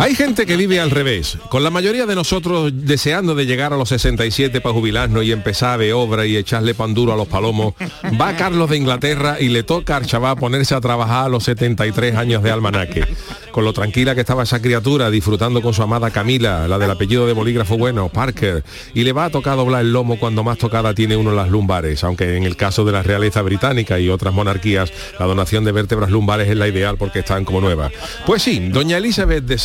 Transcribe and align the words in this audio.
Hay 0.00 0.14
gente 0.14 0.46
que 0.46 0.56
vive 0.56 0.80
al 0.80 0.90
revés, 0.90 1.36
con 1.50 1.62
la 1.62 1.68
mayoría 1.68 2.06
de 2.06 2.14
nosotros 2.14 2.72
deseando 2.72 3.34
de 3.34 3.44
llegar 3.44 3.74
a 3.74 3.76
los 3.76 3.90
67 3.90 4.62
para 4.62 4.72
jubilarnos 4.72 5.24
y 5.24 5.32
empezar 5.32 5.78
de 5.78 5.92
obra 5.92 6.24
y 6.24 6.38
echarle 6.38 6.74
pan 6.74 6.94
duro 6.94 7.12
a 7.12 7.16
los 7.16 7.28
palomos. 7.28 7.74
Va 8.18 8.34
Carlos 8.34 8.70
de 8.70 8.78
Inglaterra 8.78 9.36
y 9.38 9.50
le 9.50 9.62
toca 9.62 9.96
al 9.96 10.06
chaval 10.06 10.36
ponerse 10.36 10.74
a 10.74 10.80
trabajar 10.80 11.26
a 11.26 11.28
los 11.28 11.44
73 11.44 12.16
años 12.16 12.42
de 12.42 12.50
almanaque. 12.50 13.06
Con 13.52 13.64
lo 13.64 13.72
tranquila 13.72 14.14
que 14.14 14.20
estaba 14.20 14.44
esa 14.44 14.62
criatura 14.62 15.10
disfrutando 15.10 15.62
con 15.62 15.74
su 15.74 15.82
amada 15.82 16.10
Camila, 16.10 16.68
la 16.68 16.78
del 16.78 16.90
apellido 16.90 17.26
de 17.26 17.32
bolígrafo 17.32 17.76
bueno, 17.76 18.08
Parker, 18.08 18.64
y 18.94 19.02
le 19.02 19.12
va 19.12 19.26
a 19.26 19.30
tocar 19.30 19.56
doblar 19.56 19.82
el 19.82 19.92
lomo 19.92 20.18
cuando 20.18 20.44
más 20.44 20.58
tocada 20.58 20.94
tiene 20.94 21.16
uno 21.16 21.32
las 21.32 21.50
lumbares, 21.50 22.04
aunque 22.04 22.36
en 22.36 22.44
el 22.44 22.56
caso 22.56 22.84
de 22.84 22.92
la 22.92 23.02
realeza 23.02 23.42
británica 23.42 23.98
y 23.98 24.08
otras 24.08 24.32
monarquías, 24.34 24.92
la 25.18 25.26
donación 25.26 25.64
de 25.64 25.72
vértebras 25.72 26.10
lumbares 26.10 26.48
es 26.48 26.56
la 26.56 26.68
ideal 26.68 26.96
porque 26.96 27.20
están 27.20 27.44
como 27.44 27.60
nuevas. 27.60 27.92
Pues 28.26 28.42
sí, 28.42 28.68
doña 28.68 28.98
Elizabeth 28.98 29.44
de 29.44 29.58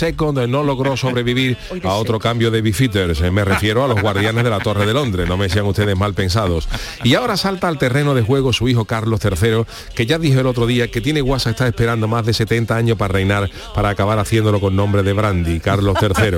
no 0.47 0.63
logró 0.63 0.97
sobrevivir 0.97 1.57
a 1.83 1.93
otro 1.93 2.19
cambio 2.19 2.51
de 2.51 2.61
bifitters. 2.61 3.21
Me 3.31 3.45
refiero 3.45 3.83
a 3.83 3.87
los 3.87 4.01
guardianes 4.01 4.43
de 4.43 4.49
la 4.49 4.59
Torre 4.59 4.85
de 4.85 4.93
Londres, 4.93 5.27
no 5.27 5.37
me 5.37 5.49
sean 5.49 5.65
ustedes 5.65 5.95
mal 5.97 6.13
pensados. 6.13 6.67
Y 7.03 7.15
ahora 7.15 7.37
salta 7.37 7.67
al 7.67 7.77
terreno 7.77 8.13
de 8.13 8.21
juego 8.21 8.53
su 8.53 8.67
hijo 8.67 8.85
Carlos 8.85 9.19
III, 9.23 9.65
que 9.95 10.05
ya 10.05 10.17
dijo 10.17 10.39
el 10.39 10.47
otro 10.47 10.65
día 10.67 10.89
que 10.89 11.01
tiene 11.01 11.21
guasa 11.21 11.49
está 11.49 11.67
esperando 11.67 12.07
más 12.07 12.25
de 12.25 12.33
70 12.33 12.75
años 12.75 12.97
para 12.97 13.13
reinar, 13.13 13.49
para 13.75 13.89
acabar 13.89 14.17
haciéndolo 14.19 14.61
con 14.61 14.73
nombre 14.73 15.03
de 15.03 15.11
Brandy, 15.11 15.59
Carlos 15.59 15.97
III. 16.01 16.37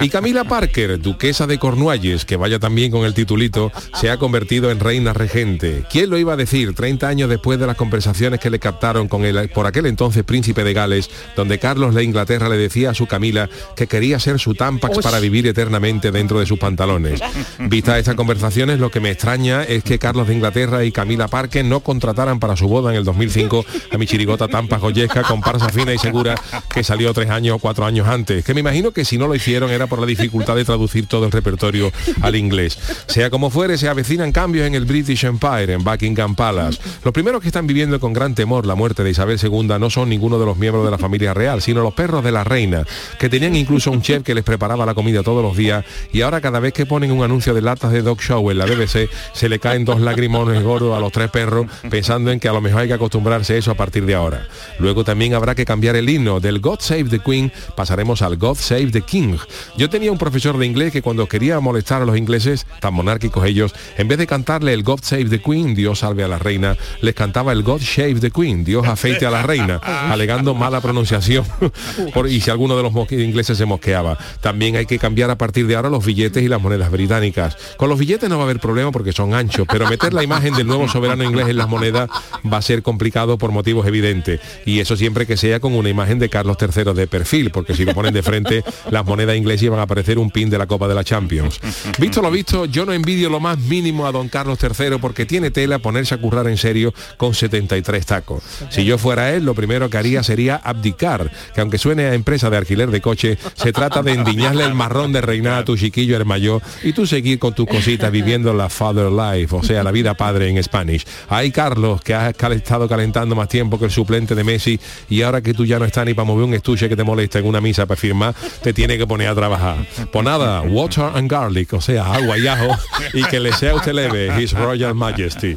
Y 0.00 0.08
Camila 0.08 0.44
Parker, 0.44 0.98
duquesa 0.98 1.46
de 1.46 1.58
Cornualles, 1.58 2.24
que 2.24 2.36
vaya 2.36 2.58
también 2.58 2.90
con 2.90 3.04
el 3.04 3.12
titulito, 3.12 3.70
se 3.94 4.10
ha 4.10 4.16
convertido 4.16 4.70
en 4.70 4.80
reina 4.80 5.12
regente. 5.12 5.84
¿Quién 5.90 6.08
lo 6.08 6.16
iba 6.16 6.32
a 6.32 6.36
decir 6.36 6.74
30 6.74 7.06
años 7.06 7.28
después 7.28 7.60
de 7.60 7.66
las 7.66 7.76
conversaciones 7.76 8.40
que 8.40 8.48
le 8.48 8.58
captaron 8.58 9.06
con 9.06 9.26
el 9.26 9.50
por 9.50 9.66
aquel 9.66 9.84
entonces 9.86 10.24
príncipe 10.24 10.64
de 10.64 10.72
Gales, 10.72 11.10
donde 11.36 11.58
Carlos 11.58 11.94
de 11.94 12.04
Inglaterra 12.04 12.48
le 12.48 12.56
decía 12.56 12.90
a 12.90 12.94
su 12.94 13.06
Camila 13.06 13.50
que 13.76 13.86
quería 13.86 14.18
ser 14.18 14.38
su 14.38 14.54
tampax 14.54 14.98
para 14.98 15.20
vivir 15.20 15.46
eternamente 15.46 16.10
dentro 16.10 16.40
de 16.40 16.46
sus 16.46 16.58
pantalones. 16.58 17.20
Vista 17.58 17.98
estas 17.98 18.14
conversaciones, 18.14 18.80
lo 18.80 18.90
que 18.90 19.00
me 19.00 19.10
extraña 19.10 19.62
es 19.62 19.84
que 19.84 19.98
Carlos 19.98 20.26
de 20.26 20.34
Inglaterra 20.34 20.84
y 20.84 20.92
Camila 20.92 21.28
Parker 21.28 21.64
no 21.64 21.80
contrataran 21.80 22.40
para 22.40 22.56
su 22.56 22.66
boda 22.66 22.90
en 22.90 22.96
el 22.96 23.04
2005 23.04 23.64
a 23.90 23.98
mi 23.98 24.06
chirigota 24.06 24.48
Tampa 24.48 24.78
Joyesca, 24.78 25.22
comparsa 25.22 25.68
fina 25.68 25.92
y 25.92 25.98
segura 25.98 26.34
que 26.72 26.84
salió 26.84 27.12
tres 27.12 27.30
años 27.30 27.56
o 27.56 27.58
cuatro 27.58 27.84
años 27.84 28.06
antes. 28.08 28.44
Que 28.44 28.54
me 28.54 28.60
imagino 28.60 28.92
que 28.92 29.04
si 29.04 29.18
no 29.18 29.26
lo 29.26 29.34
hicieron 29.34 29.70
era 29.70 29.86
por 29.86 30.00
la 30.00 30.06
dificultad 30.06 30.56
de 30.56 30.64
traducir 30.64 31.06
todo 31.06 31.26
el 31.26 31.32
repertorio 31.32 31.92
al 32.20 32.36
inglés. 32.36 32.78
Sea 33.06 33.30
como 33.30 33.50
fuere, 33.50 33.78
se 33.78 33.88
avecinan 33.88 34.32
cambios 34.32 34.66
en 34.66 34.74
el 34.74 34.84
British 34.84 35.24
Empire, 35.24 35.74
en 35.74 35.84
Buckingham 35.84 36.34
Palace. 36.34 36.78
Los 37.04 37.12
primeros 37.12 37.40
que 37.40 37.48
están 37.48 37.66
viviendo 37.66 37.98
con 38.00 38.12
gran 38.12 38.34
temor 38.34 38.66
la 38.66 38.74
muerte 38.74 39.02
de 39.04 39.10
Isabel 39.10 39.38
II 39.42 39.78
no 39.78 39.90
son 39.90 40.08
ninguno 40.08 40.38
de 40.38 40.46
los 40.46 40.56
miembros 40.56 40.84
de 40.84 40.90
la 40.90 40.98
familia 40.98 41.34
real, 41.34 41.62
sino 41.62 41.82
los 41.82 41.94
perros 41.94 42.24
de 42.24 42.32
la 42.32 42.44
reina, 42.44 42.84
que 43.18 43.28
tenían 43.28 43.56
incluso 43.56 43.90
un 43.90 44.02
chef 44.02 44.22
que 44.22 44.34
les 44.34 44.44
preparaba 44.44 44.86
la 44.86 44.94
comida 44.94 45.22
todos 45.22 45.42
los 45.42 45.56
días 45.56 45.84
y 46.12 46.22
ahora 46.22 46.40
cada 46.40 46.60
vez 46.60 46.72
que 46.72 46.86
ponen 46.86 47.12
un 47.12 47.22
anuncio 47.22 47.54
de 47.54 47.62
latas 47.62 47.92
de 47.92 48.02
dog 48.02 48.20
show 48.20 48.50
en 48.50 48.58
la 48.58 48.66
BBC 48.66 49.08
se 49.32 49.48
le 49.48 49.58
caen 49.58 49.84
dos 49.84 50.00
lagrimones 50.00 50.62
gordos 50.62 50.96
a 50.96 51.00
los 51.00 51.12
tres 51.12 51.30
perros 51.30 51.66
pensando 51.90 52.30
en 52.30 52.40
que 52.40 52.48
a 52.48 52.52
lo 52.52 52.60
mejor 52.60 52.82
hay 52.82 52.88
que 52.88 52.94
acostumbrarse 52.94 53.54
a 53.54 53.56
eso 53.56 53.70
a 53.70 53.74
partir 53.74 54.06
de 54.06 54.14
ahora. 54.14 54.46
Luego 54.78 55.04
también 55.04 55.34
habrá 55.34 55.54
que 55.54 55.64
cambiar 55.64 55.96
el 55.96 56.08
himno 56.08 56.40
del 56.52 56.60
God 56.60 56.80
Save 56.80 57.04
the 57.04 57.18
Queen 57.18 57.50
pasaremos 57.74 58.20
al 58.20 58.36
God 58.36 58.56
Save 58.56 58.90
the 58.90 59.00
King. 59.00 59.38
Yo 59.78 59.88
tenía 59.88 60.12
un 60.12 60.18
profesor 60.18 60.58
de 60.58 60.66
inglés 60.66 60.92
que 60.92 61.00
cuando 61.00 61.26
quería 61.26 61.58
molestar 61.60 62.02
a 62.02 62.04
los 62.04 62.18
ingleses, 62.18 62.66
tan 62.80 62.92
monárquicos 62.92 63.46
ellos, 63.46 63.74
en 63.96 64.06
vez 64.06 64.18
de 64.18 64.26
cantarle 64.26 64.74
el 64.74 64.82
God 64.82 65.00
Save 65.02 65.30
the 65.30 65.40
Queen, 65.40 65.74
Dios 65.74 66.00
salve 66.00 66.24
a 66.24 66.28
la 66.28 66.38
reina, 66.38 66.76
les 67.00 67.14
cantaba 67.14 67.52
el 67.52 67.62
God 67.62 67.80
Shave 67.80 68.20
the 68.20 68.30
Queen, 68.30 68.64
Dios 68.64 68.86
afeite 68.86 69.24
a 69.24 69.30
la 69.30 69.42
reina, 69.42 69.76
alegando 70.10 70.54
mala 70.54 70.82
pronunciación. 70.82 71.46
Por, 72.14 72.28
y 72.28 72.40
si 72.42 72.50
alguno 72.50 72.76
de 72.76 72.82
los 72.82 72.92
ingleses 73.12 73.56
se 73.56 73.64
mosqueaba. 73.64 74.18
También 74.42 74.76
hay 74.76 74.84
que 74.84 74.98
cambiar 74.98 75.30
a 75.30 75.38
partir 75.38 75.66
de 75.66 75.76
ahora 75.76 75.88
los 75.88 76.04
billetes 76.04 76.42
y 76.42 76.48
las 76.48 76.60
monedas 76.60 76.90
británicas. 76.90 77.56
Con 77.78 77.88
los 77.88 77.98
billetes 77.98 78.28
no 78.28 78.36
va 78.36 78.42
a 78.42 78.44
haber 78.44 78.60
problema 78.60 78.92
porque 78.92 79.12
son 79.12 79.32
anchos, 79.32 79.66
pero 79.70 79.88
meter 79.88 80.12
la 80.12 80.22
imagen 80.22 80.54
del 80.54 80.66
nuevo 80.66 80.86
soberano 80.86 81.24
inglés 81.24 81.48
en 81.48 81.56
las 81.56 81.68
monedas 81.68 82.10
va 82.50 82.58
a 82.58 82.62
ser 82.62 82.82
complicado 82.82 83.38
por 83.38 83.52
motivos 83.52 83.86
evidentes. 83.86 84.40
Y 84.66 84.80
eso 84.80 84.96
siempre 84.96 85.26
que 85.26 85.38
sea 85.38 85.60
con 85.60 85.74
una 85.74 85.88
imagen 85.88 86.18
de 86.18 86.28
Carlos 86.42 86.56
III 86.60 86.92
de 86.92 87.06
perfil, 87.06 87.50
porque 87.52 87.72
si 87.74 87.84
lo 87.84 87.94
ponen 87.94 88.12
de 88.12 88.22
frente, 88.22 88.64
las 88.90 89.04
monedas 89.04 89.36
inglesas 89.36 89.68
van 89.68 89.78
a 89.78 89.82
aparecer 89.82 90.18
un 90.18 90.30
pin 90.30 90.50
de 90.50 90.58
la 90.58 90.66
Copa 90.66 90.88
de 90.88 90.94
la 90.94 91.04
Champions. 91.04 91.60
Visto 91.98 92.20
lo 92.20 92.30
visto, 92.30 92.64
yo 92.64 92.84
no 92.84 92.92
envidio 92.92 93.30
lo 93.30 93.38
más 93.38 93.58
mínimo 93.58 94.06
a 94.06 94.12
don 94.12 94.28
Carlos 94.28 94.58
III 94.60 94.98
porque 95.00 95.24
tiene 95.24 95.52
tela 95.52 95.78
ponerse 95.78 96.14
a 96.14 96.18
currar 96.18 96.48
en 96.48 96.56
serio 96.56 96.92
con 97.16 97.34
73 97.34 98.06
tacos. 98.06 98.42
Si 98.70 98.84
yo 98.84 98.98
fuera 98.98 99.32
él, 99.32 99.44
lo 99.44 99.54
primero 99.54 99.88
que 99.88 99.98
haría 99.98 100.24
sería 100.24 100.56
abdicar, 100.56 101.30
que 101.54 101.60
aunque 101.60 101.78
suene 101.78 102.06
a 102.06 102.14
empresa 102.14 102.50
de 102.50 102.56
alquiler 102.56 102.90
de 102.90 103.00
coche, 103.00 103.38
se 103.54 103.72
trata 103.72 104.02
de 104.02 104.12
endiñarle 104.12 104.64
el 104.64 104.74
marrón 104.74 105.12
de 105.12 105.20
reinar 105.20 105.60
a 105.60 105.64
tu 105.64 105.76
chiquillo 105.76 106.16
el 106.16 106.24
mayor 106.24 106.60
y 106.82 106.92
tú 106.92 107.06
seguir 107.06 107.38
con 107.38 107.54
tus 107.54 107.68
cositas 107.68 108.10
viviendo 108.10 108.52
la 108.52 108.68
father 108.68 109.12
life, 109.12 109.54
o 109.54 109.62
sea, 109.62 109.84
la 109.84 109.92
vida 109.92 110.14
padre 110.14 110.48
en 110.48 110.60
Spanish. 110.62 111.06
Hay 111.28 111.52
Carlos, 111.52 112.00
que 112.00 112.14
has 112.14 112.34
estado 112.50 112.88
calentando 112.88 113.36
más 113.36 113.48
tiempo 113.48 113.78
que 113.78 113.84
el 113.84 113.92
suplente 113.92 114.34
de 114.34 114.42
Messi 114.42 114.80
y 115.08 115.22
ahora 115.22 115.40
que 115.40 115.54
tú 115.54 115.64
ya 115.64 115.78
no 115.78 115.84
estás 115.84 116.04
ni 116.04 116.14
para 116.14 116.26
mover 116.32 116.46
un 116.46 116.54
estuche 116.54 116.88
que 116.88 116.96
te 116.96 117.04
molesta 117.04 117.38
en 117.38 117.46
una 117.46 117.60
misa 117.60 117.86
para 117.86 118.00
firmar, 118.00 118.34
te 118.62 118.72
tiene 118.72 118.98
que 118.98 119.06
poner 119.06 119.28
a 119.28 119.34
trabajar. 119.34 119.76
Pues 120.10 120.24
nada, 120.24 120.62
water 120.62 121.04
and 121.14 121.30
garlic, 121.30 121.72
o 121.72 121.80
sea, 121.80 122.12
agua 122.12 122.38
y 122.38 122.46
ajo, 122.46 122.76
y 123.12 123.22
que 123.24 123.40
le 123.40 123.52
sea 123.52 123.74
usted 123.74 123.92
leve, 123.92 124.40
His 124.40 124.52
Royal 124.52 124.94
Majesty. 124.94 125.56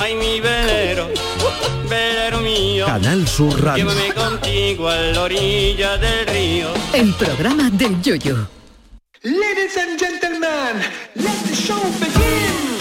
Ay, 0.00 0.14
mi 0.14 0.40
velero, 0.40 1.08
velero 1.88 2.40
mío. 2.40 2.86
Canal 2.86 3.28
Sur 3.28 3.62
Radio. 3.62 3.84
Llévame 3.84 4.14
contigo 4.14 4.88
a 4.88 4.96
la 4.96 5.22
orilla 5.22 5.98
del 5.98 6.26
río. 6.26 6.68
El 6.94 7.12
programa 7.14 7.68
del 7.70 8.00
Yoyo. 8.00 8.48
Ladies 9.22 9.76
and 9.76 10.00
gentlemen, 10.00 10.82
let 11.14 11.44
the 11.46 11.54
show 11.54 11.80
begin. 12.00 12.71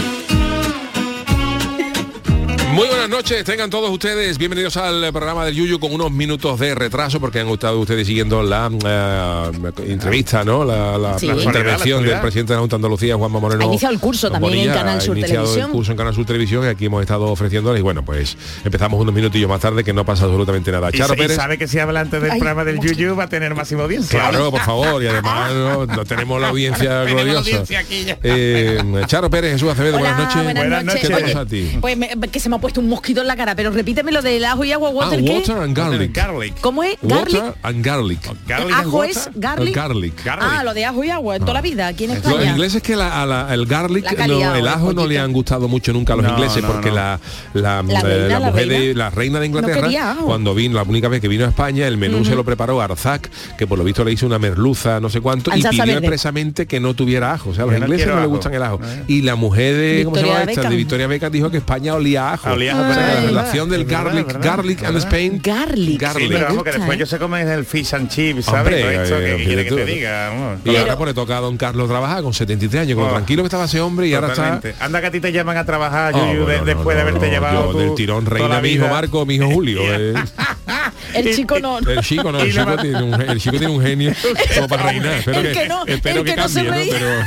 Muy 2.74 2.88
buenas 2.88 3.09
noches, 3.09 3.44
tengan 3.44 3.70
todos 3.70 3.90
ustedes 3.90 4.38
bienvenidos 4.38 4.78
al 4.78 5.12
programa 5.12 5.46
del 5.46 5.56
Yuyu 5.56 5.78
con 5.80 5.92
unos 5.94 6.09
minutos 6.09 6.58
de 6.59 6.74
retraso 6.74 7.20
porque 7.20 7.40
han 7.42 7.50
estado 7.50 7.78
ustedes 7.80 8.08
siguiendo 8.08 8.42
la 8.44 8.72
eh, 8.86 9.72
entrevista, 9.92 10.44
¿no? 10.46 10.64
La, 10.64 10.98
la- 10.98 11.20
Sí. 11.20 11.28
la 11.28 11.44
intervención 11.44 12.04
del 12.06 12.20
presidente 12.22 12.54
de 12.54 12.58
la 12.58 12.62
Junta 12.62 12.76
de 12.76 12.80
Andalucía, 12.80 13.16
Juanma 13.18 13.40
Moreno. 13.40 13.64
Ha 13.64 13.68
iniciado 13.68 13.94
el 13.94 14.00
curso 14.00 14.32
también 14.32 14.54
en 14.54 14.59
Bonilla, 14.59 14.74
Canal 14.74 15.02
Sur 15.02 15.16
ha 15.16 15.20
iniciado 15.20 15.44
Televisión. 15.44 15.66
el 15.70 15.72
curso 15.76 15.92
en 15.92 15.98
Canal 15.98 16.16
Sur 16.16 16.26
Televisión 16.26 16.64
y 16.64 16.68
aquí 16.68 16.86
hemos 16.86 17.02
estado 17.02 17.26
ofreciéndoles 17.26 17.80
y 17.82 17.84
bueno, 17.84 18.06
pues 18.06 18.38
empezamos 18.64 19.00
unos 19.02 19.14
minutillos 19.14 19.50
más 19.50 19.59
tarde 19.59 19.84
que 19.84 19.92
no 19.94 20.06
pasa 20.06 20.24
absolutamente 20.26 20.72
nada. 20.72 20.92
Charo 20.94 21.14
y 21.14 21.18
Pérez. 21.18 21.36
sabe 21.36 21.58
que 21.58 21.68
si 21.68 21.78
habla 21.80 22.00
antes 22.00 22.22
del 22.22 22.32
Ay, 22.32 22.40
programa 22.40 22.64
del. 22.64 22.80
Yuyu 22.80 23.16
va 23.18 23.26
a 23.26 23.30
tener 23.30 23.53
máxima 23.53 23.84
audiencia. 23.84 24.18
Claro, 24.18 24.50
por 24.50 24.62
favor, 24.62 25.03
y 25.03 25.08
además 25.08 25.52
no, 25.53 25.86
no 25.86 26.06
tenemos 26.06 26.40
la 26.40 26.50
audiencia 26.50 27.03
gloriosa. 27.06 27.40
audiencia 27.40 27.79
aquí 27.79 28.06
ya. 28.06 28.18
Eh, 28.23 28.79
Charo 29.08 29.29
Pérez, 29.29 29.52
Jesús 29.53 29.70
Acevedo, 29.70 29.97
Hola, 29.97 30.14
buenas 30.14 30.35
noches. 30.35 30.53
buenas 30.56 30.84
noches. 30.85 31.08
¿Qué 31.09 31.14
Oye, 31.16 31.34
a 31.38 31.46
ti? 31.46 31.78
Pues 31.82 31.97
me- 31.97 32.09
que 32.32 32.40
se 32.40 32.47
me 32.50 32.56
puesto 32.61 32.79
un 32.79 32.87
mosquito 32.90 33.22
en 33.22 33.28
la 33.28 33.35
cara, 33.35 33.55
pero 33.55 33.72
repíteme 33.72 34.11
lo 34.11 34.22
del 34.22 34.46
ajo 34.46 34.63
y 34.63 34.72
agua, 34.72 34.90
Ah, 34.90 34.93
water, 34.93 35.23
¿qué? 35.23 35.31
water 35.31 35.58
and 35.58 35.75
garlic. 35.75 36.16
Garlic. 36.16 36.59
¿Cómo 36.61 36.84
es? 36.84 36.96
Garlic. 37.02 37.34
Water 37.35 37.53
and 37.63 37.85
garlic. 37.85 38.19
Garlic 38.47 38.72
and 38.73 38.85
ajo 38.87 38.97
water. 38.97 39.11
es 39.11 39.29
garlic. 39.35 39.75
Garlic. 39.75 40.23
Garlic. 40.23 40.47
Ah, 40.49 40.63
lo 40.63 40.73
de 40.73 40.85
ajo 40.85 41.03
y 41.03 41.09
agua, 41.09 41.35
en 41.35 41.41
toda 41.41 41.53
la 41.55 41.61
vida, 41.61 41.87
aquí 41.87 42.03
en 42.05 42.11
Los 42.11 42.19
España. 42.19 42.52
ingleses 42.52 42.81
que 42.81 42.96
la- 42.96 43.22
a 43.22 43.25
la- 43.25 43.53
el 43.53 43.66
garlic, 43.66 44.05
La 44.05 44.13
calidad, 44.16 44.52
no, 44.52 44.55
el 44.55 44.67
ajo 44.67 44.93
no 44.93 45.05
le 45.08 45.19
han 45.19 45.31
gustado 45.34 45.67
mucho 45.67 45.91
nunca 45.93 46.13
a 46.13 46.16
los 46.17 46.25
No, 46.25 46.31
ingleses 46.34 46.61
no, 46.63 46.72
porque 46.72 46.90
no. 46.90 46.96
la 46.96 47.19
la, 47.53 47.84
La 47.84 47.99
eh, 47.99 48.03
reina, 48.03 48.28
la 48.28 48.40
la 48.40 48.52
mujer 48.52 48.67
de 48.67 48.93
la 48.96 49.09
reina 49.09 49.40
de 49.40 49.46
Inglaterra 49.47 50.16
cuando 50.23 50.53
vino 50.55 50.75
la 50.75 50.84
única 50.84 51.08
vez 51.08 51.19
que 51.22 51.28
vino 51.28 51.46
a 51.46 51.49
España 51.49 51.87
el 51.87 51.97
menú 51.97 52.23
se 52.23 52.35
lo 52.35 52.43
preparó 52.46 52.81
Arzac 52.81 53.29
que 53.58 53.67
por 53.67 53.78
lo 53.78 53.84
visto 53.84 54.03
le 54.03 54.11
hizo 54.11 54.25
una 54.25 54.40
merluza 54.40 54.99
no 54.99 55.09
sé 55.09 55.19
cuánto 55.22 55.52
y 55.55 55.61
pidió 55.61 55.85
verde. 55.85 55.93
expresamente 55.93 56.66
que 56.67 56.79
no 56.79 56.93
tuviera 56.93 57.34
ajo 57.34 57.49
o 57.49 57.53
sea 57.53 57.63
a 57.63 57.67
los 57.67 57.78
ingleses 57.78 58.08
no, 58.08 58.17
ajo. 58.17 58.28
gustan 58.29 58.53
el 58.53 58.63
ajo 58.63 58.79
Eh. 58.84 59.03
y 59.08 59.22
la 59.22 59.35
mujer 59.35 59.75
de 59.75 60.03
¿cómo 60.05 60.16
se 60.17 60.23
llama 60.25 60.43
esta? 60.43 60.69
de. 60.69 60.75
Victoria 60.75 61.08
Beckham 61.08 61.31
dijo 61.31 61.49
que 61.52 61.58
España 61.58 61.93
olía 61.96 62.29
a 62.29 62.34
ajo 62.34 62.49
Ah, 62.52 62.56
la 62.74 62.88
verdad. 62.88 63.24
relación 63.26 63.70
del 63.70 63.86
garlic 63.86 64.38
garlic 64.44 64.84
and. 64.84 64.98
Spain 64.98 65.42
Garlic. 65.44 65.90
Sí, 65.92 65.98
Garlic. 65.98 66.32
pero 66.32 66.46
vamos, 66.48 66.64
que 66.64 66.72
después 66.72 66.96
ellos 66.96 67.09
se 67.09 67.18
comen 67.20 67.48
el 67.50 67.66
fish 67.66 67.94
and 67.96 68.09
chips, 68.09 68.46
¿sabes? 68.46 68.62
Hombre, 68.74 68.82
Todo 68.82 69.03
esto, 69.03 69.18
eh, 69.20 69.36
¿qué 69.38 69.44
quiere 69.46 69.64
que 69.64 69.70
tú. 69.70 69.76
te 69.78 69.86
diga? 69.86 70.30
Vamos. 70.30 70.59
y 70.66 70.76
ahora 70.76 70.98
pues 70.98 71.08
le 71.09 71.14
toca 71.14 71.38
a 71.38 71.42
don 71.42 71.58
Carlos 71.58 71.88
trabajar 71.90 72.22
con 72.24 72.34
73 72.34 72.82
años 72.84 72.96
con 72.96 73.03
lo 73.06 73.09
Oh. 73.12 73.14
tranquilo 73.14 73.44
que 73.44 73.48
estaba 73.48 73.66
ese 73.66 73.80
hombre 73.82 74.08
y 74.08 74.14
ahora 74.14 74.28
está. 74.30 74.62
Anda 74.80 75.02
que 75.02 75.08
a 75.08 75.12
ti 75.12 75.20
te 75.20 75.32
llaman 75.32 75.58
a 75.58 75.66
trabajar, 75.66 76.14
Oh, 76.16 76.20
Yuyu, 76.28 76.40
de- 76.40 76.44
bueno, 76.44 76.59
no, 76.59 76.66
después 76.66 76.96
de 76.96 77.02
haberte 77.02 77.26
no, 77.28 77.32
llevado 77.32 77.66
yo 77.68 77.72
tú 77.72 77.80
del 77.80 77.96
tirón 77.96 78.26
reina 78.26 78.62
mi 78.62 78.70
hijo. 78.70 78.88
Marco 78.88 79.26
mi 79.26 79.36
hijo 79.36 79.46
Julio 79.52 79.82
eh. 79.84 80.14
El 81.14 81.36
chico 81.36 81.59
no. 81.59 81.80
El 81.80 82.00
chico 82.02 82.32
no, 82.32 82.40
el 82.42 82.52
chico, 82.54 82.78
tiene 82.78 83.04
un, 83.04 83.22
el 83.22 83.40
chico 83.40 83.58
tiene 83.58 83.74
un 83.74 83.82
genio 83.82 84.14
como 84.56 84.68
para 84.68 84.84
reinar. 84.84 85.14
Espero 85.16 85.40
El 85.40 85.47
que, 85.47 85.54
que 85.62 85.68
no- 85.68 85.86
espero 85.86 86.20
el 86.20 86.26
que, 86.26 86.32
que 86.36 86.42
no 86.42 86.47
se 86.50 86.66
cambie, 86.66 86.86
¿no? 86.94 86.97
Pero 87.00 87.22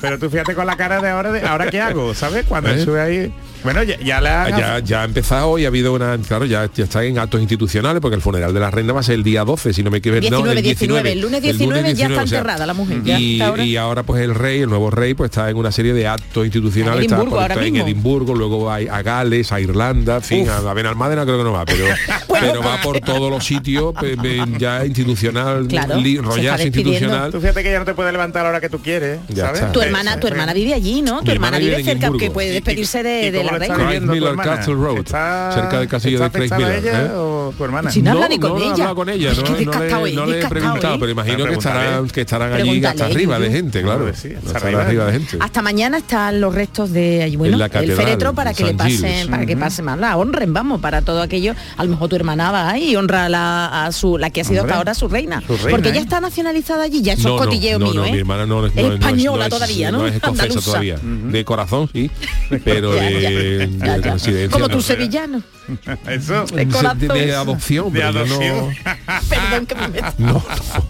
Pero 0.00 0.18
tú 0.18 0.30
fíjate 0.30 0.54
con 0.54 0.66
la 0.66 0.76
cara 0.76 1.00
de 1.00 1.08
ahora, 1.10 1.32
de 1.32 1.40
ahora 1.46 1.70
qué 1.70 1.80
hago, 1.80 2.14
¿sabes? 2.14 2.44
Cuando 2.46 2.70
¿Eh? 2.70 2.84
sube 2.84 3.00
ahí. 3.00 3.32
Bueno, 3.62 3.82
ya, 3.82 3.98
ya 4.00 4.18
han- 4.18 4.50
ya, 4.58 4.78
ya 4.80 5.02
ha 5.02 5.04
empezado 5.04 5.58
y 5.58 5.64
ha 5.64 5.68
habido 5.68 5.92
una, 5.92 6.16
claro, 6.26 6.44
ya, 6.46 6.68
ya 6.74 6.84
está 6.84 7.04
en 7.04 7.18
actos 7.18 7.40
institucionales 7.40 8.00
porque 8.00 8.16
el 8.16 8.22
funeral 8.22 8.54
de 8.54 8.60
la 8.60 8.70
reina 8.70 8.92
va 8.92 9.00
a 9.00 9.02
ser 9.02 9.16
el 9.16 9.22
día 9.22 9.44
12, 9.44 9.72
si 9.72 9.82
no 9.82 9.90
me 9.90 9.98
equivoco. 9.98 10.20
no, 10.30 10.36
19, 10.42 10.52
el 10.58 10.62
19, 10.64 11.12
el 11.12 11.20
lunes 11.20 11.42
19 11.42 11.82
ya 11.82 11.90
está 11.90 11.94
19, 11.94 12.22
o 12.22 12.26
sea, 12.26 12.38
enterrada 12.38 12.66
la 12.66 12.74
mujer, 12.74 13.02
ya 13.04 13.18
y, 13.20 13.40
ahora. 13.40 13.64
y 13.64 13.76
ahora 13.76 14.02
pues 14.02 14.22
el 14.22 14.34
rey, 14.34 14.60
el 14.60 14.68
nuevo 14.70 14.90
rey, 14.90 15.14
pues 15.14 15.30
está 15.30 15.50
en 15.50 15.56
una 15.56 15.70
serie 15.72 15.92
de 15.92 16.06
actos 16.06 16.44
institucionales. 16.44 16.98
En 16.98 17.02
está, 17.04 17.16
Edimburgo 17.16 17.36
por- 17.36 17.42
ahora 17.42 17.54
está 17.54 17.66
en. 17.66 17.76
Edimburgo, 17.76 18.34
luego 18.34 18.64
va 18.64 18.76
a 18.76 19.02
Gales, 19.02 19.52
a 19.52 19.60
Irlanda, 19.60 20.16
en 20.16 20.22
fin, 20.22 20.48
a, 20.48 20.58
a 20.58 20.74
Benalmádena 20.74 21.24
creo 21.24 21.38
que 21.38 21.44
no 21.44 21.52
va, 21.52 21.64
pero, 21.64 21.84
pero 22.40 22.62
va 22.62 22.80
por 22.82 23.00
todos 23.00 23.30
los 23.30 23.44
sitios 23.44 23.94
ya 24.58 24.84
institucional, 24.86 25.66
Claro, 25.68 25.94
despidiendo. 25.94 26.34
institucional. 26.64 27.30
Tú 27.30 27.40
fíjate 27.40 27.62
que 27.62 27.70
ya 27.72 27.78
no 27.78 27.84
te 27.84 27.94
puedes 27.94 28.12
levantar 28.12 28.40
a 28.40 28.44
la 28.44 28.50
hora 28.50 28.60
que 28.60 28.68
tú 28.68 28.78
quieres, 28.80 29.18
¿sabes? 29.34 29.70
Tu 29.72 29.80
hermana, 29.80 30.18
tu 30.20 30.26
hermana 30.26 30.52
vive 30.52 30.74
allí, 30.74 31.02
¿no? 31.02 31.22
Tu 31.22 31.30
hermana 31.30 31.56
hermana 31.56 31.58
vive 31.58 31.82
cerca, 31.84 32.10
que 32.18 32.30
puede 32.30 32.50
¿Y- 32.50 32.52
despedirse 32.52 33.02
de, 33.02 33.30
de 33.32 33.42
la 33.58 33.58
reina. 33.58 34.12
Miller? 34.12 34.36
Castle 34.36 34.74
Road, 34.74 34.98
¿Está- 34.98 35.52
cerca 35.54 35.78
del 35.80 35.88
castillo 35.88 36.18
de 36.20 36.24
afectada 36.26 36.58
Miller, 36.60 36.78
ella 36.78 37.02
¿eh? 37.06 37.10
o 37.14 37.54
tu 37.56 37.64
hermana? 37.64 37.90
Si 37.90 38.02
no 38.02 38.12
habla 38.12 38.28
ni 38.28 38.38
no, 38.38 38.48
con 38.48 38.58
no 38.58 38.64
ella. 38.64 38.72
hablado 38.72 38.94
con 38.94 39.08
ella, 39.08 39.32
Es 39.32 39.38
no, 39.38 39.44
que 39.44 39.64
no 39.66 39.72
le, 40.06 40.12
no 40.14 40.26
le 40.26 40.40
he 40.40 40.46
preguntado, 40.46 40.94
¿eh? 40.94 40.98
pero 41.00 41.12
imagino 41.12 41.44
que 41.46 41.52
estarán, 41.54 41.82
pregúntale. 41.84 42.12
que 42.12 42.20
estarán 42.20 42.52
allí 42.52 42.84
hasta 42.84 43.04
arriba 43.06 43.38
de 43.38 43.50
gente, 43.50 43.82
claro. 43.82 44.10
Arriba. 44.54 45.06
de 45.06 45.12
gente. 45.12 45.36
Hasta 45.40 45.62
mañana 45.62 45.98
están 45.98 46.40
los 46.40 46.54
restos 46.54 46.92
de 46.92 47.32
bueno, 47.36 47.62
el 47.64 47.92
féretro 47.92 48.34
para 48.34 48.54
que 48.54 48.64
le 48.64 48.74
pasen, 48.74 49.28
para 49.30 49.46
que 49.46 49.56
pase 49.56 49.82
más, 49.82 49.98
la 49.98 50.16
honren, 50.16 50.52
vamos, 50.52 50.80
para 50.80 51.02
todo 51.02 51.22
aquello. 51.22 51.54
A 51.76 51.84
lo 51.84 51.90
mejor 51.90 52.08
tu 52.08 52.16
hermana 52.16 52.50
va 52.50 52.70
ahí 52.70 52.90
y 52.92 52.96
honra 52.96 53.26
a, 53.86 53.92
su, 53.92 54.18
la 54.18 54.30
que 54.30 54.40
ha 54.40 54.44
sido 54.44 54.62
hasta 54.62 54.76
ahora 54.76 54.94
su 54.94 55.08
reina. 55.08 55.42
Porque 55.70 55.88
¿eh? 55.88 55.92
ella 55.92 56.00
está 56.00 56.20
nacionalizada 56.20 56.84
allí, 56.84 57.02
ya 57.02 57.14
eso 57.14 57.28
no, 57.28 57.36
es 57.36 57.42
cotilleo 57.46 57.78
no, 57.78 57.86
no, 57.86 57.92
mío, 57.92 58.00
no, 58.02 58.06
¿eh? 58.06 58.12
mi 58.12 58.18
hermana 58.18 58.46
no, 58.46 58.66
es- 58.66 58.72
Es 58.76 58.82
no, 58.82 58.88
no 58.88 58.94
es- 58.94 59.00
española 59.00 59.36
no 59.38 59.42
es- 59.44 59.50
todavía, 59.50 59.90
¿no? 59.92 59.98
No 59.98 60.06
es 60.06 60.14
escocesa 60.14 60.42
Andaluza. 60.42 60.66
todavía. 60.66 60.96
De 61.02 61.44
corazón, 61.44 61.88
sí, 61.92 62.10
pero 62.64 62.94
Ya, 62.96 63.02
de, 63.42 63.66
de 63.66 63.96
residencia 63.98 64.50
Como 64.50 64.68
tu 64.68 64.82
sevillano. 64.82 65.42
Eso. 66.08 66.44
De 66.46 66.64
De- 66.64 67.08
de, 67.08 67.26
de 67.26 67.34
adopción, 67.34 67.92
De 67.92 68.00
pero 68.00 68.12
yo 68.12 68.18
adopción. 68.20 68.74
Perdón 69.28 69.66
que 69.66 69.74
me 69.74 69.88
meto. 69.88 70.06
no, 70.18 70.32
no, 70.32 70.42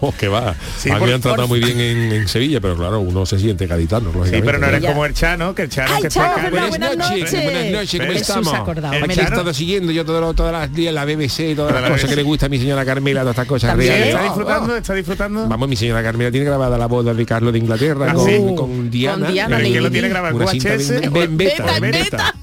no, 0.02 0.14
que 0.16 0.28
va. 0.28 0.54
Sí, 0.78 0.90
a 0.90 0.98
mí 0.98 1.06
me 1.06 1.14
han 1.14 1.20
tratado 1.20 1.48
por- 1.48 1.58
muy 1.58 1.60
bien 1.60 1.80
en, 1.80 2.12
en 2.12 2.28
Sevilla, 2.28 2.60
pero 2.60 2.76
claro, 2.76 3.00
uno 3.00 3.24
se 3.26 3.38
siente 3.38 3.66
gaditano, 3.66 4.12
Sí, 4.24 4.40
pero 4.44 4.58
no 4.58 4.66
eres 4.66 4.82
Ya. 4.82 4.88
como 4.90 5.04
el 5.06 5.14
Chano, 5.14 5.54
que 5.54 5.62
el 5.62 5.68
Chano 5.68 5.94
Ay, 5.96 6.02
que 6.02 6.08
Chano, 6.08 6.28
está. 6.36 6.50
Buenas 6.50 6.68
Buenas 6.70 6.96
noches, 6.96 7.20
noches. 7.20 7.42
buenas 7.44 7.64
noches, 7.72 8.00
¿cómo 8.00 8.12
estamos? 8.12 8.54
acordado. 8.54 8.94
Aquí 9.04 9.20
he 9.20 9.22
estado 9.22 9.54
siguiendo 9.54 9.92
yo 9.92 10.04
todo 10.04 10.20
lo- 10.20 10.34
todas 10.34 10.52
las 10.52 10.72
días 10.72 10.92
la 10.94 11.04
BBC, 11.04 11.54
todas 11.56 11.72
las 11.72 11.82
La 11.82 11.88
cosas 11.90 12.08
que 12.10 12.16
le 12.16 12.22
gusta 12.22 12.46
a 12.46 12.48
mi 12.48 12.58
señora 12.58 12.84
Carmela, 12.84 13.20
todas 13.20 13.34
estas 13.34 13.46
cosas 13.46 13.70
También. 13.70 13.92
reales. 13.92 14.08
¿Está 14.14 14.22
disfrutando? 14.24 14.76
¿Está 14.76 14.94
disfrutando? 14.94 15.48
Vamos, 15.48 15.68
mi 15.68 15.76
señora 15.76 16.02
Carmela 16.02 16.30
tiene 16.30 16.46
grabada 16.46 16.78
la 16.78 16.86
boda 16.86 17.14
de 17.14 17.26
Carlos 17.26 17.52
de 17.52 17.58
Inglaterra 17.58 18.06
Ah, 18.10 18.14
con, 18.14 18.26
sí. 18.26 18.36
con 18.56 18.90
Diana. 18.90 19.24
Con 19.26 19.32
Diana 19.34 19.56
¿Pero 19.56 19.66
en 19.68 19.72
qué 19.74 19.80
lo 19.80 19.90
tiene 19.90 20.08
grabado? 20.08 20.36
Una 20.36 20.46
cinta 20.48 20.70
¿VHS? 20.76 21.10
beta. 21.30 22.34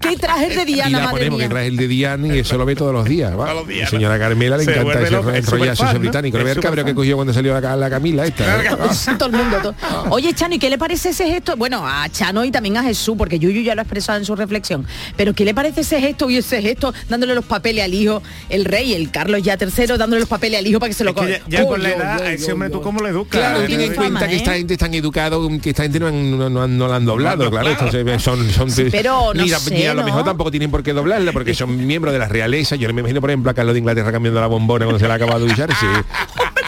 ¿Qué 0.00 0.16
trajes 0.16 0.54
de 0.56 0.64
Diana, 0.66 0.98
madre 1.00 1.10
ponemos 1.10 1.40
trae 1.54 1.66
el 1.68 1.76
de 1.76 1.88
Diana 1.88 2.34
y 2.34 2.38
eso 2.40 2.58
lo 2.58 2.64
ve 2.66 2.74
todos 2.74 2.92
los 2.92 3.04
días. 3.04 3.32
¿va? 3.32 3.44
Todos 3.46 3.56
los 3.60 3.68
días, 3.68 3.88
señora 3.90 4.18
Carmela 4.18 4.56
le 4.56 4.64
Se 4.64 4.72
encanta 4.72 4.92
ese 4.92 5.02
es 5.04 5.08
enrollarse 5.12 5.46
superfan, 5.46 5.88
ese 5.88 5.98
británico. 5.98 6.38
Es 6.38 6.56
el 6.56 6.62
cabreo 6.62 6.84
que 6.84 6.94
cogió 6.94 7.16
cuando 7.16 7.32
salió 7.32 7.58
la, 7.60 7.76
la 7.76 7.90
Camila 7.90 8.24
esta. 8.26 8.62
¿eh? 8.64 8.68
todo 9.18 9.28
el 9.28 9.36
mundo. 9.36 9.58
todo. 9.62 9.74
Oye, 10.10 10.32
Chano, 10.34 10.54
¿y 10.54 10.58
qué 10.58 10.68
le 10.70 10.78
parece 10.78 11.10
ese 11.10 11.26
gesto? 11.26 11.56
Bueno, 11.56 11.86
a 11.86 12.08
Chano 12.10 12.44
y 12.44 12.50
también 12.50 12.76
a 12.76 12.82
Jesús, 12.82 13.14
porque 13.16 13.38
Yuyu 13.38 13.62
ya 13.62 13.74
lo 13.74 13.80
ha 13.80 13.84
expresado 13.84 14.18
en 14.18 14.24
su 14.24 14.34
reflexión. 14.36 14.86
Pero 15.16 15.32
¿qué 15.34 15.44
le 15.44 15.54
parece 15.54 15.82
ese 15.82 16.00
gesto 16.00 16.28
y 16.30 16.36
ese 16.38 16.60
gesto 16.60 16.92
dándole 17.08 17.34
los 17.34 17.44
papeles 17.44 17.84
al 17.84 17.94
hijo, 17.94 18.22
el 18.48 18.64
rey, 18.64 18.92
el 18.94 19.10
Carlos 19.10 19.42
ya 19.42 19.56
tercero, 19.56 19.96
dándole 19.96 20.20
los 20.20 20.28
papeles 20.28 20.58
al 20.58 20.66
hijo 20.66 20.80
para 20.80 20.90
que 20.90 20.94
se 20.94 21.04
lo 21.04 21.10
Es 21.10 21.16
coja? 21.16 21.28
ya, 21.28 21.40
ya 21.48 21.62
Oh, 21.64 21.68
con 21.68 21.82
la 21.82 21.90
yo, 21.90 21.96
edad, 21.96 22.18
yo, 22.18 22.24
a 22.24 22.32
ese 22.32 22.46
yo, 22.48 22.52
hombre 22.54 22.68
yo. 22.68 22.72
tú 22.78 22.82
cómo 22.82 23.00
lo 23.00 23.08
educas. 23.08 23.40
Claro, 23.40 23.60
ten 23.62 23.70
en 23.72 23.78
Tiene 23.78 23.94
cuenta 23.94 24.18
fama, 24.20 24.28
que 24.28 24.34
¿eh? 24.34 24.38
esta 24.38 24.54
gente 24.54 24.74
es 24.74 24.80
tan 24.80 24.92
educado, 24.94 25.48
que 25.62 25.70
esta 25.70 25.82
gente 25.84 26.00
no, 26.00 26.08
han- 26.08 26.38
no, 26.38 26.50
no 26.50 26.66
no 26.68 26.88
la 26.88 26.96
han 26.96 27.04
doblado, 27.04 27.50
claro. 27.50 27.70
claro. 27.72 27.90
Estos 27.92 28.22
son, 28.22 28.50
son, 28.50 28.70
son- 28.70 28.88
pero 28.90 29.32
no 29.34 29.44
ni, 29.44 29.52
a- 29.52 29.58
sé, 29.58 29.74
ni 29.74 29.84
a 29.86 29.94
lo 29.94 30.02
mejor 30.04 30.24
tampoco 30.24 30.50
tienen 30.50 30.70
por 30.70 30.82
qué 30.82 30.92
doblarla, 30.92 31.32
porque 31.34 31.52
son 31.52 31.86
miembros 31.86 32.12
de 32.12 32.18
la 32.18 32.28
realeza. 32.28 32.76
Yo 32.76 32.88
no 32.88 32.94
me 32.94 33.00
imagino, 33.00 33.20
por 33.20 33.30
ejemplo, 33.30 33.50
a 33.50 33.54
Carlos 33.54 33.74
de 33.74 33.80
Inglaterra 33.80 34.10
cambiando 34.10 34.40
la 34.40 34.46
bombona 34.46 34.86
cuando 34.86 34.98
se 34.98 35.06
le 35.06 35.12
ha 35.12 35.16
acabado 35.16 35.40
de 35.40 35.50
ducharse. 35.50 35.86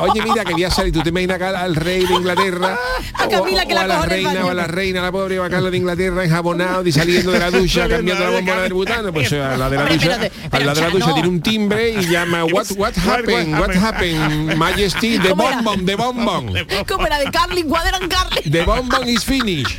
Oye, 0.00 0.22
mira, 0.22 0.44
que 0.44 0.52
voy 0.52 0.64
a 0.64 0.70
salir, 0.70 0.92
tú 0.92 1.02
te 1.02 1.10
imaginas 1.10 1.36
acá 1.36 1.60
al 1.60 1.76
rey 1.76 2.06
de 2.06 2.14
Inglaterra 2.14 2.78
A 3.14 3.28
Camila 3.28 3.62
o, 3.62 3.68
que 3.68 3.74
o 3.74 3.76
la 3.76 3.82
a 3.82 3.86
la 3.86 4.06
reina 4.06 4.46
o 4.46 4.48
a 4.48 4.54
la 4.54 4.66
reina, 4.66 5.02
la 5.02 5.12
pobre 5.12 5.38
o 5.38 5.44
a 5.44 5.50
Carlos 5.50 5.70
de 5.70 5.76
Inglaterra 5.76 6.24
enjabonado 6.24 6.86
y 6.86 6.92
saliendo 6.92 7.32
de 7.32 7.38
la 7.38 7.50
ducha 7.50 7.86
cambiando 7.88 8.24
la 8.24 8.30
bombona 8.30 8.62
del 8.62 8.72
butano, 8.72 9.12
pues 9.12 9.32
a 9.32 9.56
la 9.58 9.68
de 9.68 9.76
la 9.76 9.84
ducha, 9.86 10.18
a 10.50 10.60
la 10.60 10.74
de 10.74 10.80
la 10.80 10.90
ducha 10.90 11.12
tiene 11.12 11.28
un 11.28 11.42
timbre 11.42 11.90
y 11.90 12.06
llama 12.06 12.44
what 12.50 12.66
what 12.76 12.94
happened, 12.96 13.58
what 13.58 13.74
happened? 13.74 14.56
Majesty, 14.56 15.18
the 15.18 15.34
bonbon, 15.34 15.84
the 15.84 15.96
bonbon. 15.96 16.54
Como 16.88 17.06
era 17.06 17.18
de 17.18 17.30
Carlin, 17.30 17.68
Guaderan 17.68 18.08
Carlin. 18.08 18.50
The 18.50 18.62
bonbon 18.64 19.06
is 19.06 19.22
finished. 19.22 19.76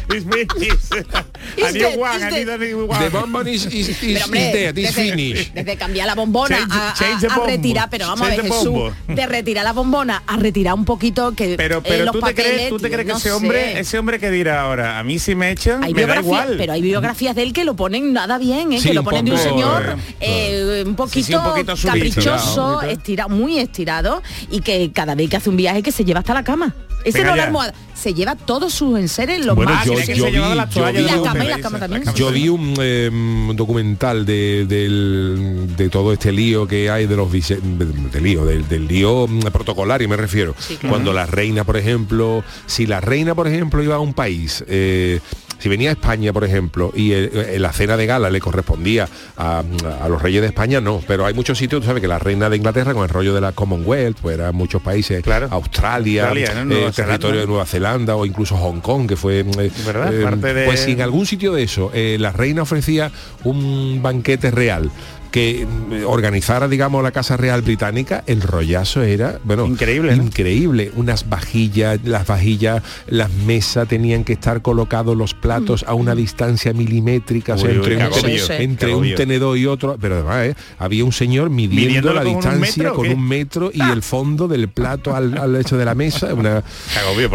Dead, 1.55 1.97
one, 1.97 2.19
dead. 2.29 2.59
The 2.59 3.09
bonbon 3.09 3.47
is, 3.47 3.65
is, 3.65 3.89
is, 3.89 3.97
Pero, 3.99 4.11
is 4.17 4.23
hombre, 4.23 4.51
dead, 4.53 4.77
is 4.77 4.95
desde, 4.95 5.09
finished. 5.11 5.53
desde 5.53 5.75
cambiar 5.77 6.07
la 6.07 6.15
bombona 6.15 6.57
Change- 6.57 6.71
a, 6.71 6.91
a- 6.91 6.93
change 6.93 7.27
retirar, 7.45 7.89
pero 7.89 8.07
vamos 8.07 8.27
Change 8.27 8.39
a 8.39 8.43
ver 8.43 8.51
Jesús, 8.51 8.69
bombo. 8.69 8.93
de 9.07 9.27
retirar 9.27 9.63
la 9.63 9.73
bombona 9.73 10.23
a 10.27 10.37
retirar 10.37 10.73
un 10.73 10.85
poquito 10.85 11.33
que 11.33 11.55
Pero, 11.57 11.79
eh, 11.79 11.81
pero 11.83 12.05
los 12.05 12.13
tú 12.13 12.19
te 12.19 12.25
papeles, 12.27 12.51
crees, 12.53 12.69
tú 12.69 12.79
te 12.79 12.89
crees 12.89 13.05
que 13.05 13.11
no 13.11 13.17
ese 13.17 13.31
hombre, 13.31 13.79
ese 13.79 13.97
hombre 13.99 14.19
que 14.19 14.29
dirá 14.31 14.61
ahora, 14.61 14.99
a 14.99 15.03
mí 15.03 15.19
si 15.19 15.35
me 15.35 15.51
echan, 15.51 15.83
hay 15.83 15.93
me 15.93 16.01
da 16.01 16.07
biografías, 16.21 16.25
igual. 16.43 16.55
pero 16.57 16.73
hay 16.73 16.81
biografías 16.81 17.35
de 17.35 17.43
él 17.43 17.53
que 17.53 17.63
lo 17.65 17.75
ponen 17.75 18.13
nada 18.13 18.37
bien, 18.37 18.73
¿eh? 18.73 18.79
Sí, 18.79 18.89
que 18.89 18.93
lo 18.93 19.03
ponen 19.03 19.25
de 19.25 19.31
un 19.31 19.37
señor 19.37 19.97
eh, 20.19 20.83
un 20.85 20.95
poquito, 20.95 21.13
Sí, 21.13 21.23
sí, 21.23 21.35
un 21.35 21.43
poquito 21.43 21.75
subido, 21.75 21.93
caprichoso, 21.95 22.81
estirado, 22.83 23.29
muy 23.29 23.57
estirado 23.59 24.21
y 24.49 24.61
que 24.61 24.91
cada 24.91 25.15
vez 25.15 25.29
que 25.29 25.37
hace 25.37 25.49
un 25.49 25.57
viaje 25.57 25.81
que 25.83 25.91
se 25.91 26.05
lleva 26.05 26.19
hasta 26.19 26.33
la 26.33 26.43
cama. 26.43 26.73
Ese 27.03 27.17
Venga 27.17 27.31
no 27.31 27.35
la 27.37 27.43
almohada, 27.45 27.73
se 28.01 28.13
lleva 28.13 28.35
todos 28.35 28.73
sus 28.73 28.97
enseres, 28.97 29.45
los 29.45 29.55
Bueno, 29.55 29.71
más 29.73 29.85
yo- 29.85 29.93
yo 29.93 29.99
vi- 30.25 30.31
la 30.55 30.67
yo 30.69 30.85
vi 30.85 30.93
de 30.93 31.01
la 31.03 31.17
un- 31.17 31.23
cama 31.23 31.43
y 31.43 31.47
la 31.47 31.57
papel, 31.57 31.61
cama 31.61 31.77
esa, 31.77 31.79
también. 31.87 32.03
cama. 32.03 32.17
Yo 32.17 32.31
vi 32.31 32.49
un 32.49 32.73
eh, 32.81 33.09
documental 33.55 34.25
de, 34.25 34.65
de 34.65 35.89
todo 35.89 36.13
este 36.13 36.31
lío 36.31 36.67
que 36.67 36.89
hay 36.89 37.05
de 37.07 37.15
los 37.15 37.31
vice- 37.31 37.59
del 37.61 38.23
lío, 38.23 38.45
del, 38.45 38.67
del 38.67 38.87
lío 38.87 39.27
mm, 39.27 39.39
protocolario 39.51 40.07
me 40.09 40.17
refiero. 40.17 40.55
Cuando 40.89 41.13
la 41.13 41.25
reina, 41.25 41.63
por 41.63 41.77
ejemplo, 41.77 42.43
si 42.65 42.85
la 42.87 43.01
reina, 43.01 43.35
por 43.35 43.47
ejemplo, 43.47 43.83
iba 43.83 43.95
a 43.95 43.99
un 43.99 44.13
país, 44.13 44.63
eh, 44.67 45.19
si 45.61 45.69
venía 45.69 45.89
a 45.89 45.93
España, 45.93 46.33
por 46.33 46.43
ejemplo, 46.43 46.91
y 46.95 47.11
eh, 47.13 47.55
la 47.59 47.71
cena 47.71 47.95
de 47.95 48.05
gala 48.07 48.29
le 48.29 48.39
correspondía 48.41 49.07
a, 49.37 49.63
a 50.01 50.09
los 50.09 50.21
reyes 50.21 50.41
de 50.41 50.47
España, 50.47 50.81
no. 50.81 51.01
Pero 51.07 51.25
hay 51.25 51.33
muchos 51.33 51.57
sitios, 51.57 51.81
tú 51.81 51.87
sabes 51.87 52.01
que 52.01 52.07
la 52.07 52.19
reina 52.19 52.49
de 52.49 52.57
Inglaterra 52.57 52.93
con 52.93 53.03
el 53.03 53.09
rollo 53.09 53.33
de 53.33 53.41
la 53.41 53.51
Commonwealth, 53.51 54.17
pues 54.21 54.37
eran 54.37 54.55
muchos 54.55 54.81
países, 54.81 55.23
Claro. 55.23 55.47
Australia, 55.51 56.29
Australia, 56.29 56.65
¿no? 56.65 56.75
eh, 56.75 56.91
territorio 56.95 57.41
de 57.41 57.47
Nueva 57.47 57.65
Zelanda 57.65 58.15
o 58.15 58.25
incluso 58.25 58.57
Hong 58.57 58.79
Kong, 58.81 59.07
que 59.07 59.15
fue... 59.15 59.39
eh, 59.41 59.71
¿Verdad? 59.85 60.11
Parte 60.23 60.53
de- 60.53 60.65
Pues 60.65 60.79
si 60.81 60.91
en 60.93 61.01
algún 61.01 61.25
sitio 61.25 61.53
de 61.53 61.63
eso 61.63 61.91
la 61.93 62.31
reina 62.31 62.63
ofrecía 62.63 63.11
un 63.43 63.99
banquete 64.01 64.49
real 64.51 64.89
que 65.31 65.65
mm, 65.65 66.05
organizara, 66.05 66.67
digamos, 66.67 67.01
la 67.03 67.11
Casa 67.11 67.37
Real 67.37 67.61
Británica, 67.61 68.23
el 68.27 68.41
rollazo 68.41 69.01
era, 69.01 69.39
bueno, 69.43 69.65
Increíble, 69.65 70.15
¿no? 70.15 70.23
increíble. 70.23 70.91
Unas 70.95 71.29
vajillas, 71.29 71.99
las 72.03 72.27
vajillas, 72.27 72.83
las 73.07 73.31
mesas 73.31 73.87
tenían 73.87 74.23
que 74.23 74.33
estar 74.33 74.61
colocados 74.61 75.15
los 75.15 75.33
platos 75.33 75.83
a 75.87 75.93
una 75.93 76.15
distancia 76.15 76.73
milimétrica, 76.73 77.53
o 77.55 77.57
sea, 77.57 77.69
Uy, 77.69 77.75
entre, 77.77 77.93
un, 77.95 77.99
tene- 77.99 78.03
agobio, 78.15 78.37
Sí, 78.39 78.43
sí. 78.47 78.53
entre 78.63 78.93
un 78.95 79.15
tenedor 79.15 79.57
y 79.57 79.65
otro, 79.65 79.97
pero 79.99 80.15
además 80.15 80.47
¿eh? 80.47 80.55
había 80.79 81.05
un 81.05 81.13
señor 81.13 81.49
midiendo 81.49 81.87
¿Midiéndolo 81.87 82.13
la 82.15 82.21
con 82.23 82.29
un 82.29 82.35
distancia 82.41 82.83
metro 82.83 82.95
con 82.95 83.09
un 83.09 83.27
metro 83.27 83.71
y 83.73 83.81
el 83.81 84.01
fondo 84.03 84.47
del 84.47 84.67
plato 84.69 85.15
al, 85.15 85.37
al 85.37 85.55
hecho 85.55 85.77
de 85.77 85.85
la 85.85 85.95
mesa, 85.95 86.33
una, 86.33 86.63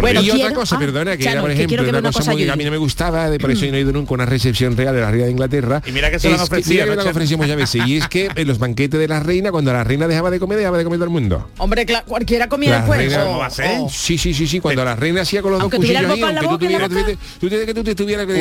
Bueno, 0.00 0.21
y 0.21 0.31
otra 0.31 0.53
cosa, 0.53 0.76
ah, 0.76 0.79
perdona, 0.79 1.17
que 1.17 1.25
Chano, 1.25 1.33
era, 1.35 1.41
por 1.43 1.50
ejemplo, 1.50 1.83
que 1.85 1.88
una 1.91 2.03
cosa, 2.03 2.19
cosa, 2.21 2.33
muy 2.33 2.45
que 2.45 2.50
a 2.50 2.57
mí 2.57 2.65
no 2.65 2.71
me 2.71 2.76
gustaba, 2.76 3.31
de 3.31 3.38
por 3.38 3.50
eso 3.50 3.65
yo 3.65 3.71
no 3.73 3.79
he 3.79 3.81
ido 3.81 3.93
nunca 3.93 4.11
a 4.11 4.15
una 4.15 4.26
recepción 4.26 4.76
real 4.76 4.95
de 4.95 5.00
la 5.00 5.11
reina 5.11 5.25
de 5.26 5.31
Inglaterra. 5.33 5.83
Y 5.87 5.93
mira 5.93 6.11
que 6.11 6.19
se 6.19 6.29
lo 6.29 6.35
han 6.35 6.43
es 6.43 6.49
que- 6.49 6.55
ofrecido, 6.55 6.75
mira 6.75 6.85
que 6.85 6.91
¿no, 6.91 6.95
lo 6.97 7.00
han 7.00 7.05
Chano? 7.07 7.11
ofrecido 7.17 7.38
muchas 7.38 7.57
veces. 7.57 7.86
Y 7.87 7.97
es 7.99 8.09
que 8.09 8.28
en 8.35 8.49
los 8.49 8.59
banquetes 8.59 8.99
de 8.99 9.09
la 9.09 9.21
reina, 9.21 9.50
cuando 9.50 9.73
la 9.73 9.85
reina 9.85 10.07
dejaba 10.09 10.31
de 10.31 10.38
comer, 10.40 10.59
dejaba 10.59 10.78
de 10.78 10.85
comer 10.85 10.99
todo 10.99 11.05
el 11.07 11.11
mundo. 11.11 11.49
Hombre, 11.59 11.87
cualquiera 12.07 12.49
comía 12.49 12.71
La 12.71 12.76
después. 12.78 12.99
reina- 12.99 13.23
Oh, 13.23 13.26
¿Cómo 13.26 13.38
va 13.38 13.47
a 13.47 13.50
ser? 13.50 13.78
oh. 13.81 13.88
Sí, 13.90 14.19
sí, 14.19 14.35
sí, 14.35 14.47
sí. 14.47 14.61
Cuando 14.61 14.85
la 14.85 14.97
reina 14.97 15.23
hacía 15.23 15.43
con 15.43 15.52
los 15.52 15.61
Aunque 15.61 15.76
dos 15.78 15.87
cuchillos 15.87 16.02
ahí, 16.02 16.21
boca 16.21 16.26
aunque 16.26 16.40
tú 16.43 16.47
boca, 16.50 16.59
tuvieras, 16.64 16.88
boca. 16.88 17.05
tú, 17.07 17.19
tú 17.40 17.49
tienes 17.49 17.66
que 17.66 17.75
tú 17.75 17.85
te 17.85 17.95
tuvieras 17.95 18.26
que, 18.26 18.35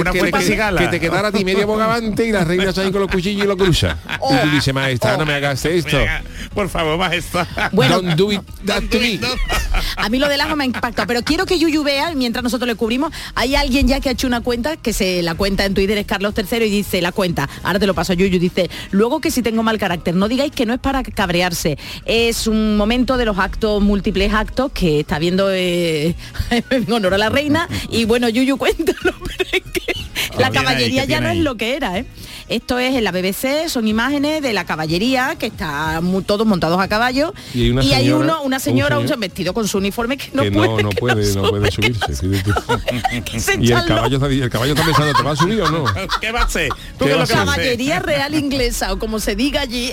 te 0.89 0.99
quedara 0.99 1.27
a 1.29 1.31
ti 1.31 1.45
media 1.45 1.65
bogavante 1.65 2.25
y 2.27 2.31
la 2.31 2.43
reina 2.43 2.69
está 2.69 2.81
ahí 2.81 2.91
con 2.91 3.01
los 3.01 3.11
cuchillos 3.11 3.43
y 3.43 3.47
lo 3.47 3.57
cruza. 3.57 3.97
Y 4.31 4.41
tú 4.47 4.51
dices, 4.55 4.73
maestra, 4.73 5.17
no 5.17 5.25
me 5.25 5.33
hagas 5.33 5.63
esto. 5.65 5.97
Por 6.53 6.69
favor, 6.69 6.97
majestad. 6.97 7.47
Bueno. 7.71 8.01
Don't 8.01 8.15
do 8.17 8.31
it 8.31 8.41
that 8.65 8.83
to 8.89 8.99
me. 8.99 9.19
A 9.97 10.09
mí 10.09 10.19
lo 10.19 10.27
del 10.27 10.41
ajo 10.41 10.55
me 10.55 10.63
ha 10.63 10.67
impactado, 10.67 11.07
pero 11.07 11.21
quiero 11.23 11.45
que 11.45 11.57
Yuyu 11.59 11.83
vea, 11.83 12.13
mientras 12.15 12.43
nosotros 12.43 12.67
le 12.67 12.75
cubrimos, 12.75 13.11
hay 13.35 13.55
alguien 13.55 13.87
ya 13.87 13.99
que 13.99 14.09
ha 14.09 14.11
hecho 14.11 14.27
una 14.27 14.41
cuenta, 14.41 14.77
que 14.77 14.93
se 14.93 15.21
la 15.21 15.35
cuenta 15.35 15.65
en 15.65 15.73
Twitter 15.73 15.97
es 15.97 16.05
Carlos 16.05 16.33
III 16.37 16.65
y 16.65 16.69
dice 16.69 17.01
la 17.01 17.11
cuenta, 17.11 17.49
ahora 17.63 17.79
te 17.79 17.87
lo 17.87 17.93
paso 17.93 18.13
a 18.13 18.15
Yuyu, 18.15 18.39
dice, 18.39 18.69
luego 18.91 19.19
que 19.21 19.31
si 19.35 19.43
tengo 19.43 19.63
mal 19.63 19.77
carácter, 19.77 20.15
no 20.15 20.29
digáis 20.29 20.53
que 20.53 20.65
no 20.65 20.73
es 20.73 20.79
para 20.79 21.03
cabrearse, 21.03 21.77
es 22.05 22.47
un 22.47 22.77
momento 22.77 23.17
de 23.17 23.25
los 23.25 23.37
actos, 23.37 23.83
múltiples 23.83 24.33
actos 24.33 24.71
que 24.71 25.01
está 25.01 25.19
viendo 25.19 25.51
eh, 25.51 26.15
en 26.69 26.91
honor 26.91 27.13
a 27.13 27.17
la 27.17 27.29
reina. 27.29 27.67
Y 27.89 28.05
bueno, 28.05 28.29
Yuyu, 28.29 28.57
cuéntalo, 28.57 29.13
pero 29.37 29.49
es 29.51 29.63
que 29.73 29.93
la 30.39 30.51
caballería 30.51 31.03
¿Qué 31.03 31.09
ya 31.09 31.19
no 31.19 31.29
es 31.29 31.37
lo 31.37 31.55
que 31.55 31.75
era, 31.75 31.99
¿eh? 31.99 32.05
Esto 32.47 32.77
es 32.77 32.95
en 32.95 33.03
la 33.03 33.11
BBC, 33.11 33.69
son 33.69 33.87
imágenes 33.87 34.41
de 34.41 34.53
la 34.53 34.65
caballería, 34.65 35.35
que 35.39 35.47
está 35.47 36.01
todos 36.25 36.45
montados 36.45 36.79
a 36.79 36.87
caballo. 36.87 37.33
Y 37.53 37.63
hay 37.63 37.71
una 37.71 37.81
señora, 37.83 38.15
uno, 38.15 38.41
una 38.43 38.57
un 38.57 38.61
señora, 38.61 38.99
un 38.99 39.07
señor 39.07 39.19
vestido 39.19 39.53
con 39.53 39.67
su 39.67 39.77
uniforme 39.79 40.17
que 40.17 40.29
no 40.33 40.43
que 40.43 40.51
puede. 40.51 40.67
no, 40.67 40.77
no 40.81 40.89
que 40.89 40.97
puede, 40.97 41.25
no 41.33 41.47
sube, 41.47 41.59
puede 41.59 41.71
subirse. 41.71 42.05
Y 43.59 43.71
el 43.71 43.85
caballo, 43.85 44.15
está, 44.17 44.27
el 44.27 44.49
caballo 44.49 44.73
está 44.73 44.85
pensando, 44.85 45.13
¿te 45.13 45.23
va 45.23 45.31
a 45.31 45.35
subir 45.35 45.61
o 45.61 45.71
no? 45.71 45.85
¿Qué 46.21 46.31
va 46.31 46.43
a 46.43 46.49
ser? 46.49 46.69
¿Tú 46.97 47.05
caballería 47.27 47.99
real 47.99 48.35
inglesa 48.35 48.93
o 48.93 48.99
como 48.99 49.19
se 49.19 49.35
diga 49.35 49.61
allí. 49.61 49.91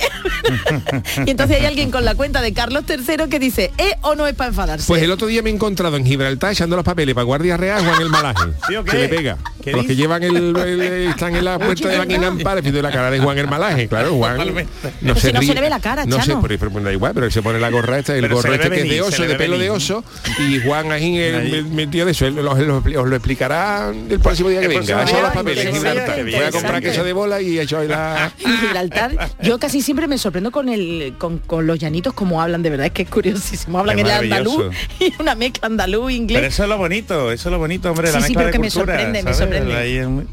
y 1.27 1.31
entonces 1.31 1.59
hay 1.59 1.67
alguien 1.67 1.91
con 1.91 2.05
la 2.05 2.15
cuenta 2.15 2.41
de 2.41 2.53
Carlos 2.53 2.85
III 2.89 3.29
que 3.29 3.39
dice, 3.39 3.73
¿eh 3.79 3.97
o 4.03 4.15
no 4.15 4.27
es 4.27 4.35
para 4.35 4.49
enfadarse? 4.49 4.87
Pues 4.87 5.03
el 5.03 5.11
otro 5.11 5.27
día 5.27 5.43
me 5.43 5.51
he 5.51 5.53
encontrado 5.53 5.97
en 5.97 6.05
Gibraltar 6.05 6.53
echando 6.53 6.77
los 6.77 6.85
papeles 6.85 7.15
para 7.15 7.25
Guardia 7.25 7.57
Real 7.57 7.85
Juan 7.85 8.01
el 8.03 8.09
Malaje. 8.09 8.45
¿Sí 8.69 8.77
o 8.77 8.85
qué? 8.85 8.91
que 8.91 8.99
le 8.99 9.09
pega. 9.09 9.39
¿Qué 9.63 9.73
Los 9.73 9.87
que 9.87 9.97
llevan 9.97 10.23
el, 10.23 10.57
el- 10.57 10.83
están 11.11 11.37
en 11.37 11.45
la 11.45 11.59
puerta 11.59 11.89
de 11.89 11.99
Buckingham 11.99 12.42
De 12.73 12.83
la 12.83 12.91
cara 12.91 13.11
de 13.11 13.19
Juan 13.21 13.39
el 13.39 13.49
Malaje. 13.49 13.89
Claro, 13.89 14.15
Juan. 14.17 14.37
Totalmente. 14.37 14.73
Pero 15.01 15.15
si 15.17 15.33
no 15.33 15.43
se 15.43 15.55
le 15.55 15.61
ve 15.61 15.71
la 15.71 15.81
cara, 15.81 16.05
No 16.07 16.17
sé, 16.17 16.27
Chano. 16.29 16.43
pero, 16.43 16.59
pero 16.59 16.81
da 16.83 16.93
igual, 16.93 17.13
pero 17.15 17.27
él 17.27 17.33
se 17.33 17.43
pone 17.43 17.59
la 17.59 17.71
gorra 17.71 17.99
esta, 17.99 18.15
el 18.15 18.23
Pero 18.23 18.37
se 18.41 18.49
gorro 18.49 18.55
este 18.55 18.71
que 18.71 18.77
es 18.83 18.89
de 18.89 18.95
se 18.97 19.03
oso, 19.03 19.23
de 19.23 19.35
pelo 19.37 19.59
de 19.59 19.71
oso, 19.71 20.05
y 20.39 20.61
Juan 20.61 20.91
ahí 20.93 21.19
el, 21.19 21.35
Ahí. 21.35 21.55
el 21.55 21.65
metido 21.67 22.07
de 22.07 22.13
eso, 22.13 22.27
él 22.27 22.39
os, 22.39 22.59
lo, 22.59 22.79
os 22.79 22.85
lo 23.09 23.17
explicará 23.17 23.91
el 24.09 24.21
próximo 24.21 24.49
día 24.49 24.61
que 24.61 24.67
El 24.67 24.81
venga. 24.81 25.03
Ha 25.03 25.23
los 25.23 25.31
papeles 25.33 25.67
en 25.67 25.75
Gibraltar. 25.75 26.23
Voy 26.25 26.35
a 26.35 26.51
comprar 26.51 26.83
queso 26.83 27.05
de 27.05 27.13
bola 27.13 27.41
y 27.41 27.59
he 27.59 27.63
hecho 27.63 27.83
la... 27.85 28.33
en 28.45 28.59
Gibraltar, 28.59 29.31
yo 29.43 29.59
casi 29.59 29.83
siempre 29.83 30.07
me 30.09 30.19
sorprendo 30.19 30.51
con 30.51 30.69
el 30.69 31.15
con, 31.19 31.39
con 31.39 31.67
los 31.67 31.79
llanitos 31.79 32.13
como 32.15 32.41
hablan, 32.43 32.63
de 32.63 32.71
verdad 32.71 32.87
es 32.87 32.93
que 32.93 33.03
es 33.03 33.09
curiosísimo. 33.09 33.79
Hablan 33.79 33.99
Es 33.99 34.05
el 34.05 34.11
andaluz 34.11 34.75
y 35.01 35.13
una 35.21 35.35
mezcla 35.35 35.67
andaluz 35.67 36.07
Pero 36.07 36.11
inglés. 36.11 36.45
eso 36.55 36.63
es 36.65 36.69
lo 36.69 36.79
bonito, 36.79 37.31
eso 37.33 37.49
es 37.49 37.53
lo 37.53 37.59
bonito, 37.59 37.91
hombre, 37.91 38.11
la 38.13 38.21
mezcla 38.21 38.35
pero 38.37 38.47
de 38.47 38.53
que 38.53 38.59
me 38.59 38.71
cultura, 38.71 38.95
sorprende, 38.95 39.23
me 39.23 39.35
sorprende. 39.35 40.27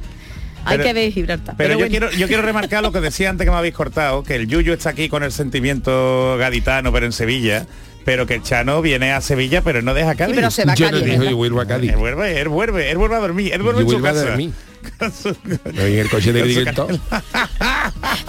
Hay 0.66 0.78
pero- 0.78 0.84
que 0.84 0.94
ver 0.94 1.12
Gibraltar. 1.12 1.56
Pero, 1.58 1.72
yo, 1.74 1.78
bueno. 1.80 1.90
quiero, 1.90 2.12
yo 2.12 2.28
quiero 2.28 2.42
remarcar 2.44 2.84
lo 2.84 2.92
que 2.92 3.00
decía 3.00 3.30
antes 3.30 3.46
que 3.46 3.52
me 3.52 3.58
habéis 3.58 3.74
cortado, 3.74 4.24
que 4.24 4.36
el 4.36 4.48
Yuyu 4.48 4.74
está 4.74 4.90
aquí 4.92 5.10
con 5.10 5.24
el 5.24 5.32
sentimiento 5.32 6.38
gaditano, 6.38 6.92
pero 6.92 7.06
en 7.06 7.12
Sevilla, 7.12 7.66
pero 8.06 8.26
que 8.26 8.36
el 8.36 8.44
Chano 8.44 8.82
viene 8.82 9.12
a 9.12 9.22
Sevilla, 9.22 9.62
pero 9.62 9.82
no 9.82 9.94
deja 9.94 10.12
Sí, 10.12 10.18
Cádiz. 10.18 10.36
pero 10.36 10.52
se 10.52 10.66
va 10.66 10.74
a 10.74 10.76
Yo 10.76 10.86
no 10.92 11.00
Cádiz, 11.00 11.12
¿verdad? 11.18 11.30
yo 11.32 11.38
vuelvo 11.38 11.62
a 11.62 11.66
Cádiz. 11.66 11.92
Él 11.92 11.98
vuelve, 11.98 12.40
él 12.42 12.48
vuelve, 12.50 12.92
él 12.92 12.98
vuelve 12.98 13.16
a 13.16 13.20
dormir, 13.20 13.54
él 13.54 13.62
vuelve 13.62 13.80
Yo 13.80 13.84
en 13.84 13.90
su 13.90 13.94
vuelvo 14.00 14.08
a 14.08 14.12
casa. 14.14 14.26
dormir. 14.32 14.52
En 15.66 16.00
el 16.00 16.10
coche 16.10 16.34
de. 16.34 16.44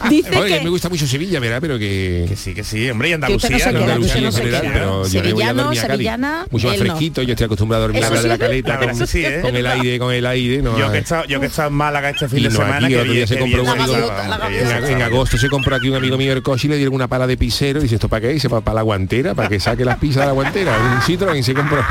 Dice 0.09 0.37
Oye, 0.38 0.59
que 0.59 0.64
me 0.64 0.71
gusta 0.71 0.88
mucho 0.88 1.07
Sevilla, 1.07 1.40
¿verdad? 1.40 1.59
Pero 1.61 1.78
que... 1.78 2.25
Que 2.28 2.37
sí, 2.37 2.54
que 2.54 2.64
sí, 2.64 2.88
hombre, 2.90 3.09
y 3.09 3.11
no 3.12 3.14
Andalucía. 3.16 3.50
queda, 3.57 3.69
Andalucía 3.69 4.21
no 4.21 4.33
general, 4.33 4.71
pero 4.73 5.07
yo 5.09 5.23
me 5.23 5.33
voy 5.33 5.42
a 5.42 5.52
dormir 5.52 5.78
a 5.78 5.83
sevillana, 5.87 6.47
Mucho 6.50 6.69
más 6.69 6.76
fresquito, 6.78 7.23
yo 7.23 7.33
estoy 7.33 7.45
acostumbrado 7.47 7.85
a 7.85 7.87
dormir 7.88 8.02
Eso 8.02 8.09
al 8.09 8.14
lado 8.14 8.23
de 8.23 8.28
la 8.28 8.35
sí. 8.37 8.40
caleta, 8.40 8.69
La 8.73 8.78
con, 8.78 8.87
verdad 8.88 9.07
sí, 9.07 9.25
¿eh? 9.25 9.38
con 9.42 9.57
el 9.57 9.66
aire, 9.66 9.99
con 9.99 10.12
el 10.12 10.26
aire, 10.26 10.62
no 10.62 10.78
Yo 10.78 10.90
que, 10.90 10.99
he 10.99 11.00
estado, 11.00 11.25
yo 11.26 11.38
que 11.40 11.47
he 11.47 11.49
estado 11.49 11.69
en 11.69 11.75
Málaga 11.75 12.11
este 12.11 12.28
fin 12.28 12.38
Y 12.38 12.42
de 12.45 12.49
no 12.49 12.54
semana, 12.57 12.76
aquí, 12.76 12.87
que 12.88 12.95
el 12.95 13.00
otro 13.00 13.12
día 13.12 13.26
se 13.26 13.35
que 13.35 13.40
compró 13.40 13.62
bien 13.62 13.75
un 13.75 13.80
amigo- 13.80 13.97
estaba, 13.99 14.38
la 14.38 14.47
que 14.49 14.52
bien 14.54 14.66
en, 14.97 15.02
agosto 15.02 15.38
se 15.38 15.49
compró 15.49 15.76
aquí 15.76 15.88
un 15.88 15.97
amigo 15.97 16.16
mío 16.16 16.33
el 16.33 16.42
coche 16.42 16.66
y 16.66 16.71
le 16.71 16.76
dieron 16.76 16.95
una 16.95 17.09
pala 17.09 17.26
de 17.26 17.37
pisero 17.37 17.80
y 17.80 17.83
dice 17.83 17.97
esto 17.97 18.09
para 18.09 18.23
qué 18.23 18.28
dice 18.28 18.49
para, 18.49 18.75
la 18.75 18.83
guantera 18.83 19.35
para 19.35 19.49
que 19.49 19.61
saque 19.61 19.85
las 19.85 19.99
pizzas 19.99 20.23
de 20.23 20.26
la 20.26 20.33
guantera 20.33 20.76
un 20.78 21.00
Citroën 21.02 21.42
se 21.42 21.54
compró 21.54 21.85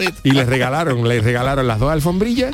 y 0.24 0.30
les 0.32 0.46
regalaron 0.46 1.06
les 1.08 1.22
regalaron 1.24 1.66
las 1.66 1.78
dos 1.78 1.90
alfombrillas 1.92 2.52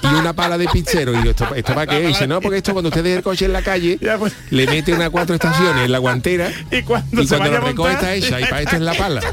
y 0.00 0.06
una 0.14 0.32
pala 0.32 0.56
de 0.56 0.68
pizzero 0.68 1.12
y 1.12 1.16
digo, 1.18 1.30
esto, 1.30 1.48
esto 1.54 1.74
para 1.74 1.86
qué 1.86 2.00
dice 2.06 2.26
no 2.26 2.40
porque 2.40 2.58
esto 2.58 2.72
cuando 2.72 2.88
usted 2.88 3.02
deje 3.02 3.16
el 3.16 3.22
coche 3.22 3.44
en 3.46 3.52
la 3.52 3.62
calle 3.62 3.98
Ya, 4.00 4.16
pues. 4.16 4.32
le 4.50 4.66
meten 4.66 5.02
a 5.02 5.10
cuatro 5.10 5.34
estaciones 5.34 5.84
en 5.84 5.92
la 5.92 5.98
guantera 5.98 6.50
Y 6.70 6.82
cuando 6.82 7.20
y 7.22 7.26
se 7.26 7.36
cuando 7.36 7.50
vaya 7.50 7.60
lo 7.60 7.66
a 7.66 7.68
recoge 7.70 7.92
montar- 7.94 8.14
está 8.14 8.14
hecha 8.14 8.40
y 8.40 8.44
para 8.44 8.62
esto 8.62 8.76
es 8.76 8.82
la 8.82 8.94
pala 8.94 9.20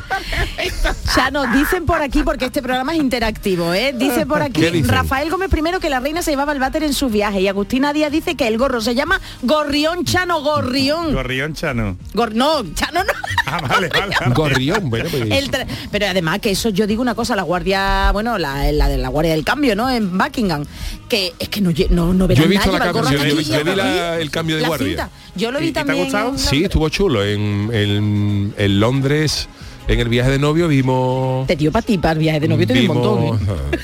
Ya 1.15 1.31
nos 1.31 1.51
dicen 1.53 1.85
por 1.85 2.01
aquí, 2.01 2.23
porque 2.23 2.45
este 2.45 2.61
programa 2.61 2.93
es 2.93 2.99
interactivo, 2.99 3.73
¿eh? 3.73 3.93
Dice 3.97 4.25
por 4.25 4.41
aquí. 4.41 4.65
Rafael 4.83 5.29
Gómez 5.29 5.49
primero 5.49 5.79
que 5.79 5.89
la 5.89 5.99
reina 6.01 6.21
se 6.21 6.31
llevaba 6.31 6.51
el 6.51 6.59
váter 6.59 6.83
en 6.83 6.93
su 6.93 7.07
viaje 7.09 7.39
y 7.41 7.47
Agustina 7.47 7.93
Díaz 7.93 8.11
dice 8.11 8.35
que 8.35 8.47
el 8.47 8.57
gorro 8.57 8.81
se 8.81 8.95
llama 8.95 9.21
Gorrión 9.41 10.03
Chano 10.03 10.41
Gorrión. 10.41 11.13
Gorrión 11.13 11.53
Chano. 11.53 11.97
Gor- 12.13 12.33
no, 12.33 12.63
Chano 12.73 13.03
no. 13.03 13.13
Ah, 13.47 13.59
vale, 13.61 13.89
vale. 13.89 14.15
vale. 14.19 14.33
gorrión 14.33 14.89
bueno 14.89 15.05
pues, 15.09 15.23
El 15.29 15.49
pero 15.91 16.07
además 16.07 16.39
que 16.39 16.51
eso 16.51 16.69
yo 16.69 16.87
digo 16.87 17.01
una 17.01 17.13
cosa, 17.15 17.35
la 17.35 17.43
guardia, 17.43 18.09
bueno, 18.11 18.37
la, 18.37 18.71
la 18.71 18.87
de 18.89 18.97
la 18.97 19.09
guardia 19.09 19.33
del 19.33 19.43
cambio, 19.43 19.75
¿no? 19.75 19.89
En 19.89 20.17
Buckingham, 20.17 20.65
que 21.07 21.33
es 21.37 21.49
que 21.49 21.61
no 21.61 21.71
no, 21.91 22.13
no 22.13 22.27
Yo 22.29 22.43
he 22.43 22.47
visto 22.47 22.71
nadie, 22.71 22.79
la 22.79 22.85
va 22.85 22.85
el 22.85 22.93
cambio- 22.93 23.01
hasta 23.01 23.11
yo- 23.13 23.19
aquí, 23.21 23.29
yo 23.29 23.63
vi 23.63 23.71
y 23.71 23.75
la- 23.75 24.13
aquí, 24.13 24.21
el 24.23 24.31
cambio 24.31 24.55
de 24.55 24.61
la 24.63 24.67
guardia. 24.67 24.87
cinta. 24.87 25.09
Yo 25.35 25.51
lo 25.51 25.59
¿Y- 25.59 25.61
vi 25.63 25.67
y 25.69 25.71
te 25.71 25.79
ha 25.79 25.83
también. 25.85 26.03
gustado? 26.05 26.29
en- 26.29 26.39
sí 26.39 26.63
estuvo 26.63 26.89
chulo 26.89 27.23
en, 27.23 27.69
en, 27.71 28.53
en 28.57 28.79
Londres 28.79 29.47
en 29.87 29.99
el 29.99 30.09
viaje 30.09 30.31
de 30.31 30.39
novio 30.39 30.67
vimos 30.67 31.45
Te 31.45 31.55
dio 31.55 31.71
para 31.71 31.85
ti, 31.85 31.97
para 31.99 32.13
el 32.13 32.19
viaje 32.19 32.39
de 32.39 32.47
novio 32.47 32.65
te 32.65 32.73
dio 32.73 32.91
un 32.91 32.97
vimos- 32.97 33.19
montón. 33.19 33.57
¿eh? 33.71 33.77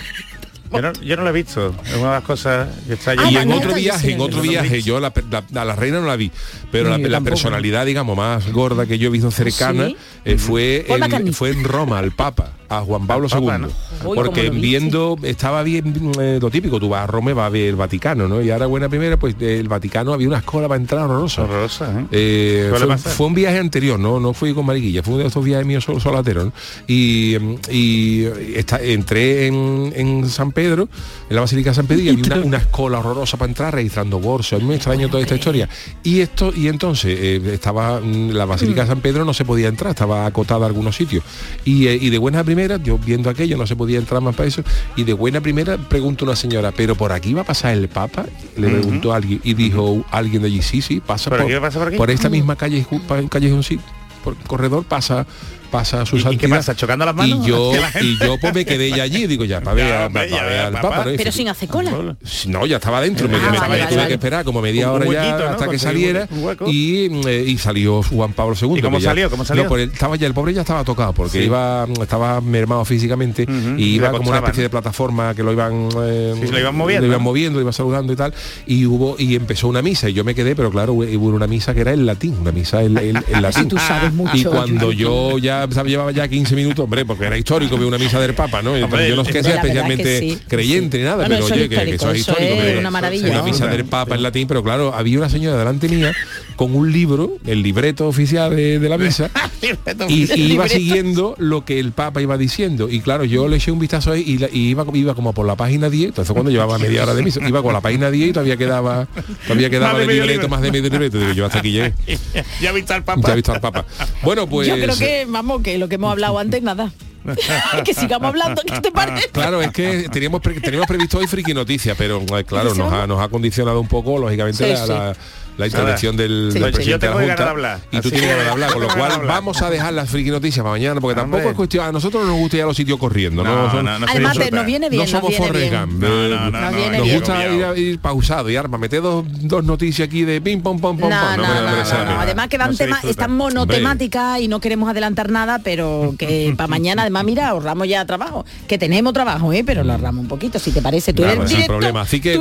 Yo 0.74 0.82
no, 0.82 0.94
yo 0.94 1.16
no 1.18 1.24
lo 1.24 1.30
he 1.30 1.34
visto. 1.34 1.74
Es 1.86 1.96
una 1.96 2.08
de 2.10 2.16
las 2.16 2.24
cosas 2.24 2.70
que 2.88 2.94
está 2.94 3.12
Ah, 3.12 3.30
y 3.30 3.34
la 3.34 3.42
en 3.44 3.52
otro 3.52 3.74
viaje, 3.74 4.12
en 4.14 4.20
la 4.20 4.24
otro 4.26 4.42
vi. 4.42 4.50
viaje, 4.50 4.82
yo 4.82 5.00
la, 5.00 5.12
la- 5.30 5.62
a 5.62 5.66
la 5.66 5.76
reina 5.76 6.00
no 6.00 6.08
la 6.08 6.16
vi, 6.16 6.32
pero 6.72 6.90
No, 6.90 6.98
la, 6.98 7.08
la 7.10 7.22
personalidad, 7.22 7.86
digamos, 7.86 8.16
más 8.16 8.52
gorda 8.52 8.86
que 8.86 8.98
yo 8.98 9.08
he 9.10 9.12
visto 9.12 9.32
cercana 9.32 9.88
¿Sí? 9.88 9.98
eh, 10.26 10.38
fue, 10.38 10.86
fue 11.34 11.50
en 11.50 11.64
Roma, 11.64 12.00
al 12.00 12.12
Papa, 12.12 12.52
a 12.70 12.80
Juan 12.82 13.06
Pablo 13.06 13.28
Papa, 13.28 13.60
II. 13.60 14.12
porque 14.16 14.50
viendo, 14.50 15.18
estaba 15.24 15.62
bien 15.64 15.94
eh, 16.20 16.40
lo 16.42 16.50
típico, 16.50 16.80
tú 16.80 16.88
vas 16.88 17.04
a 17.04 17.08
Roma 17.08 17.32
y 17.32 17.34
vas 17.34 17.48
a 17.48 17.50
ver 17.50 17.68
el 17.70 17.76
Vaticano, 17.76 18.28
¿no? 18.30 18.42
Y 18.42 18.50
ahora 18.50 18.66
buena 18.68 18.88
primera, 18.88 19.18
pues 19.18 19.36
el 19.42 19.68
Vaticano 19.68 20.14
había 20.14 20.28
una 20.30 20.42
cola 20.42 20.70
para 20.70 20.80
entrar 20.80 21.04
horrorosa. 21.04 21.42
horrorosa, 21.44 22.00
¿eh? 22.00 22.06
Eh, 22.12 22.98
fue, 22.98 23.26
un 23.28 23.34
viaje 23.34 23.58
anterior, 23.60 24.00
no 24.00 24.20
no 24.20 24.34
fui 24.34 24.54
con 24.54 24.66
Mariquilla, 24.66 25.04
fue 25.04 25.16
uno 25.16 25.24
de 25.24 25.28
estos 25.28 25.44
viajes 25.44 25.66
míos 25.66 25.84
sol, 25.84 26.00
solateros. 26.00 26.46
¿no? 26.46 26.54
Y, 26.88 27.36
y 27.70 28.26
esta- 28.56 28.82
entré 28.82 29.48
en, 29.48 29.92
en 29.96 30.30
San 30.30 30.52
Pedro, 30.52 30.61
en 30.66 31.36
la 31.36 31.42
Basílica 31.42 31.72
de 31.72 31.76
San 31.76 31.88
Pedro, 31.88 32.04
y 32.04 32.10
había 32.10 32.24
una, 32.24 32.46
una 32.46 32.58
escola 32.58 33.00
horrorosa 33.00 33.38
para 33.38 33.50
entrar 33.50 33.74
registrando 33.74 34.20
bolsos. 34.20 34.60
A 34.60 34.62
mí 34.62 34.68
me 34.68 34.76
extraño 34.76 35.10
toda 35.10 35.22
esta 35.22 35.36
historia. 35.36 35.68
Y 36.04 36.20
esto, 36.20 36.54
y 36.56 36.68
entonces 36.68 37.18
eh, 37.20 37.42
estaba 37.54 38.00
mm, 38.00 38.32
la 38.32 38.46
Basílica 38.46 38.82
de 38.82 38.88
San 38.88 39.02
Pedro 39.02 39.26
no 39.26 39.34
se 39.34 39.46
podía 39.46 39.68
entrar, 39.68 39.92
estaba 39.92 40.26
acotada 40.26 40.66
a 40.66 40.68
algunos 40.68 40.96
sitios. 40.96 41.24
Y, 41.66 41.88
eh, 41.88 41.98
y 42.00 42.10
de 42.10 42.18
buena 42.18 42.44
primera, 42.44 42.78
yo 42.78 42.98
viendo 42.98 43.30
aquello, 43.30 43.58
no 43.58 43.68
se 43.68 43.76
podía 43.76 43.98
entrar 43.98 44.22
más 44.22 44.36
para 44.36 44.48
eso, 44.48 44.64
y 44.96 45.04
de 45.04 45.14
buena 45.14 45.42
primera 45.42 45.78
pregunto 45.78 46.26
a 46.26 46.30
una 46.30 46.36
señora, 46.36 46.72
pero 46.72 46.96
por 46.96 47.12
aquí 47.12 47.34
va 47.34 47.42
a 47.42 47.46
pasar 47.46 47.74
el 47.74 47.88
Papa, 47.88 48.26
le 48.58 48.70
preguntó 48.70 49.14
a 49.14 49.18
alguien, 49.18 49.42
y 49.44 49.54
dijo 49.54 50.06
alguien 50.12 50.42
de 50.42 50.48
allí, 50.48 50.62
sí, 50.62 50.82
sí, 50.82 51.00
pasa 51.00 51.30
¿Por 51.30 51.40
por, 51.40 51.48
aquí 51.48 51.60
pasa 51.60 51.80
por 51.80 51.88
aquí? 51.88 52.14
esta 52.14 52.30
misma 52.30 52.56
calle, 52.56 52.86
callejón, 53.30 53.64
sí, 53.64 53.80
por 54.24 54.36
corredor 54.38 54.84
pasa 54.86 55.26
pasa 55.72 56.06
su 56.06 56.18
¿Y- 56.18 56.24
y 56.32 56.38
qué 56.38 56.48
pasa, 56.50 56.76
chocando 56.76 57.06
las 57.06 57.16
manos? 57.16 57.40
Y 57.46 57.50
yo, 57.50 57.72
y 58.02 58.18
yo 58.20 58.38
pues 58.40 58.54
me 58.54 58.66
quedé 58.66 58.90
ya 58.92 59.04
allí, 59.04 59.26
digo 59.28 59.46
ya, 59.46 59.62
para 59.62 59.74
ver, 60.10 60.30
Ya, 60.30 60.68
a-. 60.68 61.04
Pero 61.18 61.32
sin 61.32 61.48
hacer 61.48 61.70
cola. 61.70 62.16
No, 62.48 62.66
ya 62.66 62.76
estaba 62.78 63.02
dentro, 63.02 63.28
me, 63.28 63.38
Ah, 63.38 63.40
me- 63.52 63.58
vale, 63.58 63.62
me 63.62 63.68
vale, 63.80 63.86
tuve 63.88 63.96
vale. 63.98 64.08
que 64.10 64.14
esperar 64.14 64.46
como 64.46 64.62
media 64.62 64.90
Un 64.90 64.96
hora 64.98 65.06
huequito, 65.08 65.40
ya 65.40 65.46
¿no? 65.46 65.50
hasta 65.52 65.68
que 65.70 65.80
saliera 65.80 66.28
y, 66.68 67.06
eh, 67.28 67.46
y 67.48 67.58
salió 67.58 68.04
Juan 68.04 68.34
Pablo 68.34 68.56
II. 68.62 68.74
¿Y 68.78 68.82
cómo 68.82 69.00
salió? 69.00 69.30
¿Cómo 69.30 69.46
salió? 69.46 69.64
No, 69.64 69.70
pues 69.70 69.84
él 69.84 69.92
estaba 69.94 70.16
ya, 70.16 70.28
el 70.28 70.34
pobre 70.34 70.54
ya 70.54 70.62
estaba 70.62 70.84
tocado 70.84 71.14
porque 71.14 71.40
Sí. 71.40 71.46
iba 71.46 71.88
estaba 72.02 72.42
mermado 72.42 72.84
físicamente 72.86 73.46
y 73.78 73.82
y 73.82 73.96
iba 73.96 74.12
como 74.12 74.30
una 74.30 74.40
especie 74.40 74.64
de 74.64 74.70
plataforma 74.70 75.34
que 75.34 75.44
lo 75.44 75.52
iban 75.52 75.90
eh, 76.04 76.34
Sí, 76.46 76.52
lo 76.52 76.60
iban 76.60 76.76
moviendo, 76.76 77.08
lo 77.08 77.14
iban 77.14 77.24
moviendo, 77.24 77.58
lo 77.58 77.62
iban 77.62 77.74
saludando 77.74 78.12
y 78.14 78.16
tal 78.16 78.34
y 78.68 78.86
hubo 78.86 79.16
y 79.18 79.36
empezó 79.36 79.68
una 79.68 79.82
misa 79.82 80.10
y 80.10 80.14
yo 80.14 80.24
me 80.24 80.36
quedé, 80.36 80.56
pero 80.56 80.70
claro, 80.72 80.94
hubo 80.94 81.28
una 81.30 81.48
misa 81.48 81.74
que 81.74 81.82
era 81.82 81.94
en 81.94 82.06
latín, 82.06 82.38
una 82.42 82.52
misa 82.52 82.84
en, 82.84 82.98
en- 82.98 83.24
en 83.28 83.42
latín. 83.42 83.68
tú 83.68 83.78
sabes 83.78 84.14
mucho, 84.14 84.36
y 84.36 84.44
cuando 84.44 84.92
yo 84.92 85.38
ya 85.38 85.61
llevaba 85.68 86.12
ya 86.12 86.28
15 86.28 86.56
minutos, 86.56 86.84
hombre, 86.84 87.06
porque 87.06 87.26
era 87.26 87.38
histórico 87.38 87.78
ver 87.78 87.88
una 87.88 87.98
misa 87.98 88.20
del 88.20 88.34
Papa, 88.34 88.62
¿no? 88.62 88.74
Hombre, 88.74 89.10
yo 89.10 89.16
no 89.16 89.22
es 89.24 89.28
que 89.28 89.44
sea 89.44 89.62
verdad 89.62 89.62
que 89.62 89.68
especialmente 89.68 90.20
sí, 90.20 90.40
creyente 90.48 90.98
sí. 90.98 91.04
ni 91.04 91.10
nada, 91.10 91.28
Bueno, 91.28 91.36
pero 91.36 91.56
oye, 91.56 91.70
que, 91.70 91.76
que 91.76 91.96
eso 91.96 92.12
es 92.12 92.20
histórico, 92.20 92.54
eso 92.54 92.64
es 92.64 92.80
una 92.80 92.92
maravilla. 92.92 93.30
Una 93.30 93.44
misa 93.44 93.68
del 93.68 93.86
Papa 93.86 94.16
en 94.16 94.24
latín, 94.24 94.48
pero 94.48 94.64
claro, 94.64 94.94
había 94.94 95.18
una 95.18 95.30
señora 95.30 95.58
delante 95.58 95.88
mía 95.88 96.12
con 96.56 96.76
un 96.76 96.92
libro, 96.92 97.32
el 97.46 97.64
libreto 97.64 98.08
oficial 98.08 98.56
de, 98.56 98.80
de 98.80 98.90
la 98.90 98.98
misa, 98.98 99.30
y, 100.10 100.32
y 100.34 100.52
iba 100.54 100.68
siguiendo 100.68 101.36
lo 101.38 101.66
que 101.66 101.80
el 101.80 101.92
Papa 101.92 102.22
iba 102.22 102.38
diciendo. 102.38 102.90
Y 102.90 103.02
claro, 103.02 103.24
yo 103.24 103.48
le 103.48 103.58
eché 103.58 103.72
un 103.72 103.80
vistazo 103.80 104.12
ahí 104.12 104.24
y, 104.26 104.38
la- 104.38 104.50
y 104.52 104.70
iba, 104.70 104.86
iba 104.94 105.16
como 105.16 105.34
por 105.34 105.46
la 105.48 105.56
página 105.56 105.90
10, 105.90 106.10
entonces 106.10 106.32
cuando 106.34 106.52
llevaba 106.52 106.78
media 106.78 107.04
hora 107.04 107.14
de 107.14 107.24
misa, 107.24 107.40
iba 107.48 107.62
con 107.64 107.74
la 107.74 107.82
página 107.82 108.12
10 108.12 108.30
y 108.30 108.34
todavía 108.34 108.58
quedaba, 108.58 109.08
todavía 109.48 109.70
quedaba 109.70 109.94
Más 109.94 110.08
de 110.08 110.14
libreto, 110.14 110.50
más 110.50 110.62
de 110.62 110.72
medio 110.72 110.90
libreto. 110.90 111.18
Digo, 111.20 111.32
yo 111.34 111.46
hasta 111.46 111.60
aquí 111.60 111.72
llegué. 111.72 111.94
ya 112.62 112.70
he 112.70 112.74
visto 112.74 112.94
al 112.94 113.04
Papa. 113.04 113.22
Ya 113.26 113.34
he 113.34 113.36
visto 113.36 113.54
al 113.54 113.62
Papa. 113.62 113.86
Bueno, 114.24 114.48
pues. 114.48 114.68
Yo 114.68 114.76
creo 114.76 114.96
que, 114.98 115.26
vamos, 115.28 115.62
que 115.62 115.78
lo 115.78 115.88
que 115.90 115.96
hemos 115.96 116.12
hablado 116.12 116.38
antes, 116.40 116.62
nada. 116.62 116.92
que 117.86 117.94
sigamos 117.94 118.30
hablando, 118.30 118.64
¿qué 118.66 118.82
te 118.82 118.92
parece? 118.92 119.30
Claro, 119.30 119.62
es 119.62 119.70
que 119.72 120.10
teníamos, 120.12 120.42
pre- 120.42 120.60
teníamos 120.60 120.88
previsto 120.88 121.20
hoy 121.20 121.28
friki 121.28 121.54
noticias, 121.54 121.96
pero 121.96 122.20
eh, 122.36 122.44
claro, 122.44 122.74
nos 122.74 122.92
ha, 122.92 123.06
nos 123.06 123.20
ha 123.22 123.28
condicionado 123.30 123.80
un 123.80 123.88
poco, 123.88 124.18
lógicamente, 124.18 124.64
Sí, 124.66 124.72
la, 124.72 124.86
sí. 124.86 124.90
la- 124.92 125.16
la 125.58 125.68
intervención 125.68 126.16
del, 126.18 126.50
Sí, 126.52 126.60
del 126.60 126.72
presidente 126.72 127.06
Yo 127.06 127.12
tengo 127.12 127.20
de 127.20 127.28
la 127.28 127.36
Junta 127.36 127.50
hablar, 127.52 127.80
y 127.92 128.00
tú 128.02 128.10
tienes 128.10 128.22
que 128.22 128.28
ganas 128.28 128.46
de 128.46 128.52
hablar, 128.52 128.72
con 128.74 128.82
lo 128.82 128.88
cual 128.88 129.12
hablar. 129.12 129.28
vamos 129.28 129.62
a 129.62 129.70
dejar 129.70 129.94
las 129.94 130.10
friki 130.10 130.30
noticias 130.32 130.64
para 130.64 130.72
mañana 130.72 131.00
porque 131.02 131.16
tampoco 131.16 131.38
Hombre. 131.38 131.52
es 131.52 131.56
cuestión, 131.58 131.86
a 131.86 131.92
nosotros 131.92 132.24
no 132.24 132.30
nos 132.32 132.40
gusta 132.40 132.58
ir 132.58 132.64
a 132.64 132.66
los 132.68 132.78
sitios 132.78 132.98
corriendo, 132.98 133.44
no, 133.44 133.56
No, 133.66 133.72
Son- 133.72 133.86
no, 133.86 134.00
no 134.00 134.06
se 134.08 134.12
Además, 134.12 134.38
nos 134.52 134.66
viene 134.66 134.90
bien, 134.90 135.02
no 135.04 135.08
somos 135.08 135.30
viene 135.30 135.46
Forrest 135.48 135.70
bien. 135.72 135.82
Gump, 135.82 135.94
No, 136.04 136.10
no, 136.10 136.28
no, 136.30 136.52
Nos 136.52 136.72
no, 136.72 136.78
viene 136.78 136.98
nos 136.98 137.06
bien. 137.08 137.20
gusta 137.20 137.48
ir, 137.48 137.64
a- 137.64 137.78
ir 137.78 138.00
pausado 138.00 138.50
y 138.50 138.56
arma, 138.56 138.78
meter 138.78 139.02
dos, 139.02 139.26
dos 139.28 139.64
noticias 139.64 140.08
aquí 140.08 140.24
de 140.24 140.42
pim 140.42 140.62
pom 140.62 140.80
pom 140.80 140.98
pom 140.98 141.10
No, 141.10 141.16
pom, 141.20 141.38
no, 141.38 141.44
me- 141.44 141.48
no, 141.62 141.72
me 141.72 141.78
no, 141.78 141.86
sale. 141.86 142.06
no. 142.06 142.20
Además 142.22 142.48
que 142.48 142.58
van 142.58 142.76
temas, 142.76 143.04
están 143.04 143.32
monotemáticas 143.36 144.40
y 144.42 144.48
no 144.48 144.60
queremos 144.60 144.90
adelantar 144.90 145.30
nada, 145.30 145.60
pero 145.64 146.16
que 146.18 146.54
para 146.58 146.68
mañana, 146.68 147.04
además, 147.04 147.24
mira, 147.24 147.50
ahorramos 147.50 147.88
ya 147.88 148.06
trabajo. 148.06 148.46
Que 148.68 148.78
tenemos 148.78 149.14
trabajo, 149.14 149.54
¿eh? 149.54 149.64
Pero 149.66 149.84
lo 149.84 149.92
ahorramos 149.94 150.22
un 150.24 150.28
poquito, 150.28 150.60
si 150.60 150.72
te 150.72 150.82
parece. 150.82 151.14
Tú 151.14 151.24
eres 151.24 151.52
el 151.52 151.66
problema. 151.66 152.02
Así 152.02 152.20
que. 152.20 152.40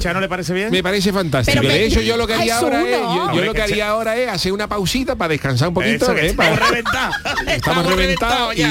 ¿Chano, 0.00 0.20
le 0.20 0.28
parece 0.28 0.52
bien? 0.52 0.70
Me 0.70 0.82
parece 0.82 1.12
fantástico. 1.12 1.60
De 1.60 1.99
hecho, 2.00 2.08
yo 2.08 2.16
lo 2.16 2.26
que 2.26 2.34
haría 2.34 2.58
ahora 2.58 2.82
es, 2.82 2.90
yo, 3.34 3.44
lo 3.44 3.52
que 3.54 3.62
haría 3.62 3.88
ahora 3.88 4.16
es 4.16 4.28
hacer 4.28 4.52
una 4.52 4.68
pausita 4.68 5.16
para 5.16 5.28
descansar 5.30 5.68
un 5.68 5.74
poquito, 5.74 6.14
¿eh? 6.16 6.34
para- 6.34 6.50
estamos 6.54 6.68
reventados. 6.68 7.16
estamos 7.46 7.86
reventados 7.86 8.56
y, 8.56 8.62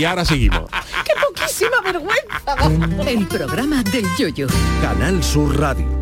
y 0.00 0.04
ahora 0.04 0.24
seguimos. 0.24 0.62
¡Qué 1.04 1.12
poquísima 1.26 1.80
vergüenza! 1.84 3.10
El 3.10 3.26
programa 3.26 3.82
del 3.82 4.06
yoyo. 4.18 4.46
Canal 4.80 5.22
Sur 5.22 5.58
Radio. 5.58 6.01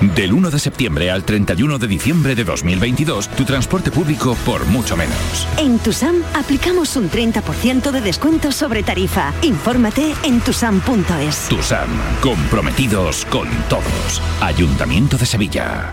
Del 0.00 0.32
1 0.32 0.50
de 0.50 0.58
septiembre 0.60 1.10
al 1.10 1.24
31 1.24 1.78
de 1.78 1.88
diciembre 1.88 2.34
de 2.36 2.44
2022, 2.44 3.28
tu 3.30 3.44
transporte 3.44 3.90
público 3.90 4.36
por 4.46 4.64
mucho 4.66 4.96
menos. 4.96 5.46
En 5.56 5.78
Tusam 5.80 6.22
aplicamos 6.34 6.94
un 6.96 7.10
30% 7.10 7.90
de 7.90 8.00
descuento 8.00 8.52
sobre 8.52 8.84
tarifa. 8.84 9.32
Infórmate 9.42 10.14
en 10.22 10.40
tusam.es. 10.40 11.48
Tu 11.48 11.60
SAM, 11.62 11.88
comprometidos 12.20 13.24
con 13.24 13.48
todos. 13.68 14.22
Ayuntamiento 14.40 15.16
de 15.16 15.26
Sevilla. 15.26 15.92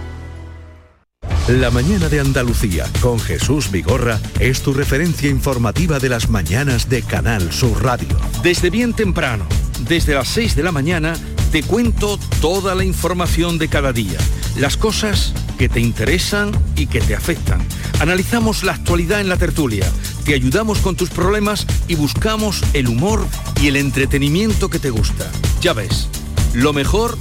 La 1.48 1.70
mañana 1.70 2.10
de 2.10 2.20
Andalucía 2.20 2.86
con 3.02 3.20
Jesús 3.20 3.70
Vigorra 3.70 4.20
es 4.40 4.62
tu 4.62 4.74
referencia 4.74 5.30
informativa 5.30 6.00
de 6.00 6.10
las 6.10 6.28
mañanas 6.28 6.90
de 6.90 7.04
Canal 7.04 7.52
Sur 7.52 7.84
Radio. 7.84 8.18
Desde 8.42 8.72
bien 8.72 8.94
temprano, 8.94 9.46
desde 9.88 10.14
las 10.14 10.28
6 10.30 10.56
de 10.56 10.64
la 10.64 10.72
mañana, 10.72 11.16
te 11.52 11.64
cuento 11.64 12.18
toda 12.42 12.76
la 12.76 12.84
información 12.84 13.58
de 13.58 13.68
cada 13.68 13.94
día, 13.94 14.18
las 14.58 14.78
cosas 14.78 15.34
que 15.58 15.70
te 15.70 15.80
interesan 15.80 16.52
y 16.76 16.88
que 16.88 17.02
te 17.02 17.16
afectan. 17.16 17.66
Analizamos 18.00 18.64
la 18.64 18.74
actualidad 18.74 19.22
en 19.22 19.30
la 19.30 19.38
tertulia, 19.38 19.90
te 20.26 20.34
ayudamos 20.34 20.80
con 20.80 20.96
tus 20.96 21.10
problemas 21.10 21.66
y 21.88 21.96
buscamos 21.96 22.62
el 22.74 22.88
humor 22.88 23.26
y 23.62 23.68
el 23.68 23.76
entretenimiento 23.76 24.70
que 24.70 24.80
te 24.80 24.90
gusta. 24.90 25.30
Ya 25.62 25.74
ves, 25.74 26.08
lo 26.54 26.74
mejor 26.74 27.18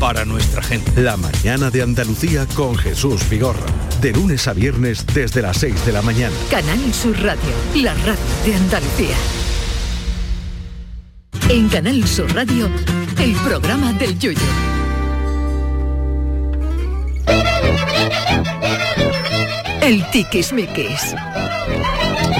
para 0.00 0.24
nuestra 0.24 0.62
gente. 0.62 1.00
La 1.00 1.16
mañana 1.16 1.70
de 1.70 1.82
Andalucía 1.82 2.46
con 2.54 2.76
Jesús 2.76 3.28
Vigorra. 3.28 3.66
De 4.00 4.12
lunes 4.12 4.48
a 4.48 4.54
viernes 4.54 5.04
desde 5.14 5.42
las 5.42 5.58
6 5.58 5.84
de 5.84 5.92
la 5.92 6.02
mañana. 6.02 6.34
Canal 6.50 6.94
Sur 6.94 7.20
Radio, 7.20 7.50
la 7.74 7.94
radio 7.94 8.16
de 8.46 8.54
Andalucía. 8.54 9.49
En 11.52 11.68
Canal 11.68 12.06
Sur 12.06 12.32
Radio, 12.32 12.70
el 13.18 13.32
programa 13.44 13.92
del 13.94 14.16
yoyo. 14.20 14.38
El 19.82 20.08
tiquismiquis. 20.12 21.16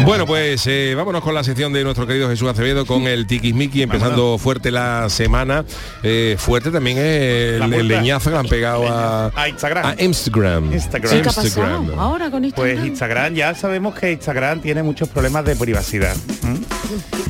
Bueno, 0.04 0.26
pues 0.26 0.64
eh, 0.68 0.94
vámonos 0.96 1.24
con 1.24 1.34
la 1.34 1.42
sección 1.42 1.72
de 1.72 1.82
nuestro 1.82 2.06
querido 2.06 2.28
Jesús 2.28 2.48
Acevedo 2.48 2.86
con 2.86 3.08
el 3.08 3.26
tiquismiqui, 3.26 3.82
empezando 3.82 4.38
fuerte 4.38 4.70
la 4.70 5.08
semana. 5.10 5.64
Eh, 6.04 6.36
fuerte 6.38 6.70
también 6.70 6.98
es 6.98 7.60
el, 7.60 7.88
leñazo 7.88 8.30
que 8.30 8.34
le 8.34 8.40
han 8.40 8.46
pegado 8.46 8.88
a, 8.88 9.32
A 9.34 9.48
Instagram. 9.48 9.86
a 9.86 10.00
Instagram. 10.00 10.72
Instagram. 10.72 11.10
¿Qué 11.10 11.28
ha 11.28 11.32
pasado 11.32 12.00
ahora 12.00 12.30
con 12.30 12.44
Instagram? 12.44 12.76
Pues 12.76 12.86
Instagram, 12.86 13.34
ya 13.34 13.56
sabemos 13.56 13.92
que 13.96 14.12
Instagram 14.12 14.60
tiene 14.60 14.84
muchos 14.84 15.08
problemas 15.08 15.44
de 15.44 15.56
privacidad. 15.56 16.14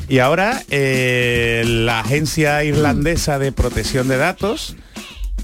Y 0.08 0.18
ahora 0.18 0.62
eh, 0.70 1.62
la 1.66 2.00
agencia 2.00 2.64
irlandesa 2.64 3.38
de 3.38 3.52
protección 3.52 4.08
de 4.08 4.16
datos 4.16 4.76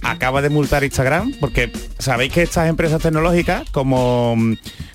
acaba 0.02 0.42
de 0.42 0.50
multar 0.50 0.85
Instagram 0.85 1.33
porque 1.40 1.72
sabéis 1.98 2.33
que 2.33 2.42
estas 2.42 2.68
empresas 2.68 3.02
tecnológicas 3.02 3.68
como, 3.70 4.37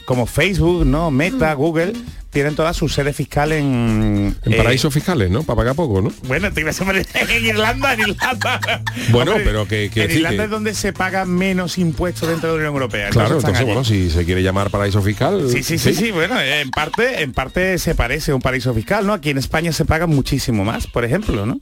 como 0.05 0.25
Facebook, 0.25 0.85
¿no? 0.85 1.11
Meta, 1.11 1.53
Google, 1.53 1.93
tienen 2.31 2.55
toda 2.55 2.73
su 2.73 2.89
sede 2.89 3.13
fiscal 3.13 3.51
en... 3.51 4.35
En 4.43 4.53
eh, 4.53 4.57
paraísos 4.57 4.93
fiscales, 4.93 5.29
¿no? 5.29 5.43
Para 5.43 5.57
pagar 5.57 5.75
poco, 5.75 6.01
¿no? 6.01 6.11
bueno, 6.23 6.51
te 6.51 6.61
iba 6.61 6.71
a 6.71 6.73
decir, 6.73 7.07
en 7.29 7.45
Irlanda, 7.45 7.93
en 7.93 7.99
Irlanda. 7.99 8.59
Bueno, 9.11 9.33
pero 9.43 9.67
que- 9.67 9.89
que 9.93 10.01
en 10.03 10.07
decir 10.07 10.17
Irlanda 10.21 10.37
que- 10.37 10.45
es 10.45 10.49
donde 10.49 10.73
se 10.73 10.93
paga 10.93 11.25
menos 11.25 11.77
impuestos 11.77 12.29
dentro 12.29 12.49
de 12.49 12.55
la 12.55 12.69
Unión 12.69 12.73
Europea. 12.73 13.09
Claro, 13.09 13.35
entonces, 13.35 13.55
allí. 13.59 13.65
bueno, 13.65 13.83
si 13.83 14.09
se 14.09 14.23
quiere 14.25 14.41
llamar 14.43 14.69
paraíso 14.69 15.01
fiscal... 15.01 15.47
Sí, 15.51 15.61
sí, 15.63 15.77
sí, 15.77 15.93
sí, 15.93 16.11
bueno, 16.11 16.39
en 16.39 16.71
parte, 16.71 17.21
en 17.21 17.33
parte 17.33 17.77
se 17.77 17.95
parece 17.95 18.31
a 18.31 18.35
un 18.35 18.41
paraíso 18.41 18.73
fiscal, 18.73 19.05
¿no? 19.05 19.13
Aquí 19.13 19.29
en 19.29 19.37
España 19.37 19.71
se 19.73 19.85
paga 19.85 20.07
muchísimo 20.07 20.63
más, 20.63 20.87
por 20.87 21.03
ejemplo, 21.03 21.45
¿no? 21.45 21.59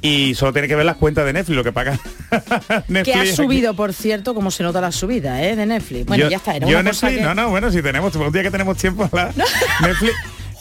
Y 0.00 0.34
solo 0.34 0.52
tiene 0.52 0.68
que 0.68 0.74
ver 0.76 0.84
las 0.86 0.96
cuentas 0.96 1.24
de 1.24 1.32
Netflix, 1.32 1.56
lo 1.56 1.64
que 1.64 1.72
paga 1.72 1.98
Netflix. 2.88 3.04
Que 3.04 3.14
ha 3.14 3.20
aquí. 3.22 3.32
subido, 3.32 3.74
por 3.74 3.92
cierto, 3.92 4.34
como 4.34 4.50
se 4.50 4.62
nota 4.62 4.80
la 4.80 4.92
subida, 4.92 5.42
¿eh? 5.42 5.56
De 5.56 5.66
Netflix. 5.66 6.06
Bueno, 6.06 6.24
Yo- 6.24 6.30
ya 6.30 6.36
está, 6.38 6.56
era 6.56 6.66
yo 6.66 6.78
una 6.78 6.90
cosa 6.90 7.06
Netflix, 7.06 7.28
que- 7.28 7.34
no, 7.34 7.42
no, 7.42 7.50
bueno, 7.50 7.70
si 7.72 7.82
tenemos, 7.82 8.14
un 8.14 8.32
día 8.32 8.42
que 8.42 8.50
tenemos 8.50 8.76
tiempo, 8.76 9.08
la, 9.12 9.32
Netflix, 9.80 10.11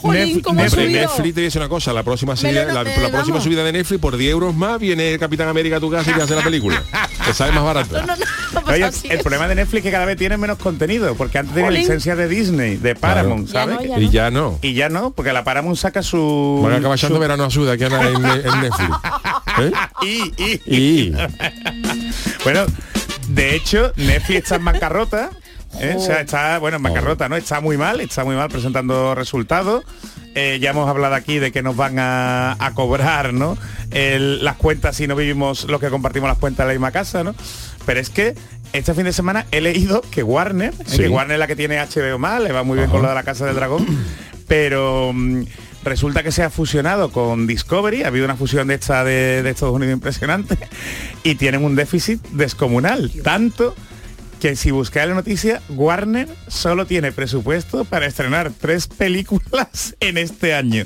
Jolín, 0.01 0.21
Netflix- 0.23 0.43
cómo 0.43 0.59
ha 0.61 0.63
Hombre, 0.65 0.83
subido. 0.85 1.01
Netflix 1.01 1.35
te 1.35 1.41
dice 1.41 1.57
una 1.59 1.69
cosa, 1.69 1.93
la 1.93 2.03
próxima, 2.03 2.35
subida, 2.35 2.65
la, 2.65 2.83
próxima 3.09 3.39
subida 3.41 3.63
de 3.63 3.71
Netflix 3.71 3.99
por 4.01 4.17
10 4.17 4.31
euros 4.31 4.55
más 4.55 4.79
viene 4.79 5.13
el 5.13 5.19
Capitán 5.19 5.47
América 5.47 5.77
a 5.77 5.79
tu 5.79 5.89
casa 5.91 6.11
y 6.11 6.13
te 6.13 6.21
hace 6.21 6.35
la 6.35 6.43
película. 6.43 6.81
Te 7.25 7.33
sale 7.35 7.51
más 7.51 7.63
barato. 7.63 7.93
No, 8.01 8.07
no, 8.07 8.15
no, 8.15 8.25
no 8.53 8.61
pasa 8.61 8.71
Oye, 8.73 8.89
el 9.13 9.19
problema 9.19 9.47
de 9.47 9.53
Netflix 9.55 9.77
es 9.79 9.83
que 9.83 9.91
cada 9.91 10.05
vez 10.05 10.17
tiene 10.17 10.37
menos 10.37 10.57
contenido, 10.57 11.13
porque 11.15 11.37
antes 11.37 11.53
tenía 11.53 11.69
licencia 11.69 12.15
de 12.15 12.27
Disney, 12.27 12.77
de 12.77 12.95
Paramount, 12.95 13.47
¿sabes? 13.47 13.75
no, 13.75 13.83
ya 13.85 13.99
Y 13.99 14.09
ya 14.09 14.31
no. 14.31 14.57
Y 14.63 14.73
ya 14.73 14.89
no, 14.89 15.11
porque 15.11 15.31
la 15.31 15.43
Paramount 15.43 15.77
saca 15.77 16.01
su... 16.01 16.65
Acabando 16.67 16.97
su- 16.97 17.19
verano 17.19 17.43
a 17.43 17.49
Suda 17.51 17.73
aquí 17.73 17.83
en, 17.83 17.93
en- 17.93 18.25
en 18.25 18.61
Netflix. 18.61 18.89
¿Eh? 19.59 19.71
y, 20.01 20.43
y, 20.43 20.61
Y 20.65 21.15
Bueno, 22.43 22.65
de 23.29 23.55
hecho, 23.55 23.93
Netflix 23.97 24.43
está 24.43 24.55
en 24.55 24.65
bancarrota. 24.65 25.29
¿Eh? 25.79 25.95
O 25.97 25.99
sea, 26.01 26.21
está, 26.21 26.57
bueno, 26.59 26.77
en 26.77 26.83
bancarrota, 26.83 27.29
¿no? 27.29 27.35
Está 27.35 27.61
muy 27.61 27.77
mal, 27.77 28.01
está 28.01 28.23
muy 28.23 28.35
mal 28.35 28.49
presentando 28.49 29.15
resultados. 29.15 29.83
Eh, 30.33 30.59
ya 30.61 30.69
hemos 30.71 30.87
hablado 30.89 31.15
aquí 31.15 31.39
de 31.39 31.51
que 31.51 31.61
nos 31.61 31.75
van 31.75 31.99
a, 31.99 32.55
a 32.59 32.73
cobrar, 32.73 33.33
¿no? 33.33 33.57
El- 33.91 34.43
las 34.43 34.55
cuentas 34.55 34.95
si 34.95 35.05
no 35.07 35.15
vivimos 35.15 35.65
los 35.65 35.79
que 35.81 35.89
compartimos 35.89 36.29
las 36.29 36.37
cuentas 36.37 36.63
en 36.63 36.67
la 36.67 36.73
misma 36.73 36.91
casa, 36.91 37.23
¿no? 37.23 37.35
Pero 37.85 37.99
es 37.99 38.09
que 38.09 38.35
este 38.73 38.93
fin 38.93 39.03
de 39.03 39.11
semana 39.13 39.45
he 39.51 39.59
leído 39.59 40.01
que 40.01 40.23
Warner, 40.23 40.73
eh, 40.73 40.83
Sí. 40.85 40.97
que 40.99 41.09
Warner 41.09 41.33
es 41.35 41.39
la 41.39 41.47
que 41.47 41.55
tiene 41.57 41.79
HBO 41.79 42.17
más, 42.17 42.41
le 42.41 42.53
va 42.53 42.63
muy 42.63 42.77
bien 42.77 42.89
con 42.89 43.01
lo 43.01 43.09
de 43.09 43.15
la 43.15 43.23
Casa 43.23 43.45
del 43.45 43.55
Dragón, 43.55 43.85
pero 44.47 45.11
mm, 45.13 45.43
resulta 45.83 46.23
que 46.23 46.31
se 46.31 46.43
ha 46.43 46.49
fusionado 46.49 47.11
con 47.11 47.47
Discovery, 47.47 48.03
ha 48.03 48.07
habido 48.07 48.23
una 48.23 48.37
fusión 48.37 48.67
de 48.69 48.75
esta 48.75 49.03
de, 49.03 49.43
de 49.43 49.49
Estados 49.49 49.75
Unidos 49.75 49.93
impresionante, 49.93 50.57
y 51.23 51.35
tienen 51.35 51.65
un 51.65 51.75
déficit 51.75 52.21
descomunal, 52.29 53.11
tanto 53.23 53.75
que 54.41 54.55
si 54.55 54.71
buscáis 54.71 55.07
la 55.07 55.13
noticia, 55.15 55.61
Warner 55.69 56.27
solo 56.47 56.85
tiene 56.87 57.11
presupuesto 57.11 57.85
para 57.85 58.07
estrenar 58.07 58.51
tres 58.59 58.87
películas 58.87 59.95
en 59.99 60.17
este 60.17 60.53
año. 60.55 60.83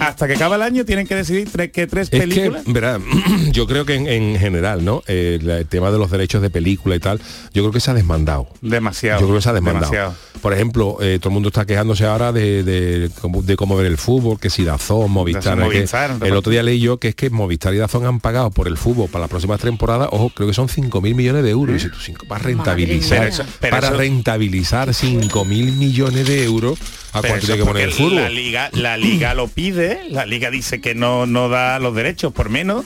Hasta 0.00 0.26
que 0.26 0.34
acaba 0.34 0.56
el 0.56 0.62
año 0.62 0.84
tienen 0.84 1.06
que 1.06 1.14
decidir 1.16 1.48
tres, 1.50 1.70
qué 1.72 1.86
tres 1.86 2.08
es 2.12 2.20
películas. 2.20 2.62
que, 2.64 2.72
verá, 2.72 3.00
yo 3.50 3.66
creo 3.66 3.84
que 3.84 3.94
en, 3.94 4.06
en 4.06 4.38
general, 4.38 4.84
¿no? 4.84 5.02
Eh, 5.08 5.38
el 5.42 5.66
tema 5.66 5.90
de 5.90 5.98
los 5.98 6.10
derechos 6.10 6.40
de 6.40 6.50
película 6.50 6.94
y 6.94 7.00
tal, 7.00 7.18
yo 7.52 7.62
creo 7.62 7.72
que 7.72 7.80
se 7.80 7.90
ha 7.90 7.94
desmandado. 7.94 8.48
Demasiado. 8.60 9.20
Yo 9.20 9.26
creo 9.26 9.38
que 9.38 9.42
se 9.42 9.48
ha 9.50 9.52
desmandado. 9.54 9.90
demasiado. 9.90 10.14
Por 10.40 10.52
ejemplo, 10.52 10.98
eh, 11.00 11.18
todo 11.20 11.30
el 11.30 11.34
mundo 11.34 11.48
está 11.48 11.64
quejándose 11.64 12.04
ahora 12.04 12.30
de, 12.32 12.62
de, 12.62 13.10
cómo- 13.20 13.42
de 13.42 13.56
cómo 13.56 13.76
ver 13.76 13.86
el 13.86 13.96
fútbol, 13.98 14.38
que 14.38 14.50
si 14.50 14.62
Dazón, 14.64 15.10
Movistar. 15.10 15.56
¿no? 15.56 15.68
Que 15.68 15.76
Movistar, 15.78 16.16
el 16.22 16.36
otro 16.36 16.50
día 16.52 16.62
leí 16.62 16.78
yo 16.80 16.98
que 16.98 17.08
es 17.08 17.14
que 17.14 17.30
Movistar 17.30 17.72
y 17.74 17.78
Dazón 17.78 18.04
han 18.06 18.20
pagado 18.20 18.50
por 18.50 18.68
el 18.68 18.76
fútbol 18.76 19.08
para 19.08 19.22
las 19.22 19.30
próximas 19.30 19.60
temporadas, 19.60 20.08
ojo, 20.12 20.30
creo 20.34 20.46
que 20.46 20.54
son 20.54 20.68
5.000 20.68 21.14
millones 21.14 21.42
de 21.42 21.50
euros. 21.50 21.76
Y 21.76 21.80
si 21.80 21.88
tú, 21.88 21.96
cinco- 21.98 22.26
para 22.28 22.44
rentabilizar, 22.86 23.18
Pero 23.18 23.28
eso- 23.30 23.44
pero 23.60 23.70
para 23.76 23.88
eso- 23.88 23.96
rentabilizar 23.96 24.94
5.000 24.94 25.72
millones 25.72 26.26
de 26.26 26.44
euros, 26.44 26.78
¿a 27.12 27.20
cuánto 27.20 27.46
tiene 27.46 27.60
que 27.60 27.64
poner 27.66 27.82
el 27.84 27.92
fútbol? 27.92 28.16
La 28.16 28.28
liga, 28.30 28.70
la 28.72 28.96
liga 28.96 29.34
lo 29.34 29.48
pide, 29.48 30.00
la 30.10 30.26
liga 30.26 30.50
dice 30.50 30.80
que 30.80 30.94
no, 30.94 31.26
no 31.26 31.48
da 31.48 31.78
los 31.78 31.94
derechos 31.94 32.32
por 32.32 32.48
menos 32.50 32.84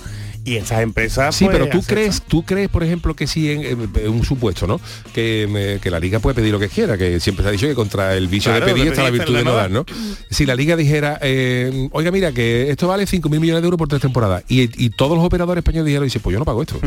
Y 0.48 0.56
estas 0.56 0.80
empresas... 0.82 1.34
Sí, 1.34 1.44
pues, 1.44 1.56
pero 1.56 1.68
tú 1.70 1.78
aceptan. 1.78 1.94
crees, 1.96 2.22
tú 2.22 2.42
crees, 2.44 2.68
por 2.68 2.82
ejemplo, 2.84 3.14
que 3.14 3.26
si 3.26 3.50
en, 3.50 3.62
en 3.94 4.08
un 4.10 4.24
supuesto, 4.24 4.66
¿no? 4.66 4.80
Que, 5.12 5.46
me- 5.50 5.80
que 5.80 5.90
la 5.90 6.00
liga 6.00 6.18
puede 6.20 6.34
pedir 6.34 6.52
lo 6.52 6.58
que 6.58 6.68
quiera, 6.68 6.96
que 6.96 7.20
siempre 7.20 7.42
se 7.42 7.48
ha 7.48 7.52
dicho 7.52 7.66
que 7.66 7.74
contra 7.74 8.14
el 8.16 8.28
vicio 8.28 8.50
Claro, 8.50 8.66
de 8.66 8.72
pedir 8.72 8.88
está 8.88 9.02
la 9.02 9.10
virtud 9.10 9.36
de 9.36 9.44
no 9.44 9.52
dar, 9.54 9.70
¿no? 9.70 9.84
Si 10.30 10.46
la 10.46 10.54
liga 10.54 10.76
dijera, 10.76 11.18
eh, 11.22 11.88
oiga, 11.92 12.10
mira, 12.10 12.32
que 12.32 12.70
esto 12.70 12.88
vale 12.88 13.04
5.000 13.04 13.28
millones 13.40 13.62
de 13.62 13.66
euros 13.66 13.78
por 13.78 13.88
tres 13.88 14.00
temporadas, 14.00 14.42
y, 14.48 14.62
y 14.84 14.90
todos 14.90 15.16
los 15.16 15.24
operadores 15.26 15.60
españoles 15.62 15.86
dijeron, 15.86 16.04
dice, 16.06 16.20
pues 16.20 16.32
yo 16.32 16.38
no 16.38 16.44
pago 16.44 16.62
esto. 16.62 16.78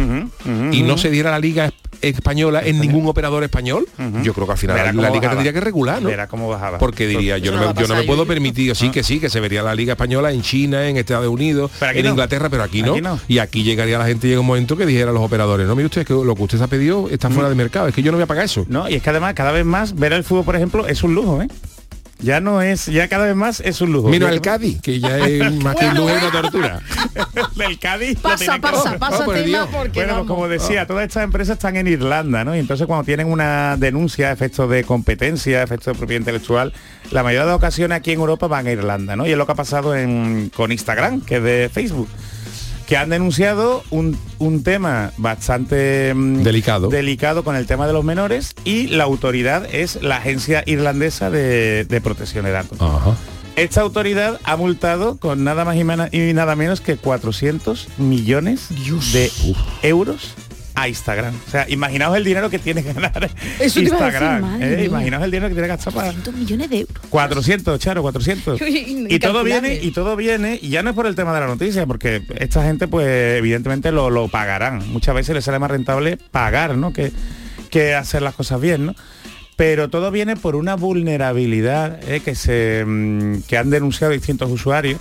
y 0.71 0.82
no 0.84 0.97
se 0.97 1.10
diera 1.12 1.32
la 1.32 1.39
liga 1.39 1.67
es- 1.67 1.74
española 2.02 2.62
en 2.65 2.80
ningún 2.80 3.06
operador 3.08 3.43
español, 3.43 3.86
yo 4.24 4.34
creo 4.34 4.45
que 4.47 4.54
al 4.54 4.58
final 4.58 4.76
Verá 4.76 4.88
la, 4.88 4.91
liga 4.93 5.10
bajaba. 5.12 5.32
tendría 5.34 5.54
que 5.54 5.60
regular, 5.62 6.02
¿no? 6.02 6.10
Verá 6.10 6.28
cómo 6.28 6.50
bajaba. 6.50 6.78
Porque 6.80 7.06
diría, 7.06 7.38
yo 7.38 7.52
no, 7.52 7.60
me, 7.74 7.82
yo 7.82 7.88
no 7.88 7.95
me 7.95 8.04
puedo 8.04 8.26
permitir, 8.26 8.76
sí 8.76 8.89
que 8.89 9.04
sí, 9.04 9.19
que 9.19 9.30
se 9.30 9.39
vería 9.39 9.62
la 9.62 9.76
liga 9.76 9.93
española 9.93 10.32
en 10.32 10.41
China, 10.41 10.88
en 10.88 10.97
Estados 10.97 11.28
Unidos, 11.28 11.71
en. 11.82 12.06
Inglaterra, 12.12 12.50
pero 12.50 12.63
aquí 12.63 12.82
no. 12.82 12.93
Aquí 12.93 13.02
no. 13.02 13.19
Y 13.28 13.38
aquí 13.38 13.50
llegaría 13.51 13.97
la 13.97 14.05
gente, 14.05 14.27
llega 14.27 14.39
un 14.39 14.45
momento 14.45 14.77
que 14.77 14.85
dijera 14.85 15.11
a 15.11 15.13
los 15.13 15.21
operadores, 15.23 15.67
no, 15.67 15.75
mire 15.75 15.85
usted, 15.87 16.01
es 16.01 16.07
que 16.07 16.13
lo 16.13 16.35
que 16.35 16.43
usted 16.43 16.57
se 16.57 16.63
ha 16.63 16.67
pedido 16.67 17.09
está 17.09 17.29
fuera 17.29 17.49
de 17.49 17.55
mercado, 17.55 17.87
es 17.87 17.93
que 17.95 18.01
yo 18.01 18.11
no 18.11 18.17
voy 18.17 18.23
a 18.23 18.27
pagar 18.27 18.45
eso. 18.45 18.65
No, 18.69 18.89
y 18.89 18.95
es 18.95 19.03
que 19.03 19.09
además 19.09 19.33
cada 19.33 19.51
vez 19.51 19.65
más 19.65 19.95
ver 19.95 20.13
el 20.13 20.23
fútbol, 20.23 20.45
por 20.45 20.55
ejemplo, 20.55 20.87
es 20.87 21.03
un 21.03 21.13
lujo, 21.15 21.41
¿eh? 21.41 21.47
Ya 22.23 22.39
no 22.39 22.61
es, 22.61 22.85
ya 22.85 23.07
cada 23.07 23.25
vez 23.25 23.35
más 23.35 23.61
es 23.61 23.81
un 23.81 23.91
lujo. 23.93 24.07
Mira 24.09 24.29
el 24.29 24.35
que- 24.41 24.41
Cádiz, 24.49 24.79
que 24.79 24.99
ya 24.99 25.17
es 25.17 25.55
más 25.63 25.75
que 25.75 25.85
un 25.87 25.95
lujo 25.95 26.13
una 26.13 26.31
tortura. 26.31 26.79
del 27.55 27.79
Cádiz. 27.79 28.19
Pasa, 28.19 28.59
pasa, 28.61 28.99
pasa 28.99 29.17
Oh, 29.21 29.25
por 29.25 29.33
tema 29.33 29.47
Dios. 29.47 29.67
porque 29.71 29.89
Bueno, 30.01 30.13
pues 30.13 30.15
vamos. 30.19 30.27
como 30.27 30.47
decía, 30.47 30.85
todas 30.85 31.07
estas 31.07 31.23
empresas 31.23 31.57
están 31.57 31.77
en 31.77 31.87
Irlanda, 31.87 32.43
¿no? 32.45 32.55
Y 32.55 32.59
entonces 32.59 32.85
cuando 32.85 33.05
tienen 33.05 33.25
una 33.25 33.75
denuncia 33.75 34.29
a 34.29 34.31
efectos 34.33 34.69
de 34.69 34.83
competencia, 34.83 35.61
a 35.61 35.63
efectos 35.63 35.93
de 35.93 35.97
propiedad 35.97 36.19
intelectual, 36.21 36.73
la 37.09 37.23
mayoría 37.23 37.41
de 37.41 37.47
las 37.47 37.55
ocasiones 37.57 37.97
aquí 37.97 38.11
en 38.11 38.19
Europa 38.19 38.45
van 38.47 38.67
a 38.67 38.71
Irlanda, 38.71 39.15
¿no? 39.15 39.25
Y 39.25 39.31
es 39.31 39.37
lo 39.37 39.47
que 39.47 39.53
ha 39.53 39.55
pasado 39.55 39.95
en- 39.95 40.51
con 40.55 40.71
Instagram, 40.71 41.21
que 41.21 41.37
es 41.37 41.43
de 41.43 41.69
Facebook 41.73 42.07
que 42.91 42.97
han 42.97 43.10
denunciado 43.10 43.86
un, 43.89 44.17
un 44.38 44.63
tema 44.63 45.13
bastante 45.15 46.13
mm, 46.13 46.43
Delicado. 46.43 46.89
delicado 46.89 47.45
con 47.45 47.56
el 47.56 47.65
tema 47.65 47.88
de 47.88 47.93
los 47.93 48.04
menores 48.04 48.54
y 48.65 48.88
la 48.88 49.06
autoridad 49.06 49.65
es 49.73 50.01
la 50.01 50.17
Agencia 50.17 50.62
Irlandesa 50.65 51.30
de, 51.30 51.86
de 51.86 52.01
Protección 52.01 52.43
de 52.43 52.51
Datos. 52.51 52.82
Ajá. 52.82 53.15
Esta 53.56 53.80
autoridad 53.80 54.41
ha 54.43 54.58
multado 54.58 55.15
con 55.19 55.45
nada 55.45 55.63
más 55.63 55.77
y, 55.77 55.80
y 56.17 56.34
nada 56.34 56.58
menos 56.58 56.82
que 56.82 56.97
400 56.97 57.88
millones 57.97 58.67
de 59.13 59.32
euros 59.84 60.34
a 60.75 60.88
Instagram. 60.88 61.34
O 61.47 61.49
sea, 61.49 61.69
imaginaos 61.69 62.15
el 62.17 62.23
dinero 62.23 62.49
que 62.49 62.60
tiene 62.60 62.84
que 62.84 62.93
ganar 62.93 63.23
Eso 63.25 63.79
decir, 63.79 63.84
Instagram. 63.84 64.62
¿eh? 64.62 64.75
mía. 64.77 64.84
Imaginaos 64.86 65.23
el 65.23 65.31
dinero 65.31 65.47
que 65.49 65.55
tiene 65.55 65.67
que 65.67 65.73
gastar 65.75 65.93
para 65.93 66.07
200 66.07 66.34
millones 66.36 66.69
de 66.69 66.79
euros. 66.79 66.97
400, 67.10 67.79
Charo, 67.79 68.01
400. 68.01 68.62
Uy, 68.62 69.07
y 69.10 69.19
todo 69.19 69.43
viene, 69.43 69.75
y 69.75 69.91
todo 69.91 70.15
viene, 70.15 70.60
y 70.62 70.69
ya 70.69 70.84
no 70.84 70.91
es 70.91 70.95
por 70.95 71.07
el 71.07 71.15
tema 71.15 71.34
de 71.34 71.39
la 71.41 71.47
noticia, 71.47 71.86
porque 71.86 72.23
esta 72.38 72.63
gente, 72.63 72.88
pues, 72.88 73.07
evidentemente 73.38 73.91
lo, 73.91 74.10
lo 74.10 74.27
pagarán. 74.27 74.88
Muchas 74.91 75.15
veces 75.15 75.36
les 75.36 75.45
sale 75.45 75.60
más 75.60 75.71
rentable 75.71 76.17
pagar, 76.17 76.77
¿no? 76.77 76.93
Que, 76.93 77.12
que 77.69 77.95
hacer 77.95 78.21
las 78.21 78.36
cosas 78.36 78.60
bien, 78.62 78.86
¿no? 78.86 78.95
Pero 79.55 79.89
todo 79.89 80.10
viene 80.10 80.36
por 80.36 80.55
una 80.55 80.75
vulnerabilidad 80.75 81.99
¿eh? 82.10 82.21
que 82.21 82.34
se 82.34 82.84
mm, 82.86 83.41
que 83.47 83.57
han 83.57 83.69
denunciado 83.69 84.12
distintos 84.12 84.49
usuarios 84.49 84.99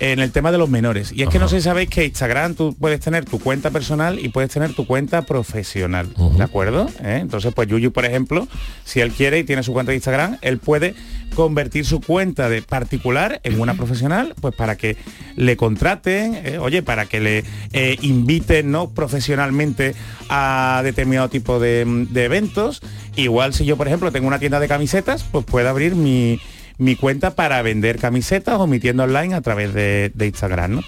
en 0.00 0.18
el 0.18 0.32
tema 0.32 0.52
de 0.52 0.58
los 0.58 0.68
menores. 0.68 1.12
Y 1.12 1.22
es 1.22 1.28
que 1.28 1.38
no 1.38 1.48
sé 1.48 1.56
si 1.56 1.62
sabéis 1.62 1.88
que 1.88 2.04
Instagram 2.04 2.54
tú 2.54 2.74
puedes 2.78 3.00
tener 3.00 3.24
tu 3.24 3.38
cuenta 3.38 3.70
personal 3.70 4.18
y 4.18 4.28
puedes 4.28 4.50
tener 4.50 4.74
tu 4.74 4.86
cuenta 4.86 5.22
profesional. 5.22 6.08
¿De 6.36 6.42
acuerdo? 6.42 6.88
¿Eh? 7.02 7.18
Entonces, 7.20 7.52
pues 7.54 7.68
Yuyu, 7.68 7.92
por 7.92 8.04
ejemplo, 8.04 8.48
si 8.84 9.00
él 9.00 9.12
quiere 9.12 9.38
y 9.38 9.44
tiene 9.44 9.62
su 9.62 9.72
cuenta 9.72 9.90
de 9.90 9.96
Instagram, 9.96 10.38
él 10.42 10.58
puede 10.58 10.94
convertir 11.34 11.84
su 11.84 12.00
cuenta 12.00 12.48
de 12.48 12.62
particular 12.62 13.40
en 13.44 13.60
una 13.60 13.74
profesional, 13.74 14.34
pues 14.40 14.54
para 14.54 14.76
que 14.76 14.96
le 15.36 15.56
contraten, 15.56 16.34
eh, 16.34 16.58
oye, 16.58 16.82
para 16.82 17.06
que 17.06 17.20
le 17.20 17.44
eh, 17.72 17.96
inviten 18.02 18.70
¿no? 18.70 18.90
profesionalmente 18.90 19.94
a 20.28 20.80
determinado 20.84 21.28
tipo 21.28 21.58
de, 21.58 22.06
de 22.10 22.24
eventos. 22.24 22.82
Igual 23.16 23.54
si 23.54 23.64
yo, 23.64 23.76
por 23.76 23.86
ejemplo, 23.86 24.12
tengo 24.12 24.26
una 24.26 24.38
tienda 24.38 24.60
de 24.60 24.68
camisetas, 24.68 25.24
pues 25.24 25.44
puedo 25.44 25.68
abrir 25.68 25.94
mi, 25.94 26.40
mi 26.78 26.96
cuenta 26.96 27.34
para 27.34 27.60
vender 27.62 27.98
camisetas 27.98 28.58
o 28.58 28.66
mi 28.66 28.80
tienda 28.80 29.04
online 29.04 29.34
a 29.34 29.40
través 29.40 29.74
de, 29.74 30.10
de 30.14 30.26
Instagram, 30.26 30.76
¿no? 30.76 30.82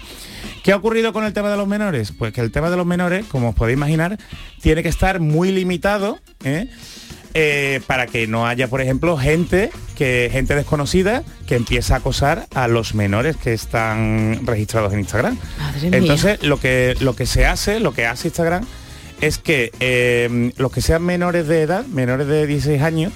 ¿Qué 0.63 0.73
ha 0.73 0.75
ocurrido 0.75 1.13
con 1.13 1.23
el 1.23 1.31
tema 1.31 1.49
de 1.49 1.55
los 1.55 1.67
menores? 1.67 2.11
Pues 2.11 2.33
que 2.33 2.41
el 2.41 2.51
tema 2.51 2.69
de 2.69 2.75
los 2.75 2.85
menores, 2.85 3.25
como 3.25 3.49
os 3.49 3.55
podéis 3.55 3.77
imaginar, 3.77 4.17
tiene 4.61 4.83
que 4.83 4.89
estar 4.89 5.21
muy 5.21 5.51
limitado 5.51 6.19
¿eh? 6.43 6.67
Eh, 7.33 7.81
para 7.87 8.07
que 8.07 8.27
no 8.27 8.47
haya, 8.47 8.67
por 8.67 8.81
ejemplo, 8.81 9.15
gente 9.15 9.69
que 9.95 10.29
gente 10.31 10.55
desconocida 10.55 11.23
que 11.45 11.55
empieza 11.55 11.93
a 11.93 11.97
acosar 11.99 12.47
a 12.53 12.67
los 12.67 12.95
menores 12.95 13.37
que 13.37 13.53
están 13.53 14.41
registrados 14.43 14.91
en 14.91 14.99
Instagram. 14.99 15.37
Madre 15.59 15.89
mía. 15.89 15.99
Entonces, 15.99 16.43
lo 16.43 16.59
que 16.59 16.95
lo 16.99 17.15
que 17.15 17.25
se 17.25 17.45
hace, 17.45 17.79
lo 17.79 17.93
que 17.93 18.05
hace 18.05 18.27
Instagram 18.29 18.65
es 19.21 19.37
que 19.37 19.71
eh, 19.79 20.51
los 20.57 20.71
que 20.71 20.81
sean 20.81 21.03
menores 21.03 21.47
de 21.47 21.61
edad, 21.61 21.85
menores 21.85 22.27
de 22.27 22.45
16 22.45 22.81
años, 22.81 23.13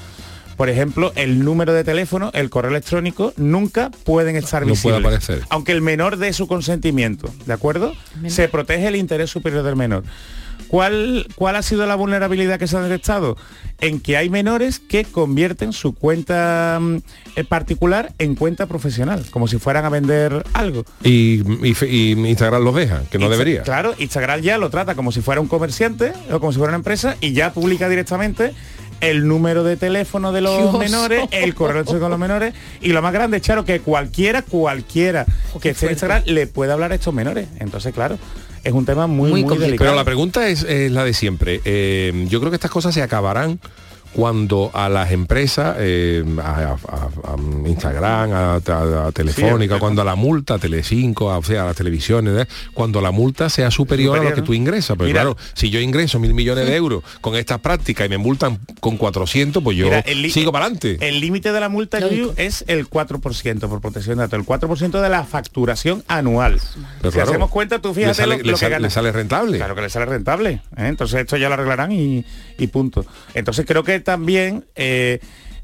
por 0.62 0.70
ejemplo, 0.70 1.12
el 1.16 1.44
número 1.44 1.74
de 1.74 1.84
teléfono, 1.84 2.30
el 2.36 2.52
correo 2.52 2.70
electrónico, 2.70 3.34
nunca 3.36 3.90
pueden 4.04 4.36
estar 4.36 4.64
No 4.68 4.76
puede 4.76 4.98
aparecer. 4.98 5.42
Aunque 5.50 5.72
el 5.72 5.82
menor 5.82 6.18
dé 6.18 6.34
su 6.34 6.46
consentimiento, 6.46 7.34
¿de 7.48 7.54
acuerdo? 7.54 7.94
Se 8.28 8.48
protege 8.48 8.88
el 8.90 8.96
interés 8.96 9.32
superior 9.32 9.64
del 9.64 9.76
menor. 9.76 10.04
¿Cuál, 10.68 11.26
¿Cuál 11.34 11.56
ha 11.56 11.64
sido 11.64 11.88
la 11.88 11.96
vulnerabilidad 11.96 12.60
que 12.60 12.68
se 12.68 12.78
ha 12.78 12.82
detectado? 12.82 13.38
En 13.80 14.00
que 14.00 14.18
hay 14.18 14.30
menores 14.30 14.78
que 14.78 15.04
convierten 15.04 15.74
su 15.74 15.96
cuenta 15.96 16.78
mm, 16.80 16.98
eh, 17.38 17.44
particular 17.44 18.14
en 18.20 18.36
cuenta 18.36 18.68
profesional, 18.68 19.26
como 19.32 19.48
si 19.48 19.58
fueran 19.58 19.84
a 19.86 19.90
vender 19.90 20.44
algo. 20.54 20.86
Y, 21.04 21.42
y 21.68 21.74
fe- 21.74 21.90
y 21.90 22.12
Instagram 22.12 22.64
los 22.64 22.76
deja, 22.76 23.02
que 23.10 23.18
no 23.18 23.26
Insta- 23.26 23.30
debería. 23.32 23.64
Claro, 23.64 23.96
Instagram 23.98 24.42
ya 24.42 24.60
lo 24.60 24.70
trata 24.70 24.94
como 24.94 25.12
si 25.12 25.22
fuera 25.22 25.42
un 25.42 25.48
comerciante 25.48 26.14
o 26.32 26.40
como 26.40 26.52
si 26.52 26.60
fuera 26.60 26.70
una 26.70 26.78
empresa 26.78 27.18
y 27.20 27.34
ya 27.34 27.52
publica 27.52 27.90
directamente 27.90 28.54
el 29.02 29.28
número 29.28 29.64
de 29.64 29.78
teléfono 29.78 30.32
de 30.32 30.42
los 30.42 30.58
Dios. 30.58 30.80
menores, 30.80 31.24
el 31.32 31.54
correo 31.54 31.78
electrónico 31.78 32.06
de 32.06 32.10
los 32.10 32.20
menores 32.20 32.54
y 32.82 32.90
lo 32.90 33.02
más 33.02 33.14
grande, 33.14 33.42
Charo, 33.42 33.66
que 33.66 33.80
cualquiera, 33.82 34.44
cualquiera 34.44 35.26
que 35.62 35.72
esté 35.72 35.88
en 35.88 35.92
Instagram 35.94 36.24
le 36.26 36.48
puede 36.48 36.72
hablar 36.72 36.92
a 36.92 36.96
estos 36.96 37.14
menores. 37.14 37.48
Entonces, 37.60 37.94
claro, 37.94 38.18
es 38.64 38.74
un 38.74 38.86
tema 38.86 39.08
muy, 39.08 39.32
muy, 39.32 39.44
delicado. 39.44 39.78
Pero 39.78 39.96
la 39.96 40.06
pregunta 40.06 40.48
es, 40.48 40.64
es 40.64 40.92
la 40.92 41.04
de 41.04 41.14
siempre. 41.14 41.62
Eh, 41.66 42.28
yo 42.30 42.40
creo 42.40 42.52
que 42.52 42.56
estas 42.56 42.72
cosas 42.72 42.94
se 42.94 43.02
acabarán 43.02 43.60
cuando 44.14 44.72
a 44.74 44.90
las 44.90 45.12
empresas, 45.12 45.76
eh, 45.80 46.24
a, 46.42 46.42
a- 46.42 46.72
a- 46.74 47.34
a 47.34 47.68
Instagram, 47.70 48.32
a, 48.34 48.54
a- 48.56 49.08
a 49.08 49.12
Telefónica, 49.12 49.76
Sí, 49.76 49.80
cuando 49.80 50.02
a 50.02 50.06
la 50.06 50.16
multa, 50.16 50.56
a 50.56 50.60
Telecinco, 50.60 51.32
a, 51.32 51.38
o 51.38 51.44
sea, 51.44 51.64
a 51.64 51.66
las 51.68 51.76
televisiones, 51.76 52.38
¿eh? 52.44 52.48
cuando 52.74 53.02
la 53.02 53.12
multa 53.12 53.50
sea 53.50 53.72
superior, 53.72 54.20
a 54.20 54.24
lo 54.24 54.34
que 54.34 54.42
¿no? 54.42 54.46
tú 54.48 54.54
ingresas. 54.54 54.98
Pero 54.98 55.08
Mira. 55.08 55.22
claro, 55.22 55.38
si 55.54 55.70
yo 55.70 55.80
ingreso 55.80 56.20
mil 56.20 56.34
millones 56.34 56.66
de 56.68 56.76
euros 56.76 57.04
con 57.22 57.36
estas 57.36 57.60
prácticas 57.60 58.06
y 58.06 58.10
me 58.10 58.18
multan 58.18 58.60
con 58.80 58.98
400, 58.98 59.64
pues 59.64 59.78
yo 59.78 59.86
Mira, 59.86 60.00
el 60.00 60.22
li- 60.22 60.30
sigo 60.32 60.52
para 60.52 60.66
adelante. 60.66 60.98
El 61.08 61.20
límite 61.22 61.52
de 61.52 61.60
la 61.60 61.70
multa 61.70 62.00
es 62.38 62.64
el 62.68 62.90
4% 62.90 63.70
por 63.70 63.82
protección 63.82 64.18
de 64.18 64.24
datos, 64.24 64.40
el 64.40 64.46
4% 64.46 65.02
de 65.02 65.10
la 65.10 65.24
facturación 65.24 66.04
anual. 66.08 66.60
Pero 67.00 67.12
si 67.12 67.16
claro, 67.16 67.30
hacemos 67.32 67.50
cuenta, 67.50 67.80
tú 67.80 67.90
le 67.90 67.96
fíjate 67.96 68.14
sale- 68.16 68.38
lo, 68.38 68.44
le 68.44 68.52
lo 68.52 68.58
sale- 68.58 68.68
que 68.70 68.74
gana. 68.74 68.88
le 68.88 68.90
sale 68.92 69.12
rentable. 69.12 69.58
Claro 69.58 69.76
que 69.76 69.82
le 69.82 69.90
sale 69.90 70.06
rentable. 70.06 70.50
¿eh? 70.78 70.88
Entonces 70.88 71.22
esto 71.22 71.38
ya 71.38 71.48
lo 71.48 71.54
arreglarán 71.56 71.92
y, 71.92 72.26
y 72.62 72.68
punto. 72.68 73.06
Entonces 73.34 73.66
creo 73.66 73.84
que 73.84 74.00
también 74.00 74.66
eh, 74.76 75.20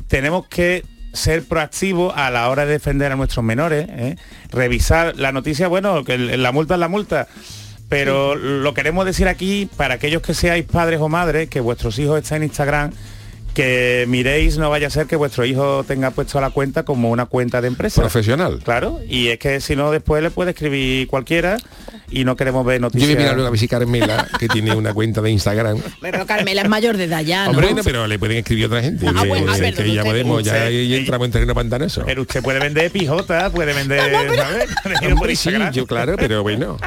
tenemos 0.07 0.47
que 0.47 0.83
ser 1.13 1.43
proactivos 1.43 2.13
a 2.15 2.29
la 2.31 2.49
hora 2.49 2.65
de 2.65 2.73
defender 2.73 3.11
a 3.11 3.15
nuestros 3.15 3.43
menores, 3.43 3.87
¿eh? 3.89 4.17
revisar 4.51 5.15
la 5.17 5.31
noticia, 5.31 5.67
bueno, 5.67 6.03
que 6.03 6.17
la 6.17 6.51
multa 6.51 6.73
es 6.73 6.79
la 6.79 6.87
multa. 6.87 7.27
Pero 7.89 8.35
lo 8.35 8.73
queremos 8.73 9.05
decir 9.05 9.27
aquí 9.27 9.69
para 9.77 9.95
aquellos 9.95 10.21
que 10.21 10.33
seáis 10.33 10.65
padres 10.65 10.99
o 10.99 11.07
madres, 11.07 11.49
que 11.49 11.61
vuestros 11.61 11.97
hijos 11.99 12.21
están 12.21 12.37
en 12.37 12.43
Instagram, 12.49 12.91
que 13.57 14.05
miréis, 14.07 14.59
no 14.59 14.69
vaya 14.69 14.85
a 14.85 14.89
ser 14.91 15.07
que 15.07 15.15
vuestro 15.15 15.43
hijo 15.43 15.83
tenga 15.83 16.11
puesto 16.11 16.39
la 16.39 16.51
cuenta 16.51 16.83
como 16.83 17.09
una 17.09 17.25
cuenta 17.25 17.59
de 17.59 17.67
empresa. 17.67 18.01
Profesional. 18.01 18.59
Claro, 18.63 18.99
y 19.09 19.29
es 19.29 19.39
que 19.39 19.61
si 19.61 19.75
no 19.75 19.89
después 19.89 20.21
le 20.21 20.29
puede 20.29 20.51
escribir 20.51 21.07
cualquiera 21.07 21.57
y 22.11 22.23
no 22.23 22.35
queremos 22.35 22.63
ver 22.63 22.77
Yo 22.77 22.81
noticias. 22.81 23.07
voy 23.09 23.15
a 23.15 23.19
mirar 23.19 23.33
luego 23.33 23.47
a 23.47 23.49
ver 23.49 23.59
si 23.59 23.67
Carmela, 23.67 24.27
que 24.39 24.47
tiene 24.47 24.75
una 24.75 24.93
cuenta 24.93 25.21
de 25.21 25.31
Instagram. 25.31 25.79
Pero 25.99 26.27
Carmela 26.27 26.61
es 26.61 26.69
mayor 26.69 26.97
de 26.97 27.05
edad 27.05 27.21
ya, 27.21 27.45
¿no? 27.45 27.49
Hombre, 27.51 27.73
no, 27.73 27.83
pero 27.83 28.05
le 28.05 28.19
pueden 28.19 28.37
escribir 28.37 28.65
otra 28.67 28.83
gente. 28.83 29.07
Ah, 29.09 29.21
que- 29.23 29.27
bueno, 29.27 29.51
ver, 29.53 29.73
que 29.73 29.83
ya 29.91 30.01
usted- 30.01 30.03
podemos, 30.03 30.43
ya 30.43 30.69
entramos 30.69 31.25
en 31.25 31.31
terreno 31.31 31.55
pantanoso. 31.55 32.03
Pero 32.05 32.21
usted 32.21 32.43
puede 32.43 32.59
vender 32.59 32.91
pijota, 32.91 33.49
puede 33.49 33.73
vender, 33.73 34.11
¿sabes? 34.35 34.69
Por 34.83 35.11
Hombre, 35.13 35.35
sí, 35.35 35.49
Instagram. 35.49 35.73
yo 35.73 35.87
claro, 35.87 36.15
pero 36.15 36.43
bueno. 36.43 36.77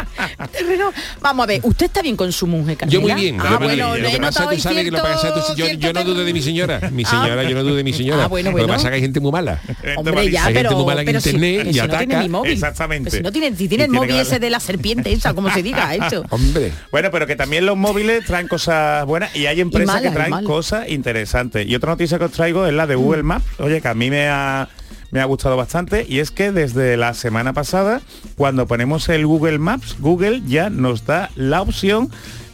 Terreno- 0.53 0.93
Vamos 1.21 1.43
a 1.45 1.47
ver, 1.49 1.61
usted 1.65 1.87
está 1.87 2.01
bien 2.01 2.15
con 2.17 2.31
su 2.31 2.47
mujer, 2.47 2.77
Carmela. 2.77 2.93
Yo 2.95 3.01
muy 3.01 3.13
bien. 3.21 3.39
Ah, 3.41 3.49
yo 3.51 3.59
bueno, 3.59 3.93
bien. 3.95 4.03
Lo 4.05 4.11
que 4.13 4.19
pasa, 4.21 4.49
tú 4.49 4.59
sabes 4.61 4.85
que 4.85 4.91
lo 4.93 4.99
que 4.99 5.03
pasa, 5.03 5.35
yo, 5.57 5.67
yo 5.67 5.93
no 5.93 6.05
dudo 6.05 6.25
de 6.25 6.33
mi 6.33 6.41
señora. 6.67 6.91
Mi 6.91 7.03
Ah. 7.05 7.09
señora, 7.11 7.43
yo 7.45 7.55
no 7.57 7.63
dudo 7.65 7.75
de 7.77 7.85
mi 7.85 7.93
señora. 7.93 8.25
Ah, 8.25 8.29
bueno, 8.29 8.51
Lo 8.51 8.57
que 8.59 8.67
pasa 8.67 8.83
es 8.85 8.89
que 8.91 8.95
hay 8.97 9.01
gente 9.01 9.21
muy 9.21 9.33
mala. 9.33 9.61
Hombre, 9.97 10.31
ya, 10.31 10.47
Hay 10.47 10.55
gente 10.55 10.69
pero, 10.69 10.77
muy 10.77 10.87
mala 10.87 11.01
en 11.03 11.07
pero 11.07 11.21
si- 11.21 11.31
internet 11.31 11.57
pero 11.59 11.71
y 11.71 11.73
si 11.75 11.79
no 11.81 11.89
tiene 11.99 12.15
ataca. 12.15 12.29
móvil. 12.29 12.53
Exactamente. 12.53 13.11
Pero 13.11 13.17
si 13.19 13.23
no 13.25 13.33
tiene, 13.33 13.57
si 13.57 13.69
tiene 13.69 13.85
el 13.85 13.91
móvil 13.91 14.17
ese 14.17 14.39
de 14.39 14.51
la 14.51 14.61
serpiente 14.61 15.13
esa, 15.13 15.35
como 15.35 15.51
se 15.51 15.63
diga, 15.63 15.95
esto. 15.95 16.25
Hombre. 16.31 16.73
Bueno, 16.91 17.11
pero 17.11 17.27
que 17.27 17.37
también 17.37 17.67
los 17.67 17.77
móviles 17.77 18.25
traen 18.25 18.49
cosas 18.49 19.05
buenas 19.07 19.35
y 19.37 19.47
hay 19.47 19.61
empresas 19.61 19.95
malas, 19.97 20.11
que 20.13 20.17
traen 20.17 20.45
cosas 20.45 20.89
interesantes. 20.89 21.67
Y 21.67 21.75
otra 21.75 21.91
noticia 21.91 22.19
que 22.19 22.25
os 22.25 22.33
traigo 22.33 22.67
es 22.67 22.73
la 22.73 22.87
de 22.87 22.95
Google 22.95 23.23
Maps. 23.23 23.45
Oye, 23.59 23.81
que 23.81 23.89
a 23.89 23.95
mí 23.95 24.11
me 24.11 24.29
ha 24.29 24.69
me 25.13 25.21
ha 25.21 25.25
gustado 25.25 25.57
bastante 25.57 26.07
y 26.09 26.21
es 26.21 26.31
que 26.31 26.53
desde 26.53 26.97
la 26.97 27.15
semana 27.15 27.53
pasada, 27.53 28.01
cuando 28.37 28.69
ponemos 28.69 29.09
el 29.09 29.27
Google 29.27 29.59
Maps, 29.59 29.97
Google 29.99 30.41
ya 30.47 30.71
nos 30.71 31.05
da 31.05 31.31
la 31.35 31.63
opción 31.63 32.11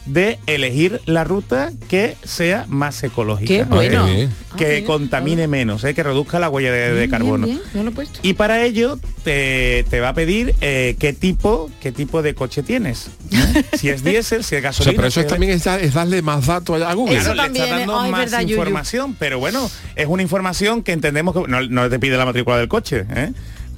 de 0.07 0.39
elegir 0.47 1.01
la 1.05 1.23
ruta 1.23 1.71
que 1.89 2.15
sea 2.23 2.65
más 2.67 3.03
ecológica. 3.03 3.47
Qué 3.47 3.63
bueno. 3.63 4.07
¿eh? 4.07 4.29
Ah, 4.51 4.55
que 4.57 4.83
contamine 4.85 5.47
menos, 5.47 5.83
¿eh? 5.83 5.93
que 5.93 6.01
reduzca 6.03 6.39
la 6.39 6.49
huella 6.49 6.71
de, 6.71 6.93
de 6.93 7.09
carbono. 7.09 7.45
Bien, 7.45 7.57
bien, 7.59 7.69
no 7.75 7.83
lo 7.83 7.89
he 7.89 7.93
puesto. 7.93 8.19
Y 8.23 8.33
para 8.33 8.63
ello 8.63 8.97
te, 9.23 9.85
te 9.89 9.99
va 9.99 10.09
a 10.09 10.13
pedir 10.13 10.55
eh, 10.61 10.95
qué 10.99 11.13
tipo 11.13 11.69
qué 11.81 11.91
tipo 11.91 12.21
de 12.21 12.33
coche 12.33 12.63
tienes. 12.63 13.09
Si 13.77 13.89
es 13.89 14.03
diésel, 14.03 14.43
si 14.43 14.55
es 14.55 14.59
O 14.59 14.61
sea, 14.61 14.61
gasolina. 14.61 14.95
pero 14.97 15.07
eso 15.07 15.19
si 15.19 15.25
es 15.25 15.27
también 15.31 15.51
es, 15.53 15.65
es 15.67 15.93
darle 15.93 16.21
más 16.21 16.45
datos 16.45 16.81
a 16.81 16.93
Google. 16.93 17.17
Eso 17.17 17.33
Claro, 17.33 17.35
le 17.35 17.59
también 17.59 17.63
está 17.65 17.81
es- 17.81 17.87
dando 17.87 18.11
más 18.11 18.19
verdad, 18.21 18.41
Yuyu. 18.41 18.53
información, 18.55 19.15
pero 19.17 19.39
bueno, 19.39 19.69
es 19.95 20.07
una 20.07 20.21
información 20.23 20.83
que 20.83 20.91
entendemos 20.93 21.33
que 21.35 21.47
no, 21.49 21.61
no 21.67 21.89
te 21.89 21.99
pide 21.99 22.17
la 22.17 22.25
matrícula 22.25 22.57
del 22.57 22.67
coche, 22.67 23.05
¿eh? 23.15 23.31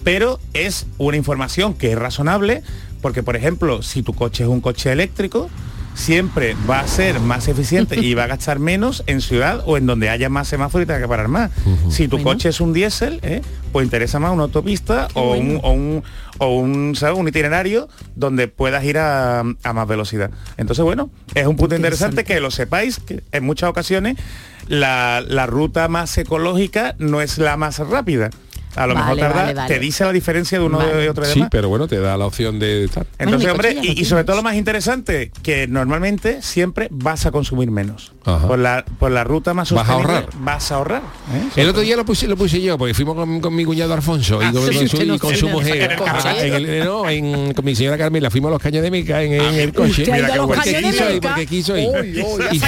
pero 0.03 0.39
es 0.53 0.85
una 0.97 1.17
información 1.17 1.73
que 1.73 1.91
es 1.93 1.97
razonable, 1.97 2.61
porque 3.01 3.23
por 3.23 3.35
ejemplo, 3.35 3.81
si 3.81 4.03
tu 4.03 4.13
coche 4.13 4.43
es 4.43 4.49
un 4.49 4.59
coche 4.61 4.91
eléctrico, 4.91 5.49
siempre 5.93 6.55
va 6.69 6.79
a 6.79 6.87
ser 6.87 7.19
más 7.19 7.47
eficiente 7.47 7.99
y 7.99 8.13
va 8.13 8.23
a 8.23 8.27
gastar 8.27 8.59
menos 8.59 9.03
en 9.07 9.21
ciudad 9.21 9.63
o 9.65 9.77
en 9.77 9.85
donde 9.85 10.09
haya 10.09 10.29
más 10.29 10.47
semáforos 10.47 10.83
y 10.85 10.87
tenga 10.87 11.01
que 11.01 11.07
parar 11.07 11.27
más. 11.27 11.51
Si 11.89 12.07
tu 12.07 12.17
Bueno. 12.17 12.31
coche 12.31 12.49
es 12.49 12.61
un 12.61 12.73
diésel, 12.73 13.19
¿eh? 13.23 13.41
pues 13.71 13.83
interesa 13.83 14.19
más 14.19 14.31
una 14.31 14.43
autopista 14.43 15.07
o, 15.13 15.33
un, 15.35 15.59
o 15.63 15.71
un 15.71 16.03
o 16.41 16.55
un, 16.57 16.95
¿sabes? 16.95 17.17
un 17.19 17.27
itinerario 17.27 17.89
donde 18.15 18.47
puedas 18.47 18.83
ir 18.85 18.97
a, 18.97 19.39
a 19.41 19.73
más 19.73 19.87
velocidad. 19.87 20.31
Entonces, 20.55 20.85
bueno, 20.85 21.09
es 21.35 21.45
un 21.45 21.57
punto 21.57 21.75
interesante 21.75 22.23
que 22.23 22.39
lo 22.39 22.49
sepáis, 22.49 22.99
que 22.99 23.21
en 23.33 23.43
muchas 23.43 23.69
ocasiones 23.69 24.15
la, 24.69 25.21
la 25.27 25.47
ruta 25.47 25.89
más 25.89 26.17
ecológica 26.17 26.95
no 26.97 27.21
es 27.21 27.37
la 27.39 27.57
más 27.57 27.79
rápida. 27.79 28.29
A 28.75 28.85
lo 28.87 28.93
Vale, 28.93 29.05
mejor 29.05 29.19
tarda, 29.19 29.41
vale, 29.41 29.53
vale. 29.55 29.73
te 29.73 29.79
dice 29.79 30.03
la 30.05 30.11
diferencia 30.13 30.59
de 30.59 30.65
uno 30.65 30.77
Vale. 30.77 30.93
de 30.95 31.09
otro 31.09 31.23
y 31.23 31.27
Sí, 31.27 31.33
demás. 31.35 31.49
pero 31.51 31.69
bueno, 31.69 31.87
te 31.87 31.99
da 31.99 32.15
la 32.17 32.25
opción 32.25 32.59
de 32.59 32.85
estar. 32.85 33.05
Entonces, 33.17 33.49
hombre, 33.51 33.75
y, 33.81 34.05
sobre 34.05 34.23
todo 34.23 34.35
lo 34.37 34.43
más 34.43 34.55
interesante, 34.55 35.31
que 35.43 35.67
normalmente 35.67 36.41
siempre 36.41 36.87
vas 36.91 37.25
a 37.25 37.31
consumir 37.31 37.71
menos. 37.71 38.13
Ajá. 38.25 38.47
Por 38.47 38.59
la, 38.59 38.85
por 38.99 39.11
la 39.11 39.23
ruta 39.23 39.53
más 39.53 39.71
Vas 39.71 39.89
a 39.89 39.93
ahorrar. 39.93 40.27
Vas 40.39 40.71
a 40.71 40.75
ahorrar. 40.75 41.01
¿eh? 41.33 41.61
El 41.61 41.69
otro 41.69 41.81
día 41.81 41.95
lo 41.95 42.05
puse, 42.05 42.27
lo 42.27 42.37
puse 42.37 42.61
yo, 42.61 42.77
porque 42.77 42.93
fuimos 42.93 43.15
con, 43.15 43.41
con 43.41 43.55
mi 43.55 43.65
cuñado 43.65 43.93
Alfonso 43.93 44.41
y 44.41 44.45
Ah, 44.45 44.51
con, 44.51 44.61
sí, 44.67 44.75
con 44.77 44.87
sí, 44.87 44.97
su, 44.97 45.05
no 45.05 45.15
y 45.15 45.19
con 45.19 45.35
su 45.35 45.49
mujer. 45.49 45.81
en 45.81 45.91
el 45.91 45.97
coche. 45.97 46.47
en 46.47 46.53
el- 46.53 46.85
no, 46.85 47.09
en- 47.09 47.53
con 47.53 47.65
mi 47.65 47.75
señora 47.75 47.97
Carmela 47.97 48.29
fuimos 48.29 48.49
a 48.49 48.51
los 48.51 48.61
caños 48.61 48.83
de 48.83 48.91
Mica 48.91 49.21
en, 49.23 49.33
en 49.33 49.55
el 49.55 49.73
coche. 49.73 50.05
Porque 50.45 50.71
de 50.71 50.81
quiso 50.83 51.09
ir, 51.09 51.21
porque 51.21 51.45
quiso 51.47 51.77
y 51.77 52.59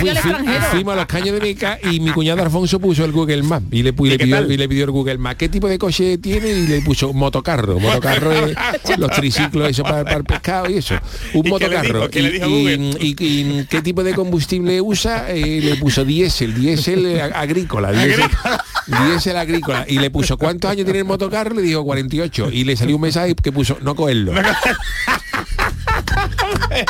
fuimos 0.72 0.94
a 0.94 0.98
los 0.98 1.06
caños 1.06 1.36
de 1.36 1.42
Mica 1.42 1.80
y 1.92 2.00
mi 2.00 2.12
cuñado 2.12 2.42
Alfonso 2.42 2.80
puso 2.80 3.06
el 3.06 3.12
Google 3.12 3.44
Maps 3.44 3.66
y 3.72 3.84
le, 3.84 3.94
pu- 3.96 4.06
y 4.06 4.08
¿Y 4.08 4.12
le 4.12 4.18
qué 4.18 4.24
pidió, 4.26 4.36
tal? 4.38 4.52
y 4.52 4.58
le 4.58 4.68
pidió 4.70 4.86
el 4.86 4.92
Google 4.92 5.18
Maps. 5.18 5.36
¿Qué 5.38 5.50
tipo 5.50 5.68
de 5.68 5.78
coche 5.78 5.91
tiene? 6.22 6.50
Y 6.50 6.68
le 6.68 6.82
puso 6.82 7.14
motocarro. 7.14 7.80
Motocarro 7.80 8.32
es 8.48 8.56
los 8.98 9.10
triciclos, 9.12 9.70
eso 9.70 9.84
para, 9.84 10.04
para 10.04 10.18
el 10.18 10.24
pescado 10.24 10.70
y 10.70 10.78
eso. 10.78 10.96
Un 11.34 11.40
¿Y 11.40 11.42
qué 11.44 11.44
le 11.44 11.50
motocarro. 11.50 12.00
dijo? 12.00 12.10
¿Qué 12.10 12.22
le 12.22 12.30
Y- 12.30 12.32
dijo 12.34 12.48
y- 12.48 12.52
Google? 12.52 12.98
y, 13.00 13.16
y 13.20 13.66
qué 13.70 13.82
tipo 13.82 14.04
de 14.04 14.14
combustible 14.14 14.82
usa? 14.82 15.26
Eh, 15.32 15.62
le 15.64 15.76
puso 15.78 16.04
diésel, 16.06 16.54
diésel 16.54 17.06
eh, 17.06 17.22
agrícola, 17.22 17.92
diésel, 17.92 18.24
diésel 18.88 19.38
agrícola. 19.38 19.86
Y 19.88 20.00
le 20.00 20.10
puso, 20.10 20.38
¿cuántos 20.38 20.70
años 20.72 20.86
tiene 20.86 21.00
el 21.00 21.06
motocarro? 21.06 21.56
Le 21.56 21.62
dijo 21.62 21.84
48. 21.84 22.50
Y 22.52 22.64
le 22.64 22.76
salió 22.76 22.96
un 22.96 23.02
mensaje 23.02 23.36
que 23.36 23.52
puso, 23.52 23.78
no 23.82 23.96
cogerlo. 23.96 24.34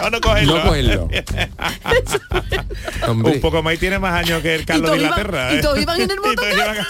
O 0.04 0.10
no 0.10 0.22
cogerlo. 0.22 0.58
No 0.58 0.64
cogerlo. 0.64 1.10
Hombre. 3.08 3.34
Un 3.34 3.42
poco 3.42 3.62
más 3.64 3.74
y 3.76 3.78
tiene 3.78 4.00
más 4.00 4.14
años 4.14 4.42
que 4.42 4.56
el 4.56 4.66
Carlos 4.66 4.92
de 4.92 4.98
todos 4.98 5.00
iban- 5.00 5.20
Inglaterra. 5.20 5.54
y 5.54 5.58
¿eh? 5.58 5.62
todos 5.62 5.82
iban 5.82 6.02
en 6.02 6.12
el 6.12 6.18
iban- 6.54 6.86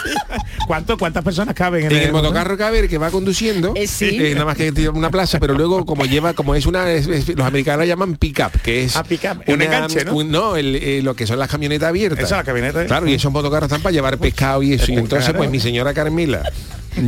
¿Cuánto, 0.68 0.98
¿Cuántas 0.98 1.24
personas 1.24 1.56
caben 1.56 1.86
en, 1.86 1.92
En 1.92 1.98
el 2.04 2.12
motocarro 2.12 2.58
cabe 2.58 2.80
el 2.80 2.90
que 2.90 2.98
va 2.98 3.10
conduciendo, 3.12 3.74
Eh, 3.76 3.88
sí. 3.88 4.18
eh, 4.22 4.34
nada 4.34 4.46
más 4.46 4.58
que 4.58 4.72
tiene 4.72 4.90
una 4.90 5.10
plaza, 5.10 5.40
pero 5.40 5.54
luego 5.54 5.86
como 5.86 6.06
lleva, 6.06 6.34
como 6.34 6.56
es 6.56 6.66
una, 6.66 6.90
es- 6.92 7.08
es- 7.08 7.28
los 7.30 7.46
americanos 7.46 7.80
la 7.80 7.86
llaman 7.86 8.16
pick-up, 8.16 8.52
que 8.62 8.84
es 8.84 8.96
Ah, 8.96 9.04
pick-up, 9.04 9.44
un 9.48 9.62
enganche, 9.62 10.06
¿no? 10.06 10.16
un- 10.16 10.32
no, 10.32 10.56
el, 10.56 10.76
eh, 10.76 11.02
lo 11.02 11.16
que 11.16 11.26
son 11.28 11.40
las 11.40 11.50
camionetas 11.50 11.90
abiertas. 11.90 12.26
Eso, 12.26 12.36
la 12.36 12.44
camioneta. 12.44 12.86
Claro, 12.86 13.08
y 13.08 13.14
esos 13.14 13.32
motocarros 13.32 13.68
están 13.68 13.82
para 13.82 13.94
llevar 13.94 14.18
pescado 14.18 14.62
y 14.64 14.74
eso. 14.74 14.92
Y 14.92 14.96
entonces, 14.98 15.34
pues 15.36 15.50
mi 15.50 15.60
señora 15.60 15.94
Carmila, 15.94 16.44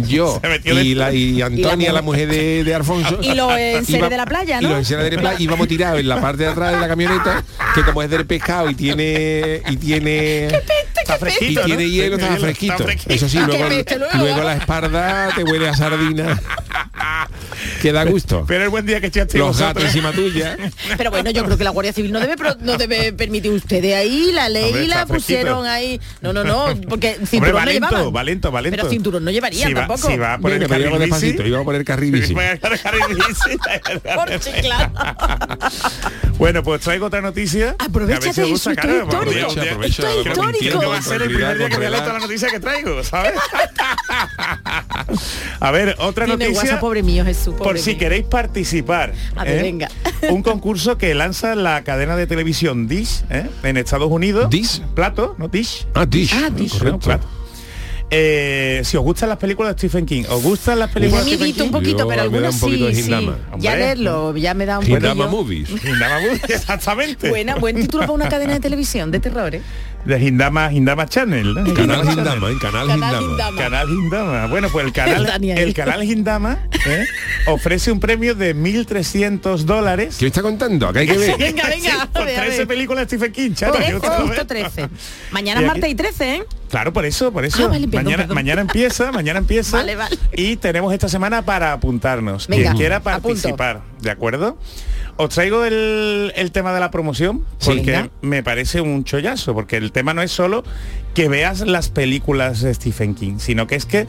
yo 0.08 0.41
y, 0.63 0.96
la, 0.96 1.13
y 1.13 1.41
Antonia, 1.41 1.76
mujer. 1.76 1.93
la 1.93 2.02
mujer 2.02 2.28
de, 2.30 2.63
de 2.63 2.76
Alfonso. 2.76 3.19
Y 3.22 3.34
los 3.36 3.52
enseres 3.58 4.10
de 4.10 4.17
la 4.17 4.26
playa, 4.26 4.60
Y 4.60 4.63
¿no? 4.63 4.69
los 4.69 4.80
enseres 4.80 5.04
de 5.06 5.12
la 5.15 5.22
playa 5.22 5.38
íbamos 5.39 5.67
tirados 5.67 6.00
en 6.00 6.08
la 6.08 6.19
parte 6.22 6.43
de 6.43 6.50
atrás 6.50 6.72
de 6.74 6.80
la 6.80 6.88
camioneta, 6.88 7.43
que 7.76 7.84
como 7.84 8.02
es 8.02 8.10
del 8.10 8.26
pescado 8.26 8.69
y 8.69 8.76
tiene 8.76 9.62
y 9.69 9.76
tiene 9.78 10.46
Está 10.48 11.15
y 11.15 11.19
fresquito, 11.19 11.60
¿no? 11.62 11.65
tiene 11.67 11.89
hielo, 11.89 12.15
está 12.15 12.28
hielo, 12.30 12.39
fresquito. 12.41 12.86
Eso 13.08 13.28
sí, 13.30 13.38
Ah, 13.38 13.46
luego, 13.48 13.67
peste, 13.67 13.98
luego. 14.00 14.17
luego 14.17 14.43
la 14.43 14.56
espalda 14.56 15.30
te 15.36 15.43
huele 15.43 15.67
a 15.67 15.76
sardina. 15.76 16.41
que 17.82 17.91
da 17.91 18.06
gusto. 18.06 18.46
Pero 18.48 18.63
el 18.63 18.69
buen 18.69 18.86
día 18.86 19.02
que 19.02 19.08
echaste 19.08 19.38
Los 19.38 19.48
vosotros. 19.48 19.67
gatos 19.74 19.84
encima 19.86 20.12
tuya. 20.13 20.58
Pero 20.98 21.12
bueno, 21.12 21.30
yo 21.32 21.43
creo 21.43 21.58
que 21.58 21.63
la 21.65 21.72
Guardia 21.72 21.91
Civil 21.91 22.12
no 22.12 22.19
debe 22.22 22.36
no 22.62 22.78
debe 22.78 23.12
permitir 23.13 23.52
ustedes 23.52 23.96
ahí, 23.96 24.32
la 24.32 24.48
ley 24.50 24.65
Hombre, 24.65 24.88
la 24.88 24.96
fresquito. 25.06 25.13
pusieron 25.15 25.65
ahí. 25.67 26.00
No, 26.22 26.32
no, 26.32 26.43
no, 26.46 26.67
porque 26.88 27.10
Hombre, 27.13 27.26
cinturón 27.28 27.52
no 27.54 27.60
valento, 27.60 27.88
llevaban. 27.89 28.13
valento, 28.13 28.52
valento. 28.52 28.78
Pero 28.78 28.89
cinturón 28.89 29.26
no 29.26 29.32
llevarían 29.32 29.73
Si 29.74 29.80
va- 29.82 29.88
tampoco. 29.88 30.12
si 30.12 30.18
va 30.18 30.38
por 30.38 30.52
el 30.52 30.60
Venga, 30.60 30.70
pero 30.70 30.82
íbamos 30.82 31.00
carril 31.00 31.14
bici, 31.14 31.26
despacito, 31.26 31.48
íbamos 31.48 31.64
a 31.64 31.66
poner 31.66 31.86
carril 31.86 32.12
bici. 32.12 32.34
Voy 32.34 32.44
a 32.46 32.50
dejar 32.52 32.74
el 32.74 32.80
carril 32.82 33.16
bici. 33.16 33.58
Por. 34.16 34.30
Bueno, 36.38 36.64
pues 36.64 36.82
traigo 36.82 37.06
otra 37.06 37.22
noticia. 37.22 37.76
Aprovechate 37.80 38.26
de 38.26 38.32
eso, 38.32 38.42
esto 38.42 38.72
es 38.72 38.78
histórico. 38.78 39.16
Aprovecha, 39.16 39.64
Esto 39.64 39.82
es 39.82 40.60
que 40.60 40.86
va 40.86 40.98
a 40.98 41.02
ser 41.02 41.22
el 41.22 41.30
primer 41.30 41.58
día 41.58 41.70
que 41.70 41.78
me 41.78 41.86
toda 41.88 42.14
la 42.14 42.20
noticia 42.20 42.50
que 42.50 42.60
traigo, 42.60 43.04
¿sabes? 43.04 43.34
a 45.60 45.72
ver, 45.72 45.96
otra 46.00 46.26
Tiene 46.26 46.44
noticia. 46.46 46.64
WhatsApp, 46.64 46.80
pobre 46.80 47.04
mío, 47.04 47.24
Jesús. 47.24 47.54
por 47.56 47.78
si 47.80 47.92
mío. 47.92 48.00
queréis 48.00 48.26
participar. 48.26 49.14
A 49.36 49.44
ver, 49.44 49.60
¿eh? 49.60 49.62
venga. 49.62 49.90
Un 50.30 50.44
concurso 50.44 50.98
que 50.98 51.14
lanza 51.14 51.56
la 51.56 51.84
cadena 51.84 52.16
de 52.16 52.28
televisión 52.28 52.88
Dish 52.88 53.24
¿eh? 53.30 53.50
en 53.64 53.78
Estados 53.78 54.12
Unidos. 54.12 54.50
Dish. 54.50 54.82
Plato, 54.96 55.36
¿no? 55.38 55.48
Dish. 55.48 55.88
Ah, 55.94 56.06
Dish. 56.06 56.34
Ah, 56.34 56.50
Dish. 56.50 56.74
Correcto. 56.74 56.92
¿no? 56.92 57.00
Plato. 57.00 57.28
Eh, 58.15 58.82
si 58.84 58.95
os 58.95 59.04
gustan 59.04 59.30
las 59.30 59.39
películas 59.39 59.73
de 59.76 59.80
Stephen 59.80 60.06
King, 60.06 60.23
¿os 60.30 60.43
gustan 60.43 60.78
las 60.78 60.91
películas 60.91 61.26
de 61.26 61.32
Stephen 61.32 61.45
miedito 61.47 61.63
un 61.63 61.69
King? 61.69 61.73
poquito, 61.80 61.97
Yo- 61.99 62.08
pero 62.08 62.21
poquito 62.60 62.86
de 62.86 62.93
sí, 62.93 63.02
sí. 63.02 63.06
Hindama. 63.10 63.38
Ya 63.58 63.76
leerlo, 63.76 64.38
ya 64.38 64.54
me 64.54 64.65
da 64.67 64.78
un 64.80 64.86
Hindama 64.86 65.26
poquillo. 65.26 65.30
Movies. 65.30 65.69
Hindama 65.84 66.19
Movie, 66.19 66.41
exactamente. 66.49 67.30
Buena, 67.30 67.56
buen 67.56 67.76
título 67.76 68.02
para 68.02 68.13
una 68.13 68.30
cadena 68.30 68.54
de 68.54 68.60
televisión 68.60 69.10
de 69.10 69.19
terror, 69.19 69.56
¿eh? 69.56 69.62
De 70.06 70.20
Hindama, 70.20 70.72
Hindama 70.74 71.08
Channel. 71.08 71.54
¿no? 71.54 71.74
Canal 71.74 72.02
Channel. 72.04 72.18
Hindama, 72.18 72.50
en 72.50 72.60
Canal 72.60 72.88
Canal 72.88 72.98
Hindama. 72.98 73.22
Hindama. 73.32 73.58
Canal 73.62 73.89
Hindama. 73.89 74.48
Bueno, 74.48 74.70
pues 74.70 74.86
el 74.86 74.92
canal, 74.92 75.44
el 75.44 75.74
canal 75.74 76.04
Hindama 76.04 76.60
¿eh? 76.86 77.06
ofrece 77.48 77.92
un 77.92 78.00
premio 78.00 78.36
de 78.36 78.56
1.300 78.56 79.60
dólares. 79.60 80.18
¿Qué 80.20 80.26
me 80.26 80.28
está 80.28 80.42
contando? 80.42 80.88
Acá 80.89 81.00
hay 81.00 81.08
que 81.08 81.18
ver. 81.18 81.38
Venga, 81.39 81.68
venga. 81.70 81.92
Sí, 81.92 82.08
por 82.12 82.22
a 82.24 82.26
ver, 82.26 82.39
a 82.39 82.44
13 82.44 82.58
ver. 82.60 82.68
películas 82.68 83.08
de 83.08 83.18
Stephen 83.18 83.32
King, 83.32 83.54
chato, 83.54 83.74
Trece, 83.74 83.92
yo 83.92 84.00
te 84.02 84.08
lo 84.08 84.13
veo. 84.18 84.28
justo 84.28 84.48
13. 84.48 84.89
Mañana 85.32 85.62
es 85.62 85.68
martes 85.68 85.89
y 85.89 85.96
13, 85.96 86.36
¿eh? 86.36 86.44
Claro, 86.70 86.92
por 86.92 87.06
eso, 87.06 87.32
por 87.32 87.46
eso. 87.46 87.66
Ah, 87.66 87.68
vale, 87.68 87.88
perdón, 87.88 88.04
mañana, 88.06 88.24
perdón. 88.24 88.36
mañana 88.36 88.62
empieza, 88.62 89.12
mañana 89.12 89.39
empieza. 89.39 89.78
Vale, 89.78 89.96
vale. 89.96 90.18
Y 90.36 90.56
tenemos 90.58 90.92
esta 90.92 91.08
semana 91.08 91.44
para 91.44 91.72
apuntarnos. 91.72 92.48
Venga, 92.48 92.63
Quien 92.63 92.78
quiera 92.78 92.96
apunto. 92.98 93.22
participar, 93.22 93.82
¿de 94.02 94.10
acuerdo? 94.12 94.58
Os 95.17 95.30
traigo 95.30 95.63
el, 95.63 96.34
el 96.36 96.52
tema 96.52 96.73
de 96.73 96.80
la 96.80 96.89
promoción 96.91 97.43
porque 97.63 97.91
me 98.21 98.41
parece 98.43 98.82
un 98.82 99.04
chollazo, 99.04 99.54
porque 99.54 99.78
el 99.78 99.91
tema 99.91 100.13
no 100.13 100.21
es 100.23 100.32
solo 100.32 100.63
que 101.13 101.30
veas 101.30 101.62
las 101.62 101.89
películas 101.89 102.62
de 102.62 102.73
Stephen 102.73 103.13
King, 103.13 103.36
sino 103.38 103.67
que 103.67 103.76
es 103.76 103.86
que 103.86 104.08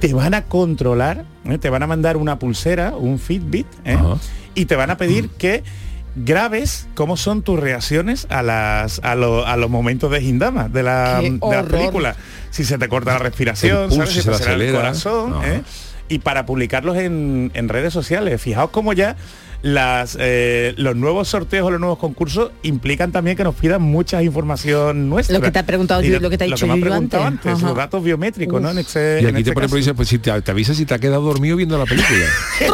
te 0.00 0.14
van 0.14 0.32
a 0.34 0.44
controlar, 0.44 1.24
¿eh? 1.44 1.58
te 1.58 1.68
van 1.70 1.82
a 1.82 1.86
mandar 1.86 2.16
una 2.16 2.38
pulsera, 2.38 2.94
un 2.96 3.18
Fitbit, 3.18 3.66
¿eh? 3.84 3.98
Y 4.54 4.64
te 4.64 4.76
van 4.76 4.90
a 4.90 4.96
pedir 4.96 5.28
que 5.30 5.62
grabes 6.16 6.88
cómo 6.94 7.18
son 7.18 7.42
tus 7.42 7.60
reacciones 7.60 8.26
a 8.30 8.42
las 8.42 9.00
a, 9.04 9.14
lo- 9.14 9.46
a 9.46 9.56
los 9.58 9.68
momentos 9.68 10.10
de 10.10 10.22
Hindama 10.22 10.68
de 10.70 10.82
la, 10.82 11.20
de 11.20 11.38
la 11.56 11.62
película 11.78 12.16
si 12.50 12.64
se 12.64 12.78
te 12.78 12.88
corta 12.88 13.12
la 13.12 13.18
respiración 13.18 13.90
¿sabes? 13.92 14.10
si 14.10 14.22
se 14.22 14.24
te 14.24 14.30
le 14.30 14.36
acelera 14.36 14.70
el 14.70 14.76
corazón. 14.76 15.34
¿eh? 15.44 15.62
y 16.08 16.20
para 16.20 16.46
publicarlos 16.46 16.96
en, 16.96 17.50
en 17.52 17.68
redes 17.68 17.92
sociales 17.92 18.40
fijaos 18.40 18.70
cómo 18.70 18.94
ya 18.94 19.16
las 19.62 20.16
eh, 20.20 20.74
los 20.76 20.96
nuevos 20.96 21.28
sorteos 21.28 21.66
o 21.66 21.70
los 21.70 21.80
nuevos 21.80 21.98
concursos 21.98 22.50
implican 22.62 23.12
también 23.12 23.36
que 23.36 23.44
nos 23.44 23.54
pidan 23.54 23.82
mucha 23.82 24.22
información 24.22 25.08
nuestra 25.08 25.38
Lo 25.38 25.42
que 25.42 25.50
te 25.50 25.58
ha 25.58 25.66
preguntado 25.66 26.02
lo 26.02 26.30
que 26.30 26.38
te 26.38 26.44
ha 26.44 26.46
dicho 26.46 26.66
Yuyu 26.66 26.80
preguntado 26.80 27.24
antes. 27.24 27.60
los 27.62 27.74
datos 27.74 28.02
biométricos 28.02 28.60
¿no? 28.60 28.70
en 28.70 28.78
este, 28.78 29.20
Y 29.22 29.24
en 29.24 29.34
aquí 29.34 29.44
te 29.44 29.50
este 29.50 29.52
pone, 29.52 29.68
por 29.68 29.78
caso. 29.78 29.78
ejemplo, 29.78 29.96
pues, 29.96 30.08
si 30.08 30.18
te, 30.18 30.42
te 30.42 30.50
avisa 30.50 30.74
si 30.74 30.86
te 30.86 30.94
ha 30.94 30.98
quedado 30.98 31.22
dormido 31.22 31.56
viendo 31.56 31.78
la 31.78 31.84
película. 31.84 32.24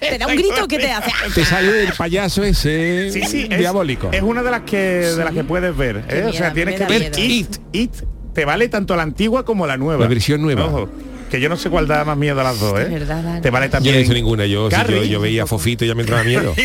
Te 0.00 0.18
da 0.18 0.26
un 0.26 0.36
grito 0.36 0.66
que 0.66 0.78
te 0.78 0.90
hace. 0.90 1.10
te 1.34 1.44
sale 1.44 1.84
el 1.84 1.92
payaso 1.92 2.42
ese 2.42 3.10
Sí, 3.12 3.22
sí, 3.22 3.48
es, 3.50 3.58
diabólico. 3.58 4.10
Es 4.12 4.22
una 4.22 4.42
de 4.42 4.50
las 4.50 4.62
que 4.62 4.76
de 4.76 5.24
las 5.24 5.32
que 5.32 5.44
puedes 5.44 5.76
ver. 5.76 6.04
¿eh? 6.08 6.24
O 6.28 6.32
sea, 6.32 6.52
tienes 6.52 6.80
que 6.80 6.86
ver 6.86 7.12
miedo. 7.16 7.18
It. 7.18 7.56
It 7.72 7.92
te 8.34 8.44
vale 8.44 8.68
tanto 8.68 8.96
la 8.96 9.02
antigua 9.02 9.44
como 9.44 9.66
la 9.66 9.76
nueva. 9.76 10.02
La 10.02 10.08
versión 10.08 10.40
nueva. 10.40 10.66
Ojo, 10.66 10.88
que 11.30 11.40
yo 11.40 11.48
no 11.48 11.56
sé 11.56 11.70
cuál 11.70 11.86
da 11.86 12.04
más 12.04 12.16
miedo 12.18 12.40
a 12.40 12.44
las 12.44 12.58
dos, 12.60 12.78
¿eh? 12.80 12.84
De 12.84 12.98
verdad, 12.98 13.40
te 13.40 13.50
vale 13.50 13.66
Yo 13.66 13.70
también. 13.70 13.94
no 13.94 13.96
he 13.96 14.00
visto 14.02 14.14
ninguna, 14.14 14.44
yo, 14.46 14.68
yo, 14.68 15.02
yo 15.04 15.20
veía 15.20 15.46
Fofito 15.46 15.84
y 15.84 15.88
ya 15.88 15.94
me 15.94 16.02
entraba 16.02 16.24
miedo. 16.24 16.54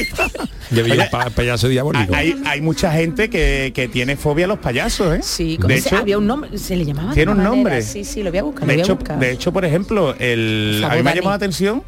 Yo 0.71 0.83
vi 0.83 0.91
Oye, 0.93 1.07
pa- 1.11 1.29
payaso 1.29 1.67
diabólico. 1.67 2.15
hay, 2.15 2.41
hay 2.43 2.59
mucha 2.59 2.91
gente 2.91 3.29
que, 3.29 3.71
que 3.75 3.87
tiene 3.87 4.17
fobia 4.17 4.45
a 4.45 4.47
los 4.47 4.57
payasos, 4.57 5.15
¿eh? 5.15 5.19
Sí, 5.21 5.59
de 5.63 5.75
ese- 5.75 5.89
hecho, 5.89 5.97
había 5.99 6.17
un 6.17 6.25
nombre, 6.25 6.57
se 6.57 6.75
le 6.75 6.85
llamaba 6.85 7.13
tiene 7.13 7.29
un 7.31 7.37
manera. 7.37 7.55
nombre. 7.55 7.81
Sí, 7.83 8.03
sí, 8.03 8.23
lo 8.23 8.31
voy 8.31 8.39
a 8.39 8.43
buscar, 8.43 8.61
lo 8.63 8.67
de 8.69 8.73
voy 8.73 8.81
a 8.81 8.83
hecho, 8.83 8.95
buscar. 8.95 9.19
de 9.19 9.31
hecho, 9.31 9.53
por 9.53 9.63
ejemplo, 9.63 10.15
el, 10.17 10.83
a 10.83 10.95
mí 10.95 11.03
me 11.03 11.11
ha 11.11 11.13
llamado 11.15 11.29
la 11.29 11.35
atención 11.35 11.83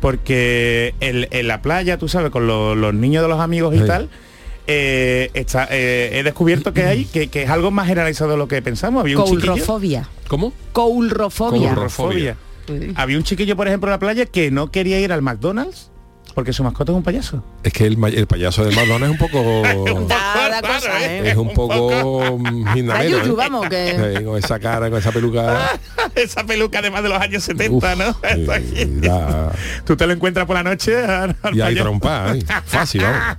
porque 0.00 0.94
el- 1.00 1.28
en 1.30 1.48
la 1.48 1.60
playa, 1.62 1.98
tú 1.98 2.08
sabes, 2.08 2.30
con 2.30 2.46
lo- 2.46 2.74
los 2.74 2.94
niños 2.94 3.22
de 3.22 3.28
los 3.28 3.40
amigos 3.40 3.74
y 3.74 3.78
Sí. 3.78 3.84
tal, 3.86 4.08
eh, 4.72 5.30
está, 5.34 5.66
eh, 5.68 6.10
he 6.12 6.22
descubierto 6.22 6.72
que 6.72 6.84
hay 6.84 7.04
que, 7.04 7.26
que 7.26 7.42
es 7.42 7.50
algo 7.50 7.72
más 7.72 7.88
generalizado 7.88 8.30
de 8.30 8.36
lo 8.36 8.46
que 8.46 8.62
pensamos. 8.62 9.00
Había 9.00 9.18
un 9.18 9.24
chiquillo, 9.24 9.46
Coulrofobia. 9.46 10.08
¿Cómo? 10.28 10.52
Coulrofobia. 10.72 11.74
Coulrofobia. 11.74 12.36
Había 12.94 13.16
un 13.16 13.24
chiquillo, 13.24 13.56
por 13.56 13.66
ejemplo, 13.66 13.88
en 13.88 13.92
la 13.92 13.98
playa 13.98 14.26
que 14.26 14.52
no 14.52 14.70
quería 14.70 15.00
ir 15.00 15.12
al 15.12 15.22
McDonald's 15.22 15.90
porque 16.32 16.52
su 16.52 16.62
mascota 16.64 16.92
es 16.92 16.96
un 16.96 17.02
payaso. 17.02 17.42
Es 17.62 17.72
que 17.72 17.86
el, 17.86 18.02
el 18.14 18.26
payaso 18.26 18.64
del 18.64 18.74
Madonna 18.74 19.06
es 19.06 19.12
un 19.12 19.18
poco... 19.18 19.62
Nada 20.08 20.60
cosa, 20.62 21.04
¿eh? 21.06 21.30
es 21.30 21.36
un 21.36 21.52
poco 21.52 22.38
mm, 22.38 22.78
¿eh? 22.78 23.22
vamos, 23.36 23.68
que- 23.68 24.14
Sí, 24.18 24.24
con 24.24 24.38
esa 24.38 24.58
cara, 24.58 24.88
con 24.90 24.98
esa 24.98 25.12
peluca. 25.12 25.70
Esa 26.14 26.44
peluca 26.44 26.80
además 26.80 27.04
de 27.04 27.08
los 27.08 27.20
años 27.20 27.44
70, 27.44 27.94
Uf, 27.94 27.96
¿no? 27.96 28.16
Tú 29.84 29.96
te 29.96 30.06
lo 30.06 30.12
encuentras 30.12 30.44
por 30.44 30.56
la 30.56 30.62
noche 30.64 30.96
al- 31.04 31.36
al 31.40 31.56
y 31.56 31.60
hay 31.60 31.74
trompa, 31.76 32.34
¿eh? 32.34 32.44
fácil, 32.66 33.02
vamos. 33.02 33.36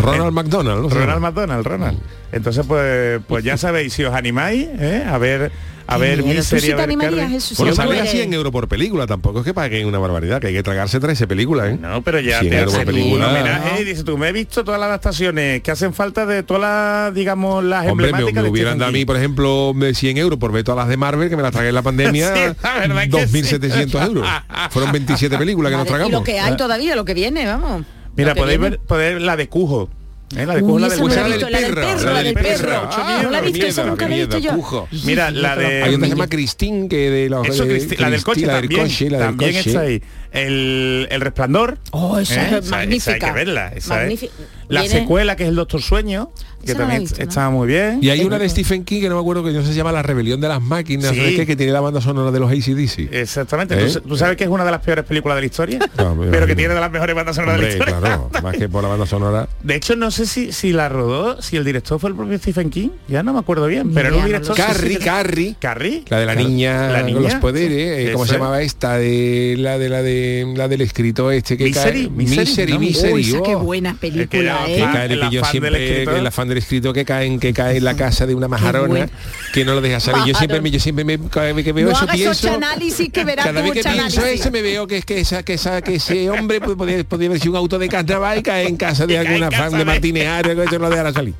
Ronald 0.00 0.32
McDonald. 0.32 0.92
Ronald 0.92 1.20
McDonald, 1.20 1.64
Ronald. 1.66 1.98
Entonces, 2.32 2.64
pues, 2.66 3.20
pues 3.28 3.44
ya 3.44 3.56
sabéis, 3.56 3.92
si 3.92 4.04
os 4.04 4.14
animáis, 4.14 4.66
¿eh? 4.78 5.04
a 5.08 5.16
ver, 5.18 5.52
a 5.86 5.96
ver 5.98 6.22
miedo. 6.22 6.38
¿Tú 6.38 6.44
sí 6.44 6.54
Misery, 6.54 6.66
te 6.74 7.06
a 7.06 7.10
ver. 7.10 7.28
Jesús? 7.28 7.58
Bueno, 7.58 7.74
sale 7.74 7.90
no 7.94 7.96
a 7.96 7.98
eres- 8.00 8.10
100 8.12 8.32
euros 8.34 8.52
por 8.52 8.68
película, 8.68 9.06
tampoco 9.06 9.40
es 9.40 9.44
que 9.44 9.54
paguen 9.54 9.86
una 9.86 9.98
barbaridad, 9.98 10.40
que 10.40 10.48
hay 10.48 10.54
que 10.54 10.62
tragarse 10.62 11.00
13 11.00 11.26
películas, 11.26 11.70
¿eh? 11.72 11.78
No, 11.80 12.02
pero 12.02 12.20
ya 12.20 12.40
100 12.40 12.50
te 12.50 12.58
hace 12.58 12.78
un 12.90 13.22
homenaje 13.22 13.80
y 13.82 13.84
dice 13.84 14.04
tú, 14.04 14.16
me 14.18 14.28
he 14.28 14.32
visto 14.32 14.64
todas 14.64 14.78
las 14.80 14.88
adaptaciones 14.88 15.62
que 15.62 15.70
hacen 15.70 15.94
falta 15.94 16.26
de 16.26 16.42
todas 16.42 16.62
las, 16.62 17.14
digamos, 17.14 17.62
las 17.64 17.86
Hombre, 17.86 18.06
me, 18.06 18.10
emblemáticas 18.10 18.42
me 18.42 18.42
de 18.46 18.50
hubieran 18.50 18.70
Stephen 18.72 18.78
dado 18.80 18.88
a 18.90 18.92
mí, 18.92 19.04
por 19.04 19.16
ejemplo, 19.16 19.72
de 19.74 19.94
100 19.94 20.16
euros 20.18 20.38
por 20.38 20.52
ver 20.52 20.64
todas 20.64 20.78
las 20.78 20.88
de 20.88 20.96
Marvel, 20.96 21.28
que 21.28 21.36
me 21.36 21.42
las 21.42 21.52
tragué 21.52 21.68
en 21.68 21.74
la 21.74 21.82
pandemia, 21.82 22.34
Sí, 22.34 22.40
la 22.62 22.78
verdad 22.80 23.02
que 23.04 23.10
2.700 23.26 24.06
euros. 24.06 24.28
Fueron 24.70 24.92
27 24.92 25.36
películas 25.38 25.70
que 25.70 25.76
nos 25.76 25.86
y 25.86 25.88
tragamos. 25.88 26.12
lo 26.12 26.22
que 26.24 26.38
hay 26.40 26.56
todavía, 26.56 26.96
lo 26.96 27.04
que 27.04 27.14
viene, 27.14 27.46
vamos. 27.46 27.82
Mira, 28.16 28.30
Lo 28.30 28.34
que 28.34 28.40
podéis 28.42 28.60
ver, 28.60 28.78
poder 28.80 29.22
la 29.22 29.36
de 29.36 29.48
Cujo. 29.48 29.88
¿Eh? 30.36 30.46
La 30.46 30.54
de 30.56 30.62
Uy, 30.62 30.80
la 30.80 30.88
del 30.88 30.98
perro. 31.00 31.50
la 31.50 31.60
del 31.60 31.74
perro, 31.74 32.12
la 32.12 32.22
del 32.22 32.34
perro. 32.34 32.88
Ah, 32.92 33.20
No 33.22 33.30
la 33.30 33.38
he 33.38 33.42
visto, 33.42 33.66
esa 33.66 33.84
nunca 33.84 34.08
la 34.08 34.14
he 34.14 34.18
visto 34.20 34.36
miedo, 34.38 34.50
yo. 34.52 34.56
Cujo. 34.56 34.88
Mira, 35.04 35.30
la 35.30 35.56
de... 35.56 35.82
Hay 35.82 35.94
otra 35.94 35.98
que 35.98 36.04
se 36.04 36.08
llama 36.10 36.26
Christine, 36.28 36.88
que 36.88 37.10
de 37.10 37.28
los 37.28 37.48
Eso, 37.48 37.64
de 37.64 37.74
Cristi- 37.78 37.98
la 37.98 38.10
del 38.10 38.22
coche 38.24 38.40
Christine, 38.42 38.46
la 38.52 38.60
también, 38.60 38.78
del 38.82 38.88
coche, 38.88 39.10
la 39.10 39.18
del 39.18 39.26
también 39.26 39.52
coche. 39.54 39.68
está 39.70 39.80
ahí. 39.80 40.02
El, 40.32 41.08
el 41.10 41.20
resplandor. 41.20 41.78
Oh, 41.90 42.18
esa 42.18 42.48
¿eh? 42.48 42.58
es 42.58 42.70
magnífica. 42.70 43.12
hay 43.12 43.18
que 43.20 43.32
verla. 43.32 43.68
esa, 43.74 43.94
¿eh? 43.96 43.98
Magnífica. 44.02 44.32
La 44.68 44.80
Viene- 44.82 45.00
secuela, 45.00 45.36
que 45.36 45.42
es 45.42 45.50
el 45.50 45.54
Doctor 45.56 45.82
Sueño, 45.82 46.30
que 46.64 46.70
Esa 46.70 46.78
también 46.80 47.02
visto, 47.02 47.18
¿no? 47.18 47.28
está 47.28 47.50
muy 47.50 47.66
bien. 47.66 47.98
Y 48.00 48.08
hay 48.08 48.22
una 48.24 48.38
de 48.38 48.48
Stephen 48.48 48.84
King 48.84 49.02
que 49.02 49.08
no 49.10 49.16
me 49.16 49.20
acuerdo 49.20 49.44
que 49.44 49.50
no 49.50 49.62
se 49.62 49.74
llama 49.74 49.92
La 49.92 50.02
Rebelión 50.02 50.40
de 50.40 50.48
las 50.48 50.62
Máquinas, 50.62 51.10
Sí. 51.10 51.16
¿sabes 51.16 51.34
qué? 51.34 51.46
que 51.46 51.56
tiene 51.56 51.72
la 51.72 51.80
banda 51.80 52.00
sonora 52.00 52.30
de 52.30 52.40
los 52.40 52.50
ACDC. 52.50 53.12
Exactamente. 53.12 53.74
¿Eh? 53.74 53.92
¿Tú, 53.92 54.00
tú 54.00 54.16
sabes 54.16 54.36
que 54.38 54.44
es 54.44 54.50
una 54.50 54.64
de 54.64 54.70
las 54.70 54.80
peores 54.80 55.04
películas 55.04 55.36
de 55.36 55.42
la 55.42 55.46
historia, 55.46 55.78
No, 55.98 56.16
pero 56.30 56.46
que 56.46 56.56
tiene 56.56 56.72
de 56.72 56.80
las 56.80 56.90
mejores 56.90 57.14
bandas 57.14 57.36
sonoras 57.36 57.58
de 57.58 57.62
la 57.66 57.68
historia. 57.72 57.98
claro, 57.98 58.30
más 58.42 58.56
que 58.56 58.68
por 58.68 58.82
la 58.82 58.88
banda 58.88 59.04
sonora. 59.04 59.48
De 59.62 59.74
hecho, 59.74 59.94
no 59.96 60.10
sé 60.10 60.24
si, 60.24 60.52
si 60.52 60.72
la 60.72 60.88
rodó, 60.88 61.42
si 61.42 61.56
el 61.58 61.64
director 61.64 62.00
fue 62.00 62.08
el 62.10 62.16
propio 62.16 62.38
Stephen 62.38 62.70
King, 62.70 62.90
ya 63.08 63.22
no 63.22 63.34
me 63.34 63.40
acuerdo 63.40 63.66
bien, 63.66 63.92
pero 63.92 64.08
era 64.08 64.16
un 64.16 64.24
director... 64.24 64.56
Carrie, 64.56 64.98
Carrie. 64.98 65.56
Carrie. 65.60 66.04
La 66.08 66.18
de 66.20 66.26
la 66.26 66.34
niña, 66.34 66.88
la 66.92 66.98
con 67.02 67.06
niña, 67.06 67.20
los 67.20 67.34
poderes, 67.34 67.96
sí. 67.98 68.08
eh, 68.08 68.12
¿cómo 68.12 68.24
se 68.24 68.32
es. 68.32 68.38
llamaba 68.38 68.62
esta? 68.62 68.96
De 68.96 69.56
la 69.58 69.76
de 69.78 69.88
la 69.90 70.02
de 70.02 70.21
la 70.56 70.68
del 70.68 70.80
escritor 70.80 71.32
este 71.34 71.56
que 71.56 71.64
Misery, 71.64 72.02
cae. 72.02 72.10
Misery, 72.10 72.46
Misery, 72.46 72.72
¿no? 72.72 72.78
Misery, 72.80 73.12
Uy, 73.12 73.20
esa 73.30 73.42
qué 73.42 73.54
oh. 73.54 73.58
buena 73.60 73.94
película, 73.94 74.42
ya- 74.66 74.68
¿eh? 74.68 74.76
que 74.76 74.82
cae, 74.82 75.04
el 75.06 75.08
que 75.08 75.16
yo 75.16 75.24
afán 75.24 75.30
del 75.32 75.46
siempre 75.50 75.92
escritor. 75.92 76.16
el 76.16 76.26
afán 76.26 76.48
del 76.48 76.58
escritor 76.58 76.94
que 76.94 77.04
cae 77.04 77.26
en 77.26 77.40
que 77.40 77.52
cae 77.52 77.76
en 77.78 77.84
la 77.84 77.96
casa 77.96 78.26
de 78.26 78.34
una 78.34 78.48
majarona 78.48 79.08
que 79.52 79.64
no 79.64 79.74
lo 79.74 79.80
deja 79.80 80.00
salir 80.00 80.24
yo 80.26 80.34
siempre 80.38 80.70
yo 80.70 80.80
siempre 80.80 81.04
me 81.04 81.18
cada 81.18 81.52
vez 81.52 81.64
que 81.64 81.72
veo 81.72 81.86
No 81.90 81.92
eso 81.96 82.06
pienso 82.06 82.52
análisis 82.54 83.10
que 83.12 83.24
verás 83.24 83.46
cada 83.46 83.60
vez 83.62 83.72
que 83.72 83.82
pienso 83.82 83.88
análisis. 84.00 84.40
eso 84.40 84.50
me 84.50 84.62
veo 84.62 84.86
que 84.86 84.98
es 84.98 85.04
que 85.04 85.20
esa 85.20 85.42
que 85.42 85.54
esa 85.54 85.82
que 85.82 85.94
ese 85.96 86.30
hombre 86.30 86.60
pues, 86.60 86.76
podía, 86.76 87.02
podía 87.04 87.28
haber 87.28 87.40
sido 87.40 87.52
un 87.52 87.58
auto 87.58 87.78
de 87.78 87.88
carnaval 87.88 88.38
y 88.38 88.42
cae 88.42 88.66
en 88.68 88.76
casa 88.76 89.06
de 89.06 89.18
alguna 89.18 89.50
fan 89.50 89.70
de 89.72 89.78
de- 89.78 89.84
Martínez 89.84 90.26
Arias 90.28 90.56
que 90.56 90.62
eso 90.64 90.72
no 90.78 90.78
lo 90.86 90.90
dejará 90.90 91.12
salir 91.12 91.34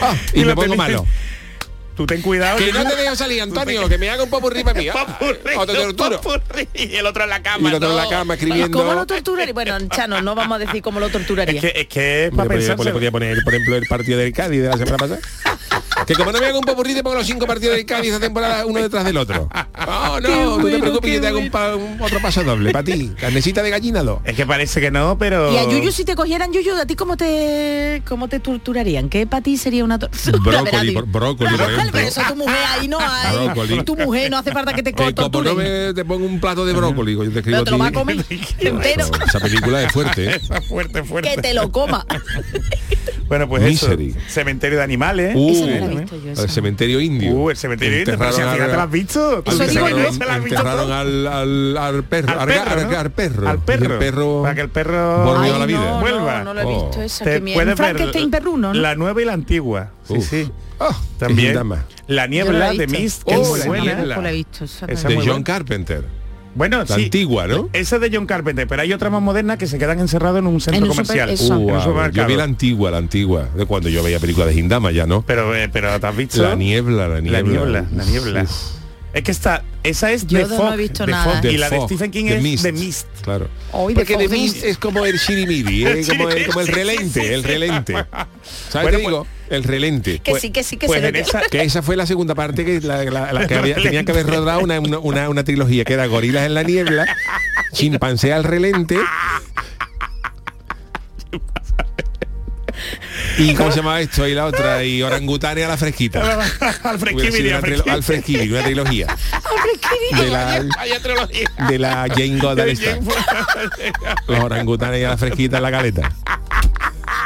Ah, 0.00 0.14
y, 0.32 0.42
Y 0.42 0.44
me 0.44 0.54
pongo 0.54 0.76
malo 0.76 1.04
Tú 1.98 2.06
ten 2.06 2.22
cuidado. 2.22 2.58
que 2.58 2.72
no 2.72 2.84
te 2.84 2.94
dejo 2.94 3.16
salir 3.16 3.42
Antonio 3.42 3.88
que 3.88 3.98
me 3.98 4.08
haga 4.08 4.22
un 4.22 4.30
popurrí 4.30 4.62
para 4.62 4.78
mí 4.78 4.86
popurrí, 4.88 6.68
Y 6.72 6.94
el 6.94 7.06
otro 7.06 7.24
en 7.24 7.30
la 7.30 7.38
y 7.38 7.42
cama. 7.42 7.68
el 7.68 7.74
otro 7.74 7.90
en 7.90 7.96
la 7.96 8.08
cama 8.08 8.20
¿Cómo 8.20 8.32
escribiendo 8.34 8.94
lo 8.94 9.04
torturaría? 9.04 9.52
Bueno, 9.52 9.76
Chano, 9.88 10.22
no 10.22 10.36
vamos 10.36 10.54
a 10.54 10.58
decir 10.60 10.80
cómo 10.80 11.00
lo 11.00 11.08
torturaría. 11.08 11.60
Es 11.60 11.88
que 11.88 12.26
es 12.26 12.30
para 12.30 12.54
le 12.54 12.92
podía 12.92 13.10
poner, 13.10 13.38
por 13.42 13.52
ejemplo, 13.52 13.74
el 13.74 13.86
partido 13.88 14.16
del 14.20 14.32
Cádiz 14.32 14.62
de 14.62 14.68
la 14.68 14.76
semana 14.76 14.96
pasada. 14.96 15.18
Que 16.06 16.14
como 16.14 16.32
no 16.32 16.40
me 16.40 16.46
hago 16.46 16.58
un 16.58 16.64
popurrí, 16.64 16.94
te 16.94 17.02
pongo 17.02 17.16
los 17.16 17.26
cinco 17.26 17.46
partidos 17.46 17.76
del 17.76 17.84
Cádiz 17.84 18.08
esta 18.12 18.20
temporada 18.20 18.64
uno 18.66 18.80
detrás 18.80 19.04
del 19.04 19.16
otro. 19.16 19.48
No, 19.86 20.20
no, 20.20 20.28
Qué 20.28 20.34
no 20.34 20.56
te 20.56 20.62
bueno, 20.62 20.78
preocupes, 20.80 21.14
yo 21.14 21.20
te 21.20 21.26
hago 21.26 21.38
un, 21.38 21.50
pa- 21.50 21.74
un- 21.76 22.00
otro 22.00 22.20
paso 22.20 22.42
doble 22.44 22.70
para 22.72 22.84
ti. 22.84 23.12
Carnecita 23.20 23.62
de 23.62 23.70
gallina 23.70 24.02
dos. 24.02 24.20
Es 24.24 24.34
que 24.36 24.46
parece 24.46 24.80
que 24.80 24.90
no, 24.90 25.18
pero. 25.18 25.52
Y 25.52 25.56
a 25.58 25.64
Yuyu, 25.68 25.92
si 25.92 26.04
te 26.04 26.14
cogieran 26.14 26.52
Yuyu, 26.52 26.74
¿a 26.76 26.86
ti 26.86 26.94
cómo 26.96 27.16
te 27.16 28.02
cómo 28.08 28.28
te 28.28 28.40
torturarían? 28.40 29.08
¿Qué 29.08 29.26
para 29.26 29.42
ti 29.42 29.56
sería 29.56 29.84
una 29.84 29.98
tortura? 29.98 30.38
Brócoli, 30.42 30.94
brócoli, 31.06 31.56
por 31.56 31.70
ejemplo. 31.70 31.90
pero 31.92 32.08
eso 32.08 32.22
tu 32.28 32.36
mujer 32.36 32.56
ahí 32.68 32.88
no 32.88 32.98
hay. 33.00 33.36
Brócoli. 33.36 33.84
Tu 33.84 33.96
mujer 33.96 34.30
no 34.30 34.38
hace 34.38 34.52
falta 34.52 34.72
que 34.72 34.82
te 34.82 34.92
Que 34.92 35.14
como 35.14 35.42
no 35.42 35.54
me, 35.54 35.92
te 35.94 36.04
pongo 36.04 36.24
un 36.26 36.40
plato 36.40 36.64
de 36.64 36.72
brócoli, 36.72 37.14
yo 37.14 37.20
te 37.30 37.38
escribo 37.40 37.44
Pero 37.58 37.64
te 37.64 37.70
lo 37.72 37.78
va 37.78 37.86
a 37.88 37.92
comer 37.92 38.24
entero. 38.60 39.06
Esa 39.26 39.40
película 39.40 39.82
es 39.82 39.92
fuerte, 39.92 40.24
¿eh? 40.30 40.40
Esa 40.42 40.60
fuerte, 40.68 41.02
fuerte. 41.04 41.30
Que 41.34 41.42
te 41.42 41.54
lo 41.54 41.70
coma. 41.70 42.06
Bueno, 43.28 43.48
pues 43.48 43.62
Misery. 43.62 44.10
eso. 44.10 44.18
Cementerio 44.28 44.78
de 44.78 44.84
animales. 44.84 45.34
Uh, 45.36 45.50
Esa 45.50 45.60
no 45.66 45.66
la 45.86 45.92
he 45.92 45.96
visto 45.96 46.16
yo, 46.24 46.32
esa. 46.32 46.42
el 46.42 46.48
cementerio 46.50 47.00
indio. 47.00 47.32
Uh, 47.32 47.50
el 47.50 47.56
cementerio 47.56 47.98
indio, 48.00 48.16
pero 48.18 48.32
si 48.32 48.40
al 48.40 48.50
final 48.54 48.70
te 48.70 48.76
lo 48.76 48.82
has 48.82 48.90
visto. 48.90 49.42
Eso 49.44 49.62
enterraron 49.64 50.92
al, 50.92 51.26
al, 51.26 51.76
al 51.76 52.04
perro, 52.04 52.40
Al 52.40 52.48
perro, 52.48 52.70
al- 52.70 52.90
¿no? 52.90 52.98
al 52.98 53.10
perro. 53.12 53.48
Al 53.48 53.58
perro. 53.60 53.92
el 53.92 53.98
perro 53.98 54.42
Para 54.42 54.54
que 54.54 54.60
el 54.62 54.70
perro 54.70 55.24
volvió 55.24 55.54
a 55.54 55.58
la 55.58 55.66
vida. 55.66 55.78
No, 55.78 56.00
Vuelva. 56.00 56.38
no, 56.38 56.44
no 56.44 56.54
lo 56.54 56.60
he 56.60 56.64
Oh. 56.64 56.86
visto 56.86 57.02
esa. 57.02 57.24
Te 57.24 57.30
Que 57.34 57.40
bien. 57.40 57.54
puedes 57.54 57.68
ver 57.68 57.76
Frankenstein 57.76 58.30
perruno, 58.30 58.72
¿no? 58.74 58.80
La 58.80 58.94
nueva 58.94 59.20
y 59.22 59.24
la 59.24 59.32
antigua. 59.34 59.90
Sí, 60.06 60.14
Uf. 60.14 60.28
sí. 60.30 60.50
Ah, 60.80 60.96
También. 61.18 61.58
La 62.06 62.26
niebla 62.26 62.72
de. 62.72 62.86
Mist, 62.86 63.24
que 63.24 63.34
Oh, 63.36 63.42
es 63.42 63.48
muy 63.48 63.58
la 63.60 63.66
buena. 63.66 63.84
niebla. 63.84 64.02
Tampoco 64.14 64.22
la 64.22 64.30
he 64.30 64.34
visto. 64.34 64.64
esa 64.64 64.86
Esa 64.86 65.02
también. 65.02 65.20
de 65.24 65.30
John. 65.32 65.42
Carpenter. 65.42 66.04
Bueno, 66.58 66.78
La 66.80 66.86
sí. 66.86 67.04
antigua, 67.04 67.46
¿no? 67.46 67.70
Esa 67.72 67.96
es 67.96 68.02
de 68.02 68.10
John 68.12 68.26
Carpenter, 68.26 68.66
pero 68.66 68.82
hay 68.82 68.92
otra 68.92 69.08
más 69.10 69.22
moderna 69.22 69.56
que 69.56 69.66
se 69.68 69.78
quedan 69.78 70.00
encerrados 70.00 70.40
en 70.40 70.46
un 70.48 70.60
centro 70.60 70.84
En 70.84 70.90
super- 70.90 71.06
comercial. 71.06 71.30
En 71.30 71.38
supermercado. 71.38 72.10
yo 72.12 72.26
vi 72.26 72.34
la 72.36 72.44
antigua, 72.44 72.90
la 72.90 72.98
antigua, 72.98 73.48
de 73.54 73.64
cuando 73.64 73.88
yo 73.88 74.02
veía 74.02 74.18
películas 74.18 74.48
de 74.48 74.54
Gindama 74.54 74.90
ya, 74.90 75.06
¿no? 75.06 75.22
Pero, 75.22 75.54
eh, 75.54 75.68
pero 75.72 75.98
¿te 76.00 76.06
has 76.06 76.16
visto? 76.16 76.42
La 76.42 76.54
niebla, 76.56 77.06
la 77.08 77.20
niebla. 77.20 77.40
La 77.40 77.48
niebla, 77.48 77.84
la 77.94 78.04
niebla. 78.04 78.42
Uf. 78.42 78.50
Es 79.14 79.22
que 79.22 79.30
está, 79.30 79.62
esa 79.84 80.12
es 80.12 80.26
Yo 80.26 80.38
de 80.40 80.48
no 80.48 80.56
Fog, 80.56 80.74
he 80.74 80.76
visto 80.76 81.06
de 81.06 81.12
nada. 81.12 81.32
Fog, 81.32 81.40
The 81.40 81.52
y 81.52 81.56
la 81.56 81.70
de 81.70 81.80
Stephen 81.82 82.10
King 82.10 82.24
The 82.26 82.36
es 82.36 82.42
Mist. 82.42 82.62
de 82.64 82.72
Mist. 82.72 83.06
Claro. 83.22 83.48
Hoy 83.72 83.94
Porque 83.94 84.16
The 84.16 84.22
de 84.24 84.28
Mist 84.28 84.64
es 84.64 84.76
como 84.78 85.06
el 85.06 85.16
shirimiri, 85.16 85.86
¿eh? 85.86 86.02
como, 86.08 86.28
el, 86.28 86.46
como 86.46 86.60
relente, 86.66 87.34
el 87.34 87.42
relente. 87.42 87.94
¿Sabes 88.68 88.82
Bueno, 88.90 88.98
qué 88.98 89.04
digo? 89.04 89.26
El 89.50 89.64
relente. 89.64 90.18
Que 90.20 90.38
sí, 90.38 90.50
que 90.50 90.62
sí, 90.62 90.76
que 90.76 90.86
pues 90.86 91.00
se 91.00 91.06
en 91.08 91.14
lo 91.14 91.20
esa- 91.20 91.40
Que 91.50 91.62
esa 91.62 91.82
fue 91.82 91.96
la 91.96 92.06
segunda 92.06 92.34
parte 92.34 92.64
que, 92.64 92.80
la, 92.80 93.02
la- 93.04 93.32
la 93.32 93.46
que 93.46 93.54
había- 93.54 93.76
tenía 93.76 94.04
que 94.04 94.12
haber 94.12 94.26
rodado 94.26 94.60
una, 94.60 94.78
una, 94.80 94.98
una- 94.98 95.28
una 95.28 95.44
trilogía 95.44 95.84
que 95.84 95.94
era 95.94 96.06
Gorilas 96.06 96.44
en 96.46 96.54
la 96.54 96.62
niebla, 96.62 97.06
Chimpancé 97.72 98.32
al 98.32 98.44
relente. 98.44 98.98
¿Y 103.38 103.54
cómo 103.54 103.70
se 103.70 103.76
llama 103.78 104.00
esto? 104.00 104.26
Y 104.26 104.34
la 104.34 104.46
otra, 104.46 104.82
y 104.84 105.02
orangutane 105.02 105.64
a 105.64 105.68
la 105.68 105.76
fresquita. 105.76 106.38
al 106.82 106.98
fresquibiri, 106.98 107.50
al 107.50 107.58
una 107.84 108.02
fresquibiri. 108.02 108.48
trilogía. 108.62 109.06
De 110.16 110.26
la, 110.28 110.64
de 111.68 111.78
la 111.78 112.06
Jane 112.08 112.38
Goddard 112.38 112.76
Los 114.26 114.40
orangutanes 114.40 115.00
y 115.00 115.04
a 115.04 115.10
la 115.10 115.16
fresquita 115.16 115.58
en 115.58 115.62
la 115.62 115.70
caleta. 115.70 116.12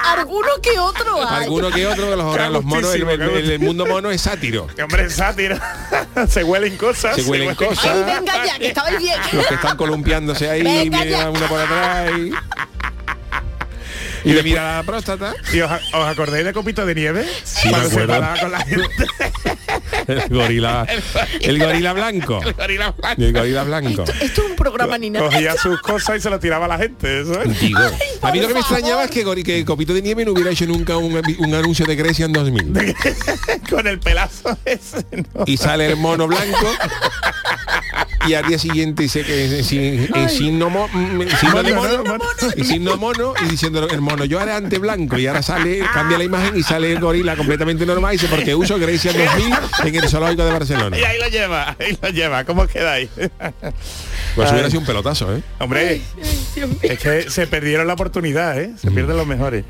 Alguno 0.05 0.49
que 0.63 0.79
otro 0.79 1.29
hay. 1.29 1.45
Alguno 1.45 1.71
que 1.71 1.87
otro 1.87 2.11
de 2.11 2.17
los, 2.17 2.65
monos, 2.65 2.95
el, 2.95 3.59
mundo 3.59 3.87
mono 3.87 4.11
es 4.11 4.23
sátiro. 4.23 4.67
Que 4.69 4.83
hombre, 4.83 5.05
es 5.05 5.15
sátira. 5.15 5.61
se 6.29 6.45
huelen 6.45 6.77
cosas. 6.77 7.17
Se 7.17 7.23
huelen 7.23 7.55
cosas. 7.55 8.07
venga 8.07 8.45
ya, 8.45 8.59
que 8.59 8.69
estabais 8.69 8.99
bien. 8.99 9.21
Los 9.33 9.47
que 9.47 9.55
están 9.55 9.77
columpiándose 9.77 10.51
ahí, 10.51 10.63
Venga 10.63 11.03
viene 11.03 11.11
ya. 11.11 11.31
uno 11.31 11.47
por 11.47 11.61
atrás 11.61 12.11
y, 12.19 12.33
y 14.25 14.33
le 14.33 14.43
mira 14.43 14.77
la 14.77 14.83
próstata. 14.83 15.35
¿Y 15.53 15.61
os, 15.61 15.71
os 15.71 16.07
acordáis 16.07 16.45
de 16.45 16.53
Copito 16.53 16.85
de 16.87 16.95
Nieve? 16.95 17.27
Sí, 17.45 17.69
Cuando 17.71 17.89
me 17.89 17.95
se 17.95 18.03
acuerdo. 18.03 18.21
paraba 18.21 18.41
con 18.41 18.51
la 18.53 18.61
gente. 18.67 19.07
El 20.09 20.29
gorila, 20.29 20.87
el 21.41 21.59
gorila 21.59 21.93
blanco. 21.93 22.41
El 23.17 23.33
gorila 23.33 23.63
blanco. 23.65 24.03
Esto, 24.03 24.25
esto 24.25 24.43
es 24.45 24.51
un 24.51 24.57
programa 24.57 24.99
ni 24.99 25.11
nada. 25.11 25.27
Cogía 25.27 25.57
sus 25.57 25.81
cosas 25.81 26.19
y 26.19 26.21
se 26.21 26.31
lo 26.31 26.39
tiraba 26.41 26.65
a 26.65 26.69
la 26.69 26.79
gente. 26.79 27.21
¿eso 27.23 27.41
es? 27.43 27.61
Digo, 27.61 27.79
a 28.23 28.33
mí 28.33 28.41
lo 28.41 28.49
que 28.49 28.55
me 28.55 28.61
extrañaba 28.61 29.05
es 29.05 29.11
que, 29.11 29.25
que 29.45 29.65
Copito 29.65 29.95
de 29.95 30.03
Nieve 30.03 30.25
no 30.25 30.33
hubiera 30.33 30.51
hecho 30.51 30.67
nunca 30.67 30.97
un, 30.97 31.21
un 31.39 31.55
anuncio 31.55 31.87
de 31.87 31.95
Grecia 31.97 32.27
en 32.27 32.33
2000. 32.33 32.95
con 33.71 33.87
el 33.87 33.99
pelazo 34.01 34.57
ese. 34.65 35.05
¿no? 35.35 35.45
Y 35.47 35.57
sale 35.57 35.87
el 35.87 35.97
mono 35.97 36.27
blanco 36.27 36.73
y 38.27 38.35
al 38.35 38.47
día 38.47 38.59
siguiente 38.59 39.03
dice 39.03 39.23
que 39.25 39.61
es 39.61 39.67
sin, 39.67 40.09
de 40.09 40.15
mono, 40.59 40.79
y 42.57 42.65
signo 42.65 42.97
mono 42.97 43.35
y 43.45 43.49
diciendo 43.49 43.89
el 43.89 44.01
mono 44.01 44.25
yo 44.25 44.41
era 44.41 44.57
ante 44.57 44.79
blanco 44.79 45.19
y 45.19 45.27
ahora 45.27 45.43
sale 45.43 45.81
cambia 45.93 46.19
la 46.19 46.25
imagen 46.25 46.57
y 46.57 46.63
sale 46.63 46.93
el 46.93 47.01
gorila 47.01 47.37
completamente 47.37 47.87
normal 47.87 48.15
y 48.15 48.19
dice 48.19 48.29
porque 48.29 48.55
uso 48.55 48.79
Grecia 48.79 49.13
2000 49.13 49.55
en 49.89 49.95
el 49.95 50.09
zoológico 50.09 50.45
de 50.45 50.53
Barcelona 50.53 50.99
Y 50.99 51.03
ahí 51.03 51.19
lo 51.19 51.29
lleva, 51.29 51.77
ahí 51.79 51.99
lo 52.01 52.09
lleva. 52.11 52.45
¿Cómo 52.45 52.67
quedáis? 52.67 53.09
pues 54.35 54.51
hubiera 54.51 54.69
sido 54.69 54.81
un 54.81 54.87
pelotazo 54.87 55.35
¿eh? 55.35 55.43
Hombre, 55.59 56.01
es 56.83 56.99
que 56.99 57.31
se 57.31 57.47
perdieron 57.47 57.87
la 57.87 57.95
oportunidad, 57.95 58.59
¿eh? 58.61 58.73
Se 58.81 58.91
pierden 58.91 59.17
los 59.17 59.27
mejores. 59.27 59.65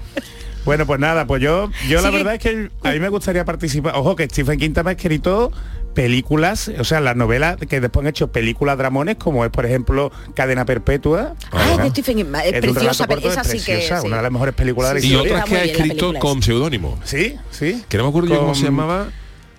Bueno, 0.64 0.86
pues 0.86 1.00
nada, 1.00 1.26
pues 1.26 1.42
yo, 1.42 1.70
yo 1.88 2.00
la 2.00 2.10
verdad 2.10 2.34
es 2.34 2.40
que 2.40 2.70
a 2.84 2.90
mí 2.92 3.00
me 3.00 3.08
gustaría 3.08 3.44
participar. 3.44 3.94
Ojo, 3.96 4.14
que 4.14 4.28
Stephen 4.28 4.58
King 4.58 4.72
también 4.72 4.96
ha 4.96 4.96
escrito 4.96 5.50
películas, 5.92 6.70
o 6.78 6.84
sea, 6.84 7.00
las 7.00 7.16
novelas 7.16 7.56
que 7.68 7.80
después 7.80 8.02
han 8.04 8.08
hecho 8.08 8.32
películas 8.32 8.76
dramones, 8.78 9.16
como 9.16 9.44
es, 9.44 9.50
por 9.50 9.66
ejemplo, 9.66 10.10
Cadena 10.34 10.64
Perpetua. 10.64 11.34
Ay, 11.50 11.78
de 11.78 11.90
Stephen 11.90 12.16
King, 12.18 12.24
es 12.44 12.52
preciosa, 12.60 12.80
relato 12.80 13.06
corto, 13.06 13.28
esa 13.30 13.40
es 13.42 13.46
sí 13.48 13.58
que 13.64 13.72
preciosa, 13.74 14.00
sí. 14.00 14.06
una 14.06 14.16
de 14.16 14.22
las 14.22 14.32
mejores 14.32 14.54
películas 14.54 14.94
de 14.94 15.00
la 15.00 15.06
y 15.06 15.08
historia. 15.12 15.32
otras 15.34 15.48
que 15.48 15.56
ha 15.56 15.64
escrito 15.64 16.14
con 16.18 16.42
seudónimo 16.42 16.98
Sí, 17.04 17.36
sí. 17.50 17.84
que 17.88 17.96
no 17.98 18.04
me 18.04 18.08
acuerdo 18.10 18.28
yo 18.30 18.36
cómo 18.36 18.46
Con- 18.48 18.56
se 18.56 18.64
llamaba 18.64 19.08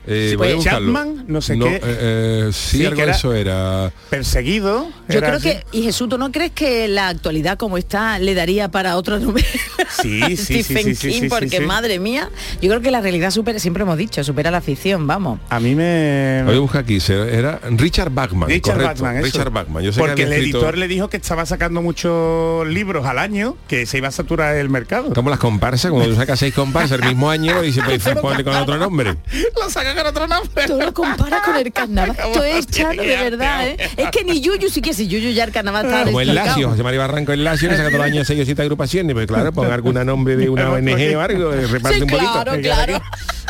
eh, 0.08 0.28
Sí, 0.32 0.38
pues. 0.38 0.64
Chapman, 0.64 1.26
no 1.28 1.42
sé 1.42 1.58
qué. 1.58 1.76
eh, 1.76 1.82
eh, 1.84 2.50
sí, 2.52 2.78
Sí, 2.78 2.86
algo 2.86 2.96
que 2.98 3.02
de 3.04 3.08
era- 3.10 3.18
eso 3.18 3.34
era 3.34 3.92
Perseguido. 4.10 4.88
Yo 5.10 5.18
era 5.18 5.28
creo 5.28 5.38
así. 5.38 5.50
que, 5.50 5.64
y 5.72 5.84
Jesús, 5.84 6.08
¿tú 6.10 6.18
no 6.18 6.32
crees 6.32 6.52
que 6.52 6.88
la 6.88 7.10
actualidad 7.10 7.58
como 7.58 7.78
está 7.78 8.20
le 8.20 8.34
daría 8.34 8.70
para 8.70 8.98
otra 8.98 9.20
novela? 9.20 9.48
Sí, 10.02 10.22
sí, 10.36 10.38
sí, 10.38 10.64
Stephen 10.64 10.84
sí, 10.86 10.96
sí, 10.96 11.08
King, 11.08 11.14
sí, 11.14 11.20
sí, 11.22 11.28
porque 11.30 11.58
sí. 11.60 11.64
madre 11.66 12.00
mía, 12.00 12.30
yo 12.62 12.70
creo 12.70 12.82
que 12.82 12.90
la 12.90 13.00
realidad 13.00 13.30
supera, 13.32 13.60
siempre 13.60 13.84
hemos 13.84 13.98
dicho, 13.98 14.24
supera 14.24 14.50
la 14.50 14.60
ficción, 14.60 15.06
vamos. 15.06 15.40
A 15.50 15.60
mí 15.60 15.76
me... 15.76 16.42
voy 16.46 16.56
a 16.56 16.60
buscar 16.60 16.82
aquí 16.82 17.00
se- 17.00 17.36
era 17.38 17.60
Richard 17.70 18.10
Bachman 18.10 18.50
Richard 18.50 18.74
correcto, 18.78 19.04
Bachman, 19.04 19.18
eso. 19.18 19.26
Richard 19.26 19.52
Bachman 19.52 19.84
yo 19.84 19.92
sé 19.94 20.02
que 20.02 20.08
Porque 20.08 20.24
el 20.24 20.34
escrito- 20.34 20.58
editor 20.58 20.78
le 20.78 20.88
dijo 20.88 21.10
que 21.10 21.18
estaba 21.18 21.46
sacando 21.46 21.82
muchos 21.82 22.68
libros 22.68 23.06
al 23.06 23.20
año, 23.20 23.56
que 23.68 23.86
se 23.86 23.98
iba 24.00 24.08
a 24.08 24.12
saturar 24.12 24.56
el 24.56 24.70
mercado. 24.70 25.14
como 25.14 25.30
las 25.30 25.40
comparsas 25.40 25.92
cuando 25.92 26.10
tú 26.10 26.16
sacas 26.16 26.40
seis 26.40 26.54
comparsas 26.54 27.00
el 27.00 27.06
mismo 27.08 27.30
año 27.30 27.62
dice 27.62 27.82
pues 27.86 28.04
ponle 28.22 28.44
con 28.44 28.56
otro 28.56 28.78
nombre 28.78 29.16
Lo 29.62 29.70
saca 29.70 29.93
con 29.96 30.06
otro 30.08 30.28
nombre. 30.28 30.66
Tú 30.68 30.78
lo 30.80 30.94
comparas 30.94 31.42
con 31.44 31.56
el 31.56 31.72
carnaval. 31.72 32.16
Esto 32.26 32.44
es 32.44 32.68
Chano, 32.68 33.02
de 33.02 33.18
verdad, 33.18 33.68
¿eh? 33.68 33.78
Es 33.98 34.10
que 34.12 34.24
ni 34.24 34.42
Yuyu 34.42 34.70
sí 34.70 34.82
que 34.82 34.94
si 34.94 35.08
Yuyu 35.08 35.32
ya 35.32 35.44
el 35.46 35.52
carnaval 35.52 35.86
está 35.86 36.04
como 36.06 36.22
el. 36.22 36.34
Lacio 36.34 36.70
José 36.70 36.84
María 36.84 37.00
Barranco 37.00 37.32
el 37.34 37.44
Lacio 37.44 37.70
le 37.70 37.78
saca 37.78 37.90
todos 37.90 38.00
los 38.00 38.08
años 38.08 38.28
seis 38.28 38.42
o 38.42 38.46
siete 38.46 38.62
agrupaciones 38.62 39.14
pues 39.14 39.28
claro 39.28 39.52
ponga 39.52 39.74
algún 39.74 39.94
nombre 40.06 40.36
de 40.36 40.50
una 40.50 40.70
ONG 40.74 41.16
o 41.16 41.20
algo 41.22 41.54
eh, 41.54 41.68
reparte 41.68 41.98
Sí, 41.98 42.04
un 42.04 42.10
poquito 42.10 42.32
claro, 42.32 42.62
claro. 42.62 43.02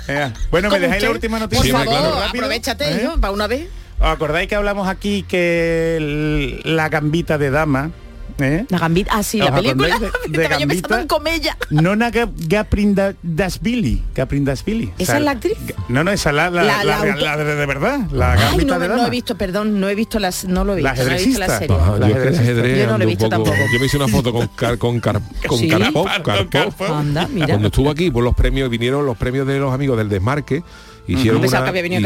Eh, 0.08 0.32
Bueno, 0.52 0.70
me 0.70 0.80
dejáis 0.80 1.04
la 1.04 1.12
última 1.12 1.38
Por 1.40 1.50
noticia. 1.52 1.64
Sí, 1.64 1.72
hombre, 1.72 1.96
favor, 1.96 2.24
aprovechate, 2.28 2.92
¿Eh? 2.92 3.02
¿no? 3.06 3.20
Para 3.22 3.32
una 3.34 3.48
vez. 3.48 3.68
¿Os 4.00 4.08
acordáis 4.08 4.50
que 4.50 4.56
hablamos 4.56 4.88
aquí 4.90 5.24
que 5.24 5.96
el- 5.98 6.76
la 6.76 6.90
gambita 6.90 7.38
de 7.38 7.52
dama? 7.52 7.92
¿Eh? 8.40 8.66
La 8.70 8.80
gambita, 8.80 9.12
ah 9.16 9.24
sí, 9.24 9.38
la 9.40 9.46
¿Os 9.46 9.52
película. 9.52 10.00
de- 10.00 10.12
de 10.38 10.48
Gambita? 10.48 11.02
en 11.02 11.08
Comella. 11.08 11.58
Nona 11.70 12.12
Ga- 12.12 12.30
Gaprindasvili. 12.48 14.04
Gaprindasvili. 14.16 14.92
¿Esa 14.98 15.18
es 15.18 15.24
la 15.24 15.32
actriz? 15.32 15.58
No, 15.90 16.04
no, 16.04 16.12
esa 16.12 16.30
es 16.30 16.36
la, 16.36 16.50
la, 16.50 16.64
La- 16.64 16.84
la, 16.84 16.84
la 16.84 16.98
auto- 17.12 17.22
la 17.24 17.38
de, 17.38 17.56
de 17.56 17.66
verdad. 17.66 18.00
La 18.12 18.34
Ay, 18.34 18.40
gambita 18.40 18.74
no, 18.76 18.80
de 18.80 18.88
no 18.90 19.08
he 19.08 19.10
visto, 19.10 19.38
perdón, 19.38 19.80
no 19.80 19.90
he 19.90 19.96
visto 19.96 20.20
las, 20.20 20.46
no 20.46 20.64
lo 20.64 20.74
he 20.74 20.78
visto, 20.78 20.90
La 20.90 20.96
no 21.04 21.12
he 21.12 21.16
visto 21.26 21.40
la 21.40 21.46
ajedrecista. 21.46 21.60
serie. 21.60 21.78
Ah, 21.80 21.98
La 22.00 22.08
yo, 22.08 22.88
no 22.88 22.98
lo 22.98 23.04
he 23.04 23.08
visto 23.08 23.26
poco- 23.30 23.44
tampoco. 23.44 23.58
yo 23.74 23.80
me 23.80 23.86
hice 23.86 23.98
una 23.98 24.08
foto 24.08 24.32
con 24.34 24.48
Car- 24.50 24.78
con, 24.78 25.00
Car- 25.00 25.22
con 25.48 25.58
¿Sí? 25.60 25.68
Karpov. 25.70 26.08
Karpov. 26.50 26.92
Anda, 26.94 27.28
mira. 27.28 27.48
cuando 27.48 27.68
estuvo 27.68 27.90
aquí 27.90 28.12
por 28.12 28.24
los 28.24 28.36
premios 28.36 28.70
vinieron 28.70 29.06
los 29.06 29.18
premios 29.18 29.48
de 29.48 29.60
los 29.60 29.74
amigos 29.74 29.98
del 29.98 30.10
desmarque 30.10 30.64
hicieron, 31.08 31.40
una- 31.44 31.48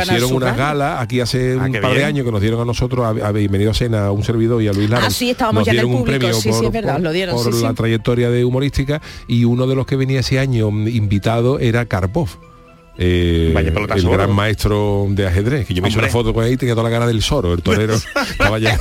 hicieron 0.04 0.34
unas 0.34 0.58
galas 0.58 1.02
aquí 1.02 1.20
hace 1.20 1.54
Ah, 1.60 1.66
un 1.66 1.72
par 1.72 1.93
de 1.93 2.04
años 2.06 2.26
que 2.26 2.32
nos 2.32 2.41
dieron 2.41 2.60
a 2.62 2.66
nosotros 2.66 3.06
a, 3.06 3.28
a 3.28 3.32
bienvenido 3.32 3.72
a 3.72 3.74
cena 3.74 4.06
a 4.08 4.12
un 4.12 4.24
servidor 4.24 4.62
y 4.62 4.68
a 4.68 4.74
Luis 4.74 4.89
Lara. 4.89 5.08
Ah, 5.08 5.10
sí, 5.12 5.30
estábamos 5.30 5.62
nos 5.62 5.66
ya 5.68 5.72
en 5.74 5.78
el 5.80 5.86
dieron 5.86 5.91
un 6.00 6.06
público, 6.06 6.20
premio 6.20 6.36
sí, 6.36 6.41
sí, 6.43 6.50
por, 6.50 6.66
es 6.66 6.72
verdad, 6.72 6.93
por- 6.93 7.02
lo 7.04 7.12
dieron, 7.12 7.36
por 7.36 7.54
sí, 7.54 7.62
la 7.64 7.70
sí. 7.70 7.76
trayectoria 7.76 8.30
de 8.30 8.45
humorística 8.45 9.02
y 9.28 9.43
uno 9.45 9.68
de 9.68 9.76
los 9.76 9.86
que 9.86 9.95
venía 9.95 10.20
ese 10.22 10.39
año 10.39 10.72
mm, 10.72 10.88
invitado 10.88 11.60
era 11.60 11.86
Karpov 11.86 12.30
eh, 13.00 13.54
el 13.95 14.10
gran 14.10 14.32
maestro 14.34 15.06
de 15.10 15.28
ajedrez 15.28 15.68
que 15.68 15.74
yo 15.74 15.82
me 15.82 15.89
hice 15.89 16.00
una 16.00 16.08
foto 16.10 16.34
con 16.34 16.43
él 16.45 16.54
y 16.54 16.58
tenía 16.58 16.74
toda 16.74 16.89
la 16.89 16.95
cara 16.95 17.06
del 17.08 17.22
Soro 17.22 17.54
el 17.54 17.62
torero 17.62 17.93
estaba 18.32 18.58
ya 18.60 18.80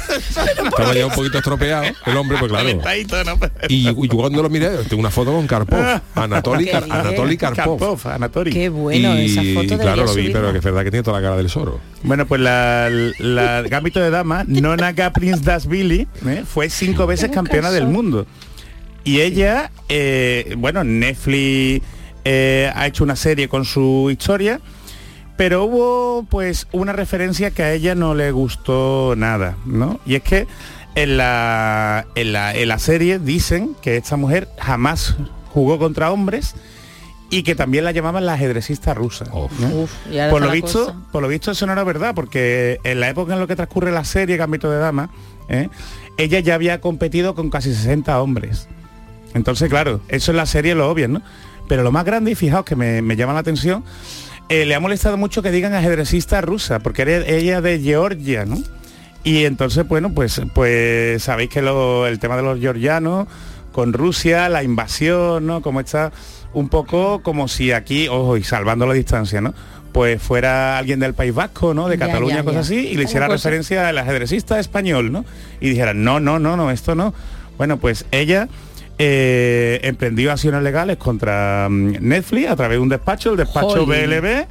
estaba 0.65 0.95
ya 0.95 1.07
un 1.07 1.13
poquito 1.13 1.39
estropeado 1.39 1.85
el 2.07 2.17
hombre 2.17 2.39
pues 2.39 2.51
claro 2.51 2.69
y, 3.69 3.89
y 3.89 4.09
cuando 4.09 4.43
lo 4.43 4.49
miré, 4.49 4.69
tengo 4.89 5.01
una 5.01 5.11
foto 5.11 5.33
con 5.33 5.47
Karpov, 5.47 6.01
Anatoly, 6.15 6.67
Kar- 6.67 6.85
bien. 6.85 6.93
Anatoly 6.97 7.37
Karpov. 7.37 7.79
Karpov, 7.79 8.09
Anatoly. 8.09 8.51
Qué 8.53 8.69
bueno, 8.69 9.19
y 9.19 9.27
esa 9.27 9.43
foto 9.43 9.79
claro, 9.79 10.03
debería 10.03 10.05
lo 10.07 10.15
vi, 10.15 10.29
pero 10.31 10.53
que 10.53 10.59
es 10.59 10.65
verdad 10.65 10.85
que 10.85 10.91
tiene 10.91 11.03
toda 11.05 11.21
la 11.21 11.23
cara 11.27 11.37
del 11.37 11.49
Soro. 11.51 11.81
Bueno, 12.03 12.27
pues 12.27 12.41
la, 12.41 12.89
la 13.19 13.63
Gambito 13.63 14.01
de 14.01 14.11
Dama, 14.11 14.45
Nona 14.47 14.93
Gaprindasvili, 14.93 16.07
¿eh? 16.27 16.45
fue 16.47 16.71
cinco 16.71 17.07
veces 17.07 17.31
campeona 17.31 17.71
del 17.71 17.87
mundo. 17.87 18.27
Y 19.05 19.21
ella, 19.21 19.71
eh, 19.89 20.55
bueno, 20.59 20.83
Netflix 20.85 21.83
eh, 22.29 22.73
ha 22.75 22.89
hecho 22.89 23.05
una 23.05 23.15
serie 23.15 23.49
con 23.49 23.65
su 23.65 24.09
historia, 24.11 24.61
pero 25.37 25.63
hubo 25.63 26.27
pues 26.29 26.67
una 26.73 26.93
referencia 26.93 27.53
que 27.53 27.63
a 27.63 27.73
ella 27.73 27.95
no 27.95 28.17
le 28.17 28.33
gustó 28.33 29.15
nada, 29.17 29.57
¿no? 29.65 30.01
Y 30.05 30.17
es 30.17 30.23
que 30.25 30.49
en 30.97 31.19
la, 31.19 32.05
en 32.17 32.33
la, 32.33 32.53
en 32.53 32.67
la 32.67 32.81
serie 32.81 33.21
dicen 33.21 33.77
que 33.81 33.97
esta 33.97 34.17
mujer 34.17 34.49
jamás 34.59 35.15
jugó 35.53 35.79
contra 35.79 36.11
hombres 36.11 36.57
y 37.31 37.45
que 37.45 37.55
también 37.55 37.85
la 37.85 37.93
llamaban 37.93 38.27
la 38.27 38.33
ajedrecista 38.33 38.93
rusa. 38.93 39.27
por 39.27 40.43
lo 40.43 40.51
visto, 40.51 40.87
cosa. 40.87 40.97
por 41.13 41.23
lo 41.23 41.29
visto 41.29 41.53
eso 41.53 41.65
no 41.67 41.75
era 41.75 41.85
verdad, 41.85 42.13
porque 42.13 42.81
en 42.83 42.99
la 42.99 43.09
época 43.09 43.35
en 43.35 43.39
la 43.39 43.47
que 43.47 43.55
transcurre 43.55 43.93
la 43.93 44.03
serie 44.03 44.37
Gambito 44.37 44.69
de 44.69 44.79
Dama, 44.79 45.11
¿eh? 45.49 45.69
ella 46.19 46.41
ya 46.41 46.57
había 46.57 46.81
competido 46.81 47.37
con 47.37 47.51
casi 47.51 47.73
60 47.73 48.21
hombres. 48.21 48.67
Entonces, 49.33 49.69
claro, 49.69 50.01
eso 50.09 50.33
en 50.33 50.39
la 50.39 50.47
serie 50.47 50.75
lo 50.75 50.91
obvio, 50.91 51.07
¿no? 51.07 51.23
Pero 51.69 51.83
lo 51.83 51.93
más 51.93 52.05
grande, 52.05 52.31
y 52.31 52.35
fijaos 52.35 52.65
que 52.65 52.77
me, 52.77 53.03
me 53.03 53.17
llama 53.17 53.33
la 53.33 53.41
atención, 53.41 53.85
eh, 54.49 54.65
le 54.65 54.75
ha 54.75 54.81
molestado 54.81 55.17
mucho 55.17 55.43
que 55.43 55.51
digan 55.51 55.75
ajedrecista 55.75 56.41
rusa, 56.41 56.79
porque 56.79 57.03
era 57.03 57.17
ella 57.27 57.61
de 57.61 57.81
Georgia, 57.81 58.45
¿no? 58.45 58.57
Y 59.25 59.45
entonces, 59.45 59.87
bueno, 59.89 60.13
pues, 60.15 60.41
pues 60.55 61.23
sabéis 61.23 61.51
que 61.51 61.61
lo- 61.63 62.07
el 62.07 62.19
tema 62.21 62.37
de 62.37 62.43
los 62.43 62.61
georgianos 62.61 63.27
con 63.73 63.93
Rusia, 63.93 64.49
la 64.49 64.63
invasión, 64.63 65.47
¿no? 65.47 65.63
Como 65.63 65.81
está 65.81 66.13
un 66.55 66.69
poco 66.69 67.23
como 67.23 67.49
si 67.49 67.73
aquí, 67.73 68.07
ojo, 68.09 68.37
y 68.37 68.45
salvando 68.45 68.87
la 68.87 68.95
distancia, 68.95 69.41
¿no? 69.41 69.53
Pues 69.93 70.23
fuera 70.23 70.79
alguien 70.79 71.01
del 71.01 71.15
País 71.15 71.35
Vasco, 71.35 71.75
¿no? 71.75 71.89
De 71.89 71.99
Ya, 71.99 72.07
Cataluña, 72.07 72.37
ya, 72.37 72.45
cosas 72.45 72.69
ya. 72.69 72.77
así, 72.77 72.87
y 72.89 72.95
le 72.97 73.03
hiciera 73.05 73.27
cosa. 73.27 73.49
referencia 73.49 73.89
al 73.89 73.99
ajedrecista 73.99 74.61
español, 74.61 75.11
¿no? 75.11 75.25
Y 75.61 75.71
dijeran, 75.71 76.05
no, 76.05 76.21
no, 76.21 76.39
no, 76.39 76.57
no, 76.57 76.71
esto 76.71 76.95
no. 76.95 77.13
Bueno, 77.59 77.79
pues 77.79 78.05
ella 78.13 78.49
eh, 78.99 79.81
emprendió 79.83 80.33
acciones 80.33 80.63
legales 80.63 80.97
contra 80.97 81.69
mm, 81.71 81.97
Netflix 82.01 82.49
a 82.49 82.57
través 82.57 82.77
de 82.77 82.83
un 82.83 82.89
despacho, 82.89 83.31
el 83.31 83.37
despacho 83.37 83.85
Jolín. 83.87 83.89
BLB, 84.11 84.47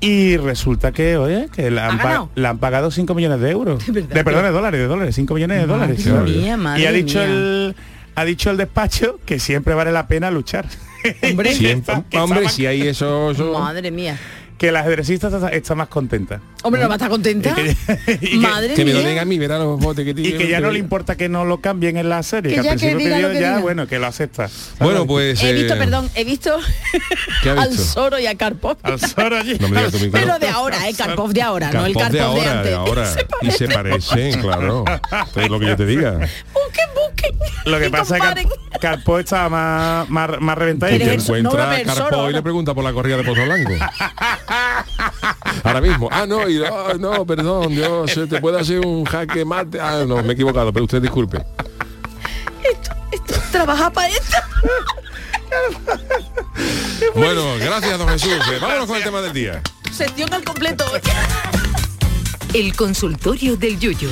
y 0.00 0.36
resulta 0.36 0.92
que, 0.92 1.16
oye, 1.16 1.48
que 1.54 1.70
la 1.70 1.88
han, 1.88 1.98
pa- 1.98 2.54
pagado 2.54 2.90
5 2.90 3.14
millones 3.14 3.40
de 3.40 3.50
euros. 3.50 3.84
De 3.92 4.02
De, 4.02 4.24
perdón, 4.24 4.44
de 4.44 4.50
dólares, 4.52 4.80
de 4.80 4.86
dólares, 4.86 5.14
5 5.16 5.34
millones 5.34 5.60
de 5.60 5.66
Madre 5.66 5.94
dólares. 5.96 6.36
mía, 6.36 6.56
madre 6.56 6.82
y 6.82 6.86
ha 6.86 6.92
dicho 6.92 7.18
mía. 7.18 7.26
el 7.28 7.76
ha 8.14 8.24
dicho 8.24 8.50
el 8.50 8.56
despacho 8.56 9.20
que 9.24 9.38
siempre 9.38 9.74
vale 9.74 9.92
la 9.92 10.06
pena 10.08 10.30
luchar. 10.30 10.66
Hombre, 11.22 11.52
Siempre, 11.54 11.94
hombre, 12.18 12.48
si 12.48 12.66
hay 12.66 12.82
eso, 12.88 13.30
eso- 13.30 13.52
madre 13.58 13.90
mía. 13.92 14.18
Que 14.58 14.72
la 14.72 14.80
ajedrecista 14.80 15.28
está, 15.28 15.48
está 15.50 15.74
más 15.76 15.86
contenta. 15.88 16.40
Hombre, 16.64 16.82
¿no 16.82 16.88
va 16.88 16.94
a 16.94 16.96
estar 16.96 17.08
contenta? 17.10 17.54
Y 18.20 18.28
que- 18.30 18.36
Madre 18.38 18.74
que 18.74 18.84
me 18.84 18.92
lo 18.92 18.98
mía. 18.98 19.08
den 19.10 19.18
a 19.20 19.24
mí, 19.24 19.38
verá 19.38 19.58
los 19.58 19.78
botes 19.78 20.04
que 20.04 20.10
Y 20.10 20.14
tiene. 20.14 20.36
que 20.38 20.48
ya 20.48 20.60
no 20.60 20.70
le 20.72 20.80
importa 20.80 21.16
que 21.16 21.28
no 21.28 21.44
lo 21.44 21.60
cambien 21.60 21.96
en 21.96 22.08
la 22.08 22.22
serie, 22.24 22.50
Que 22.56 22.60
que, 22.60 22.64
ya 22.66 22.72
al 22.72 22.80
que 22.80 22.86
principio 22.90 23.14
pidió 23.16 23.32
ya, 23.32 23.38
diga. 23.38 23.58
bueno, 23.60 23.86
que 23.86 23.98
lo 24.00 24.06
acepta. 24.08 24.50
Bueno, 24.80 25.06
pues... 25.06 25.40
He 25.44 25.52
visto, 25.52 25.74
eh, 25.74 25.76
perdón, 25.78 26.10
he 26.16 26.24
visto 26.24 26.58
¿Qué 27.44 27.50
ha 27.50 27.52
al? 27.62 27.78
Soro 27.78 28.18
y 28.18 28.26
a 28.26 28.34
Karpov. 28.34 28.76
Al 28.82 28.98
Zoro 28.98 29.36
allí. 29.38 29.56
No 29.60 29.68
me 29.68 29.76
digas 29.78 29.92
tú, 29.92 29.98
mi 30.00 30.10
cara. 30.10 30.24
Pero 30.24 30.38
de 30.40 30.48
ahora, 30.48 30.88
eh, 30.88 30.94
Karpov 30.94 31.32
de 31.32 31.42
ahora, 31.42 31.70
no 31.70 31.86
el 31.86 31.94
Karpov 31.94 32.12
Karpov 32.12 32.12
de 32.12 32.18
de, 32.18 32.24
ahora, 32.44 32.52
antes. 32.58 32.70
de 32.70 32.74
ahora. 32.76 33.14
Que 33.40 33.46
se 33.46 33.46
Y 33.46 33.50
se 33.52 33.68
parecen, 33.68 34.40
claro. 34.42 34.84
Es 35.36 35.48
lo 35.48 35.60
que 35.60 35.66
yo 35.66 35.76
te 35.76 35.86
diga. 35.86 36.12
Busquen, 36.14 36.88
busquen. 36.96 37.38
Lo 37.66 37.78
que 37.78 37.86
y 37.86 37.90
pasa 37.90 38.16
es 38.16 38.22
que 38.34 38.78
Carpo 38.80 39.18
estaba 39.20 39.48
más, 39.48 40.08
más, 40.10 40.40
más 40.40 40.58
reventado. 40.58 40.94
Y 40.94 40.98
te 40.98 41.14
encuentra 41.14 41.70
a 41.70 41.80
y 42.30 42.32
le 42.32 42.42
pregunta 42.42 42.74
por 42.74 42.82
la 42.84 42.92
corrida 42.92 43.16
de 43.18 43.24
Pozo 43.24 43.44
Blanco. 43.44 43.72
Ahora 45.64 45.80
mismo. 45.80 46.08
Ah, 46.10 46.26
no, 46.26 46.48
y, 46.48 46.62
ah, 46.64 46.94
no, 46.98 47.26
perdón, 47.26 47.74
Dios, 47.74 48.10
se 48.10 48.26
te 48.26 48.40
puede 48.40 48.60
hacer 48.60 48.84
un 48.84 49.04
jaque 49.04 49.44
mate. 49.44 49.80
Ah, 49.80 50.04
no, 50.06 50.22
me 50.22 50.30
he 50.30 50.32
equivocado, 50.32 50.72
pero 50.72 50.84
usted 50.84 51.02
disculpe. 51.02 51.44
Trabaja 53.52 53.90
para 53.90 54.08
esto. 54.08 54.36
Bueno, 57.14 57.42
gracias, 57.58 57.98
don 57.98 58.08
Jesús. 58.08 58.32
Eh, 58.52 58.58
Vámonos 58.60 58.86
con 58.86 58.96
el 58.96 59.02
tema 59.02 59.20
del 59.22 59.32
día. 59.32 59.62
Sección 59.90 60.32
al 60.34 60.44
completo. 60.44 60.84
El 62.52 62.76
consultorio 62.76 63.56
del 63.56 63.78
Yuyo. 63.78 64.10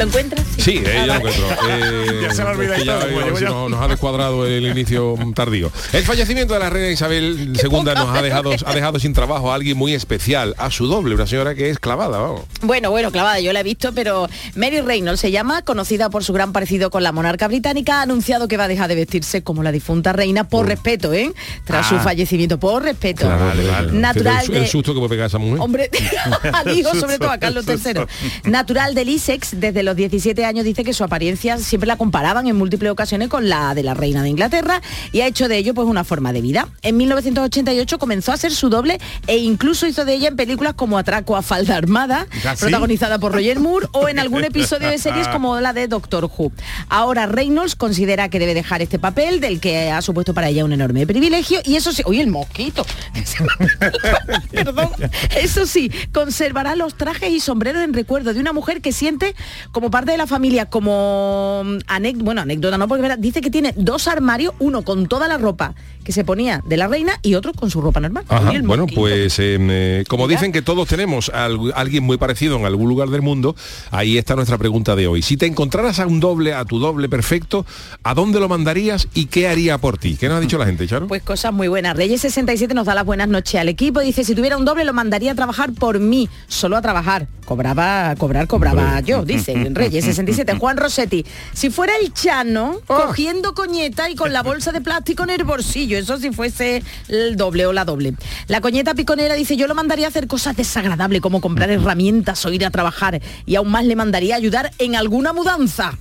¿Lo 0.00 0.06
encuentras? 0.06 0.46
Sí, 0.56 0.78
eh, 0.84 0.94
ya 0.94 1.06
lo 1.06 1.14
encuentro. 1.16 1.46
Eh, 1.70 2.20
Ya 2.22 2.30
se 2.30 2.36
ya, 2.38 2.44
todo, 2.52 2.62
eh, 2.62 3.32
si 3.36 3.44
no- 3.44 3.68
nos 3.68 3.80
ha 3.82 3.88
descuadrado 3.88 4.46
el 4.46 4.66
inicio 4.66 5.14
tardío. 5.34 5.70
El 5.92 6.02
fallecimiento 6.04 6.54
de 6.54 6.60
la 6.60 6.70
reina 6.70 6.90
Isabel 6.90 7.52
II 7.62 7.70
nos 7.82 8.16
ha 8.16 8.22
dejado, 8.22 8.50
ha 8.64 8.74
dejado 8.74 8.98
sin 8.98 9.12
trabajo 9.12 9.52
a 9.52 9.54
alguien 9.56 9.76
muy 9.76 9.92
especial, 9.94 10.54
a 10.58 10.70
su 10.70 10.86
doble, 10.86 11.14
una 11.14 11.26
señora 11.26 11.54
que 11.54 11.68
es 11.70 11.78
clavada, 11.78 12.18
vamos. 12.18 12.42
Bueno, 12.62 12.90
bueno, 12.90 13.10
clavada, 13.12 13.40
yo 13.40 13.52
la 13.52 13.60
he 13.60 13.62
visto, 13.62 13.92
pero 13.92 14.26
Mary 14.54 14.80
Reynolds 14.80 15.20
se 15.20 15.30
llama, 15.30 15.62
conocida 15.62 16.08
por 16.08 16.24
su 16.24 16.32
gran 16.32 16.52
parecido 16.52 16.90
con 16.90 17.02
la 17.02 17.12
monarca 17.12 17.46
británica, 17.48 17.98
ha 17.98 18.02
anunciado 18.02 18.48
que 18.48 18.56
va 18.56 18.64
a 18.64 18.68
dejar 18.68 18.88
de 18.88 18.94
vestirse 18.94 19.42
como 19.42 19.62
la 19.62 19.72
difunta 19.72 20.12
reina 20.14 20.44
por 20.44 20.66
respeto, 20.66 21.12
¿eh? 21.12 21.32
Tras 21.64 21.88
su 21.88 21.96
Ah. 21.96 22.00
fallecimiento, 22.00 22.58
por 22.58 22.82
respeto. 22.82 23.28
Vale, 23.28 23.66
vale. 23.66 23.92
Natural 23.92 24.44
el, 24.46 24.54
el 24.56 24.62
de... 24.62 24.68
susto 24.68 24.94
que 24.94 24.98
puede 24.98 25.10
pegar 25.10 25.26
esa 25.26 25.38
mujer. 25.38 25.60
Hombre, 25.60 25.90
al 26.54 26.76
hijo, 26.76 26.94
sobre 26.94 27.18
todo 27.18 27.30
a 27.30 27.38
Carlos 27.38 27.66
III. 27.68 28.50
Natural 28.50 28.94
del 28.94 29.08
Essex, 29.10 29.60
desde 29.60 29.82
los 29.82 29.89
17 29.96 30.44
años 30.44 30.64
dice 30.64 30.84
que 30.84 30.92
su 30.92 31.04
apariencia 31.04 31.58
siempre 31.58 31.86
la 31.86 31.96
comparaban 31.96 32.46
en 32.46 32.56
múltiples 32.56 32.90
ocasiones 32.90 33.28
con 33.28 33.48
la 33.48 33.74
de 33.74 33.82
la 33.82 33.94
reina 33.94 34.22
de 34.22 34.28
Inglaterra 34.28 34.80
y 35.12 35.20
ha 35.20 35.26
hecho 35.26 35.48
de 35.48 35.56
ello 35.56 35.74
pues 35.74 35.86
una 35.88 36.04
forma 36.04 36.32
de 36.32 36.40
vida. 36.40 36.68
En 36.82 36.96
1988 36.96 37.98
comenzó 37.98 38.32
a 38.32 38.36
ser 38.36 38.52
su 38.52 38.68
doble 38.68 38.98
e 39.26 39.38
incluso 39.38 39.86
hizo 39.86 40.04
de 40.04 40.14
ella 40.14 40.28
en 40.28 40.36
películas 40.36 40.74
como 40.74 40.98
Atraco 40.98 41.36
a 41.36 41.42
falda 41.42 41.76
armada, 41.76 42.26
¿Ah, 42.44 42.54
protagonizada 42.58 43.18
por 43.18 43.32
Roger 43.32 43.60
Moore, 43.60 43.86
o 43.92 44.08
en 44.08 44.18
algún 44.18 44.44
episodio 44.44 44.88
de 44.88 44.98
series 44.98 45.28
como 45.28 45.60
la 45.60 45.72
de 45.72 45.88
Doctor 45.88 46.24
Who. 46.24 46.52
Ahora 46.88 47.26
Reynolds 47.26 47.76
considera 47.76 48.28
que 48.28 48.38
debe 48.38 48.54
dejar 48.54 48.82
este 48.82 48.98
papel 48.98 49.40
del 49.40 49.60
que 49.60 49.90
ha 49.90 50.02
supuesto 50.02 50.34
para 50.34 50.48
ella 50.48 50.64
un 50.64 50.72
enorme 50.72 51.06
privilegio 51.06 51.60
y 51.64 51.76
eso 51.76 51.92
sí, 51.92 52.02
oye 52.04 52.20
el 52.20 52.28
mosquito. 52.28 52.84
Perdón. 54.50 54.90
Eso 55.36 55.66
sí, 55.66 55.90
conservará 56.12 56.76
los 56.76 56.96
trajes 56.96 57.30
y 57.30 57.40
sombreros 57.40 57.82
en 57.82 57.94
recuerdo 57.94 58.34
de 58.34 58.40
una 58.40 58.52
mujer 58.52 58.80
que 58.80 58.92
siente 58.92 59.34
como 59.72 59.79
parte 59.88 60.10
de 60.10 60.18
la 60.18 60.26
familia, 60.26 60.66
como 60.66 61.62
anécdota, 61.86 62.24
bueno, 62.24 62.40
anécdota 62.42 62.76
no, 62.76 62.88
porque 62.88 63.08
dice 63.18 63.40
que 63.40 63.50
tiene 63.50 63.72
dos 63.76 64.08
armarios, 64.08 64.52
uno 64.58 64.82
con 64.82 65.06
toda 65.06 65.28
la 65.28 65.38
ropa 65.38 65.74
que 66.04 66.12
se 66.12 66.24
ponía 66.24 66.62
de 66.66 66.76
la 66.78 66.88
reina 66.88 67.12
y 67.22 67.34
otro 67.34 67.52
con 67.52 67.70
su 67.70 67.80
ropa 67.80 68.00
normal. 68.00 68.24
Ajá, 68.28 68.50
bueno, 68.64 68.84
mosquito. 68.84 69.00
pues 69.00 69.38
eh, 69.38 69.58
eh, 69.60 70.04
como 70.08 70.26
dicen 70.28 70.50
que 70.50 70.62
todos 70.62 70.88
tenemos 70.88 71.30
a 71.32 71.46
algu- 71.48 71.72
alguien 71.74 72.02
muy 72.04 72.16
parecido 72.16 72.56
en 72.56 72.64
algún 72.64 72.88
lugar 72.88 73.08
del 73.10 73.22
mundo, 73.22 73.54
ahí 73.90 74.18
está 74.18 74.34
nuestra 74.34 74.58
pregunta 74.58 74.96
de 74.96 75.06
hoy. 75.06 75.22
Si 75.22 75.36
te 75.36 75.46
encontraras 75.46 76.00
a 76.00 76.06
un 76.06 76.18
doble, 76.18 76.54
a 76.54 76.64
tu 76.64 76.78
doble 76.78 77.08
perfecto, 77.08 77.64
¿a 78.02 78.14
dónde 78.14 78.40
lo 78.40 78.48
mandarías 78.48 79.08
y 79.14 79.26
qué 79.26 79.46
haría 79.48 79.78
por 79.78 79.98
ti? 79.98 80.16
¿Qué 80.18 80.28
nos 80.28 80.38
ha 80.38 80.40
dicho 80.40 80.58
la 80.58 80.66
gente, 80.66 80.86
Charo? 80.88 81.06
Pues 81.06 81.22
cosas 81.22 81.52
muy 81.52 81.68
buenas. 81.68 81.94
Reyes 81.96 82.22
67 82.22 82.72
nos 82.74 82.86
da 82.86 82.94
las 82.94 83.04
buenas 83.04 83.28
noches 83.28 83.60
al 83.60 83.68
equipo. 83.68 84.00
Dice, 84.00 84.24
si 84.24 84.34
tuviera 84.34 84.56
un 84.56 84.64
doble 84.64 84.84
lo 84.84 84.94
mandaría 84.94 85.32
a 85.32 85.34
trabajar 85.34 85.72
por 85.72 86.00
mí, 86.00 86.28
solo 86.48 86.76
a 86.78 86.82
trabajar. 86.82 87.28
Cobraba, 87.44 88.14
cobrar, 88.16 88.46
cobraba 88.46 89.00
yo, 89.00 89.24
dice 89.24 89.54
Reyes 89.70 90.04
67. 90.04 90.56
Juan 90.58 90.76
Rossetti, 90.76 91.24
si 91.52 91.70
fuera 91.70 91.92
el 92.00 92.12
Chano, 92.12 92.80
cogiendo 92.86 93.54
coñeta 93.54 94.10
y 94.10 94.14
con 94.14 94.32
la 94.32 94.42
bolsa 94.42 94.72
de 94.72 94.80
plástico 94.80 95.24
en 95.24 95.30
el 95.30 95.44
bolsillo, 95.44 95.98
eso 95.98 96.18
si 96.18 96.30
fuese 96.32 96.82
el 97.08 97.36
doble 97.36 97.66
o 97.66 97.72
la 97.72 97.84
doble. 97.84 98.14
La 98.48 98.60
coñeta 98.60 98.94
piconera 98.94 99.34
dice, 99.34 99.56
yo 99.56 99.66
lo 99.66 99.74
mandaría 99.74 100.06
a 100.06 100.08
hacer 100.08 100.26
cosas 100.26 100.56
desagradables 100.56 101.20
como 101.20 101.40
comprar 101.40 101.70
herramientas 101.70 102.44
o 102.44 102.52
ir 102.52 102.64
a 102.64 102.70
trabajar 102.70 103.20
y 103.46 103.56
aún 103.56 103.70
más 103.70 103.84
le 103.84 103.96
mandaría 103.96 104.34
a 104.34 104.38
ayudar 104.38 104.70
en 104.78 104.96
alguna 104.96 105.32
mudanza. 105.32 105.98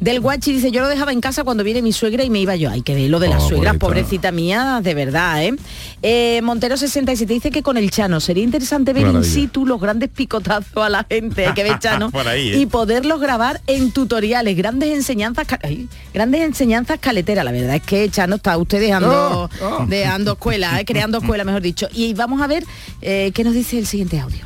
Del 0.00 0.20
guachi 0.20 0.52
dice, 0.52 0.70
yo 0.70 0.80
lo 0.80 0.88
dejaba 0.88 1.12
en 1.12 1.20
casa 1.20 1.44
cuando 1.44 1.64
viene 1.64 1.82
mi 1.82 1.92
suegra 1.92 2.24
y 2.24 2.30
me 2.30 2.40
iba 2.40 2.56
yo. 2.56 2.70
Hay 2.70 2.82
que 2.82 2.94
ver 2.94 3.10
lo 3.10 3.18
de 3.20 3.28
las 3.28 3.42
Oh, 3.44 3.48
suegras, 3.48 3.72
bonita. 3.74 3.86
pobrecita 3.86 4.32
mía, 4.32 4.80
de 4.82 4.94
verdad, 4.94 5.44
¿eh? 5.44 5.54
Eh, 6.02 6.40
Montero 6.42 6.76
67 6.76 7.32
dice 7.32 7.50
que 7.50 7.62
con 7.62 7.76
el 7.76 7.90
Chano 7.90 8.20
sería 8.20 8.42
interesante 8.44 8.92
ver 8.92 9.02
in 9.02 9.08
Maravilla. 9.12 9.32
situ 9.34 9.66
los 9.66 9.80
grandes 9.80 10.08
picotazos 10.08 10.76
a 10.84 10.88
la 10.88 11.04
gente, 11.08 11.46
hay 11.46 11.54
que 11.54 11.62
ver 11.62 11.78
Chano, 11.80 12.10
Por 12.10 12.26
ahí, 12.26 12.50
¿eh? 12.50 12.58
y 12.58 12.66
poderlos 12.66 13.20
grabar 13.20 13.60
en 13.66 13.92
tutoriales, 13.92 14.56
grandes 14.56 14.90
enseñanzas, 14.90 15.46
ay, 15.62 15.88
grandes 16.12 16.42
enseñanzas 16.42 16.98
caleteras. 17.00 17.44
La 17.44 17.52
verdad 17.52 17.76
es 17.76 17.82
que 17.82 18.08
Chano 18.10 18.36
está 18.36 18.56
usted 18.58 18.80
dejando, 18.80 19.48
Oh, 19.60 19.64
oh. 19.64 19.86
dejando 19.86 20.32
escuela, 20.32 20.80
¿eh? 20.80 20.84
creando 20.84 21.18
escuela, 21.18 21.44
mejor 21.44 21.62
dicho. 21.62 21.88
Y 21.92 22.14
vamos 22.14 22.40
a 22.42 22.46
ver 22.46 22.64
eh, 23.00 23.30
qué 23.34 23.44
nos 23.44 23.54
dice 23.54 23.78
el 23.78 23.86
siguiente 23.86 24.18
audio. 24.18 24.40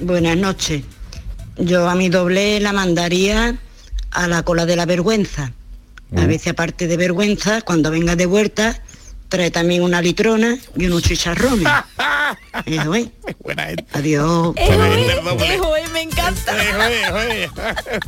Buenas 0.00 0.36
noches. 0.36 0.82
Yo 1.56 1.88
a 1.88 1.94
mi 1.94 2.08
doble 2.08 2.58
la 2.60 2.72
mandaría 2.72 3.56
a 4.14 4.28
la 4.28 4.42
cola 4.42 4.64
de 4.66 4.76
la 4.76 4.86
vergüenza. 4.86 5.52
A 6.16 6.26
veces 6.26 6.48
aparte 6.48 6.86
de 6.86 6.96
vergüenza, 6.96 7.60
cuando 7.62 7.90
venga 7.90 8.14
de 8.14 8.26
vuelta, 8.26 8.80
trae 9.28 9.50
también 9.50 9.82
una 9.82 10.00
litrona 10.00 10.56
y 10.76 10.86
unos 10.86 11.02
chicharrones. 11.02 11.66
Eso 12.66 12.94
es. 12.94 13.08
Adiós. 13.92 14.54
Ejo, 14.56 14.84
ejo, 15.42 15.72
me 15.92 15.93
encanta. 16.28 17.54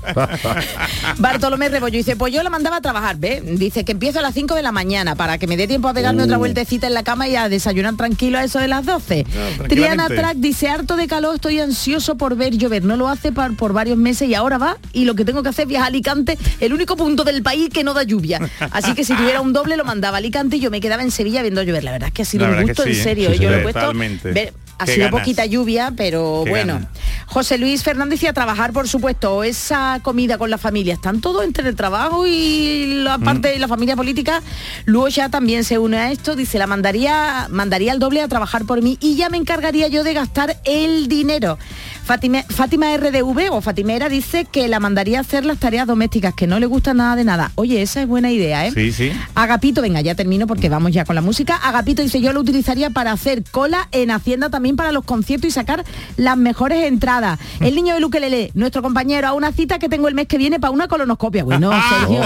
Bartolomé 1.19 1.69
Rebollo 1.69 1.97
dice, 1.97 2.17
pues 2.17 2.33
yo 2.33 2.43
la 2.43 2.51
mandaba 2.51 2.77
a 2.77 2.81
trabajar, 2.81 3.17
¿ve? 3.17 3.43
Dice 3.45 3.85
que 3.85 3.93
empiezo 3.93 4.19
a 4.19 4.23
las 4.23 4.35
5 4.35 4.55
de 4.55 4.63
la 4.63 4.73
mañana 4.73 5.15
para 5.15 5.39
que 5.39 5.47
me 5.47 5.57
dé 5.57 5.67
tiempo 5.67 5.89
a 5.89 5.95
pegarme 5.95 6.23
otra 6.23 6.37
Uh. 6.37 6.41
vueltecita 6.41 6.87
en 6.87 6.95
la 6.95 7.03
cama 7.03 7.29
y 7.29 7.37
a 7.37 7.49
desayunar 7.49 7.97
tranquilo 7.97 8.39
a 8.39 8.45
eso 8.45 8.59
de 8.59 8.69
las 8.69 8.85
12. 8.85 9.25
Triana. 9.69 10.07
Track 10.09 10.37
dice, 10.37 10.69
harto 10.69 10.97
de 10.97 11.07
calor, 11.09 11.35
estoy 11.37 11.61
ansioso 11.61 12.17
por 12.17 12.37
ver 12.37 12.57
llover. 12.57 12.85
No 12.85 12.97
lo 12.97 13.09
hace 13.09 13.33
par- 13.33 13.53
por 13.57 13.73
varios 13.73 13.97
meses 13.99 14.29
y 14.29 14.35
ahora 14.35 14.59
va 14.59 14.77
y 14.93 15.05
lo 15.05 15.15
que 15.15 15.25
tengo 15.25 15.43
que 15.43 15.49
hacer 15.49 15.63
es 15.65 15.69
viajar 15.69 15.87
a 15.87 15.89
Alicante, 15.89 16.39
el 16.61 16.73
único 16.73 16.97
punto 16.97 17.25
del 17.25 17.43
país 17.43 17.71
que 17.73 17.83
no 17.85 17.95
da 17.95 18.03
lluvia. 18.03 18.41
Así 18.71 18.95
que 18.95 19.05
si 19.05 19.15
tuviera 19.17 19.41
un 19.41 19.53
doble 19.53 19.77
lo 19.77 19.85
mandaba 19.85 20.17
a 20.17 20.19
Alicante 20.19 20.57
y 20.57 20.61
yo 20.61 20.71
me 20.71 20.81
quedaba 20.81 21.03
en 21.03 21.11
Sevilla 21.11 21.43
viendo 21.43 21.63
llover. 21.63 21.85
La 21.85 21.93
verdad 21.93 22.09
es 22.09 22.15
que 22.15 22.23
ha 22.23 22.27
sido 22.27 22.47
un 22.47 22.63
gusto, 22.63 22.83
sí, 22.85 22.91
en 22.91 22.95
¿eh? 22.97 23.03
serio. 23.03 23.31
Sí, 23.33 23.39
yo 23.39 23.51
lo 23.51 23.57
he 23.57 23.63
puesto... 23.63 23.93
ver- 23.95 24.53
ha 24.79 24.85
Qué 24.85 24.93
sido 24.95 25.07
ganas. 25.07 25.21
poquita 25.21 25.47
lluvia, 25.47 25.93
pero 25.97 26.43
Qué 26.45 26.51
bueno. 26.51 26.75
ganas. 26.75 26.89
José 27.27 27.59
Luis 27.59 27.83
Fernández 27.83 28.23
y 28.23 28.27
a 28.27 28.33
trabajar, 28.33 28.73
por 28.73 28.89
supuesto, 28.89 29.43
esa 29.43 30.01
comida 30.03 30.39
con 30.39 30.49
la 30.51 30.59
familia. 30.59 30.95
Están 30.95 31.21
todos 31.21 31.45
entre 31.45 31.69
el 31.69 31.75
trabajo 31.77 32.27
y 32.27 33.03
la 33.03 33.19
parte 33.19 33.49
de 33.49 33.59
la 33.59 33.69
familia 33.69 33.97
política. 33.97 34.43
Luego 34.85 35.09
ya 35.09 35.29
también 35.29 35.65
se 35.65 35.79
une 35.79 35.97
a 35.99 36.13
esto. 36.13 36.37
Dice, 36.37 36.59
la 36.59 36.67
mandaría, 36.67 37.49
mandaría 37.51 37.93
al 37.93 37.99
doble 37.99 38.23
a 38.23 38.29
trabajar 38.29 38.65
por 38.65 38.81
mí 38.83 38.97
y 39.01 39.17
ya 39.17 39.29
me 39.29 39.37
encargaría 39.39 39.89
yo 39.89 40.05
de 40.05 40.15
gastar 40.15 40.57
el 40.65 41.09
dinero. 41.09 41.59
Fátima, 42.07 42.45
Fátima 42.49 42.97
RDV 42.97 43.51
o 43.51 43.61
Fatimera 43.61 44.09
dice 44.09 44.45
que 44.45 44.69
la 44.69 44.79
mandaría 44.79 45.19
a 45.19 45.23
hacer 45.23 45.45
las 45.45 45.59
tareas 45.59 45.89
domésticas, 45.89 46.33
que 46.35 46.47
no 46.47 46.61
le 46.61 46.67
gusta 46.67 46.95
nada 46.95 47.17
de 47.17 47.25
nada. 47.25 47.51
Oye, 47.57 47.83
esa 47.83 48.01
es 48.01 48.07
buena 48.07 48.31
idea, 48.31 48.65
¿eh? 48.65 48.71
Sí, 48.73 48.93
sí. 48.93 49.11
Agapito, 49.35 49.83
venga, 49.83 50.01
ya 50.03 50.15
termino 50.15 50.47
porque 50.47 50.69
vamos 50.69 50.93
ya 50.93 51.05
con 51.05 51.17
la 51.17 51.21
música. 51.21 51.57
Agapito 51.57 52.03
dice, 52.03 52.21
yo 52.21 52.33
lo 52.33 52.39
utilizaría 52.39 52.91
para 52.91 53.11
hacer 53.11 53.43
cola 53.51 53.89
en 53.91 54.13
Hacienda 54.13 54.51
también 54.51 54.77
para 54.77 54.93
los 54.93 55.03
conciertos 55.05 55.49
y 55.49 55.51
sacar 55.51 55.85
las 56.17 56.37
mejores 56.37 56.85
entradas. 56.85 57.41
El 57.59 57.75
niño 57.75 57.95
de 57.95 57.99
Luquelele, 58.01 58.53
nuestro 58.55 58.83
compañero, 58.83 59.27
a 59.27 59.33
una 59.33 59.51
cita 59.51 59.81
que 59.81 59.89
tengo 59.89 60.07
el 60.07 60.15
mes 60.15 60.29
que 60.29 60.39
viene 60.39 60.61
para 60.61 60.71
una 60.71 60.87
colonoscopia. 60.87 61.43
Bueno, 61.43 61.73
Sergio. 61.99 62.21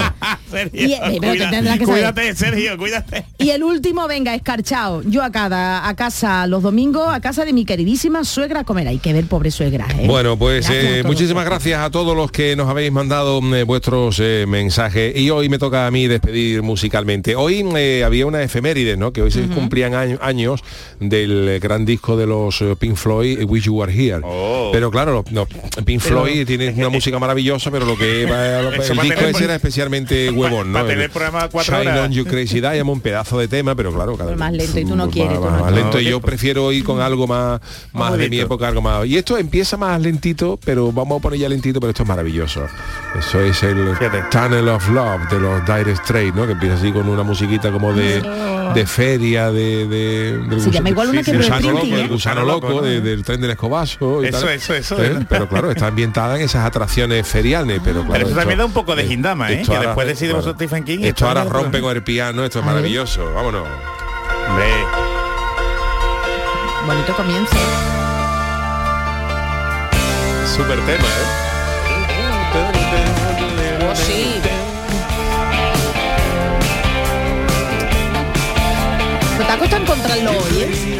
Sergio, 0.51 0.87
Y- 0.87 0.93
eh, 0.93 1.17
pero 1.19 1.33
cuida- 1.33 1.49
que 1.49 1.55
saber. 1.65 1.83
cuídate, 1.85 2.35
Sergio, 2.35 2.77
cuídate. 2.77 3.25
Y 3.39 3.49
el 3.49 3.63
último, 3.63 4.07
venga, 4.07 4.35
escarchado. 4.35 5.01
Yo 5.07 5.23
a 5.23 5.31
cada 5.31 5.87
a 5.87 5.95
casa 5.95 6.45
los 6.45 6.61
domingos, 6.61 7.11
a 7.11 7.19
casa 7.19 7.45
de 7.45 7.53
mi 7.53 7.65
queridísima 7.65 8.23
suegra 8.25 8.59
a 8.59 8.63
comer. 8.63 8.87
Hay 8.87 8.99
que 8.99 9.11
ver, 9.11 9.25
pobre 9.25 9.49
suegra. 9.49 9.70
¿Eh? 9.79 10.05
Bueno, 10.07 10.37
pues 10.37 10.67
Gracias 10.67 10.97
eh, 10.97 11.03
muchísimas 11.05 11.45
gracias 11.45 11.79
a 11.81 11.89
todos 11.89 12.15
los 12.15 12.31
que 12.31 12.55
nos 12.55 12.67
habéis 12.69 12.91
mandado 12.91 13.39
eh, 13.55 13.63
vuestros 13.63 14.17
eh, 14.19 14.45
mensajes 14.47 15.15
y 15.15 15.29
hoy 15.29 15.47
me 15.49 15.57
toca 15.59 15.87
a 15.87 15.91
mí 15.91 16.07
despedir 16.07 16.61
musicalmente. 16.61 17.35
Hoy 17.35 17.65
eh, 17.77 18.03
había 18.05 18.25
una 18.25 18.41
efeméride, 18.43 18.97
¿no? 18.97 19.13
Que 19.13 19.21
hoy 19.21 19.31
se 19.31 19.41
cumplían 19.47 19.93
año- 19.93 20.19
años 20.21 20.61
del 20.99 21.59
gran 21.61 21.85
disco 21.85 22.17
de 22.17 22.27
los 22.27 22.61
eh, 22.61 22.75
Pink 22.77 22.95
Floyd, 22.95 23.43
Wish 23.47 23.65
You 23.65 23.75
Were 23.79 23.93
Here. 23.93 24.21
Pero 24.71 24.91
claro, 24.91 25.23
no, 25.31 25.45
Pink 25.45 26.01
Pero- 26.03 26.23
Floyd 26.23 26.45
tiene 26.45 26.69
una 26.77 26.89
música 26.89 27.17
maravillosa, 27.19 27.71
pero 27.71 27.85
lo 27.85 27.97
que 27.97 28.25
va- 28.25 28.59
el 28.59 28.71
disco 28.71 28.93
tener- 29.01 29.29
ese 29.35 29.43
era 29.45 29.55
especialmente 29.55 30.29
huevón, 30.31 30.71
¿no? 30.71 30.83
tener 30.85 31.05
El 31.05 31.09
programa 31.11 31.47
cuatro 31.49 31.77
Shine 31.77 31.91
horas. 31.91 32.05
on 32.07 32.11
You 32.13 32.25
Crazy 32.25 32.59
Diamond, 32.61 32.89
un 32.97 33.01
pedazo 33.01 33.39
de 33.39 33.47
tema, 33.47 33.75
pero 33.75 33.93
claro, 33.93 34.17
cada 34.17 34.35
Más 34.35 34.51
lento 34.53 34.79
y 34.79 34.83
tú 34.83 34.95
no 34.95 35.05
más- 35.05 35.13
quieres. 35.13 35.35
tú 35.37 35.41
más- 35.43 35.51
no 35.51 35.57
más 35.59 35.67
quieres. 35.67 35.83
lento 35.83 35.99
y 36.01 36.05
yo 36.05 36.19
prefiero 36.19 36.71
ir 36.71 36.83
con 36.83 36.99
algo 37.01 37.27
más, 37.27 37.61
más 37.93 38.17
de 38.17 38.29
mi 38.29 38.39
época, 38.39 38.67
algo 38.67 38.81
más. 38.81 39.05
Y 39.05 39.17
esto 39.17 39.37
empieza 39.37 39.60
más 39.77 40.01
lentito, 40.01 40.59
pero 40.63 40.91
vamos 40.91 41.19
a 41.19 41.21
poner 41.21 41.39
ya 41.39 41.49
lentito, 41.49 41.79
pero 41.79 41.91
esto 41.91 42.03
es 42.03 42.09
maravilloso. 42.09 42.67
Eso 43.17 43.39
es 43.41 43.61
el 43.63 43.93
Tunnel 44.29 44.67
of 44.69 44.87
Love 44.89 45.29
de 45.29 45.39
los 45.39 45.65
Dire 45.65 45.95
Straits, 45.95 46.35
¿no? 46.35 46.45
Que 46.45 46.53
empieza 46.53 46.75
así 46.75 46.91
con 46.91 47.07
una 47.07 47.23
musiquita 47.23 47.71
como 47.71 47.93
de, 47.93 48.21
de 48.73 48.85
feria, 48.85 49.51
de, 49.51 49.87
de 49.87 50.37
del 50.47 50.61
Se 50.61 50.71
llama 50.71 50.89
igual 50.89 51.09
una 51.09 51.23
que 51.23 51.35
gusano 51.37 51.71
loco, 51.71 51.85
el 51.95 52.07
gusano 52.09 52.43
loco, 52.45 52.81
de- 52.81 53.01
del 53.01 53.23
tren 53.23 53.41
del 53.41 53.51
escobazo. 53.51 54.23
y 54.23 54.27
Eso, 54.27 54.39
tal. 54.41 54.49
eso, 54.49 54.73
eso, 54.73 55.01
¿Eh? 55.03 55.17
¿eh? 55.19 55.25
Pero 55.29 55.47
claro, 55.47 55.71
está 55.71 55.87
ambientada 55.87 56.35
en 56.37 56.43
esas 56.43 56.65
atracciones 56.65 57.27
feriales, 57.27 57.79
pero 57.83 58.01
claro. 58.01 58.11
Pero 58.13 58.21
eso 58.23 58.29
esto- 58.29 58.39
también 58.39 58.57
da 58.59 58.65
un 58.65 58.73
poco 58.73 58.95
de 58.95 59.05
gindama, 59.05 59.51
¿eh? 59.51 59.61
Que 59.65 59.71
ahora- 59.75 59.87
después 59.89 60.07
de 60.07 60.15
Sid 60.15 60.31
claro. 60.31 60.53
Stephen 60.53 60.83
King... 60.83 60.99
Esto 61.03 61.27
ahora 61.27 61.43
rompe 61.43 61.81
con 61.81 61.95
el 61.95 62.03
piano, 62.03 62.43
esto 62.43 62.59
es 62.59 62.65
maravilloso. 62.65 63.31
Vámonos. 63.33 63.63
Hombre, 64.49 64.65
Bonito 66.87 67.13
comienzo. 67.15 67.55
Súper 70.55 70.79
tema, 70.85 71.07
¿eh? 71.07 71.27
Oh, 73.89 73.95
sí. 73.95 74.35
Pero 79.37 79.45
te 79.47 79.51
ha 79.53 79.57
costado 79.57 79.81
encontrarlo 79.83 80.31
hoy, 80.31 80.59
¿eh? 80.59 80.99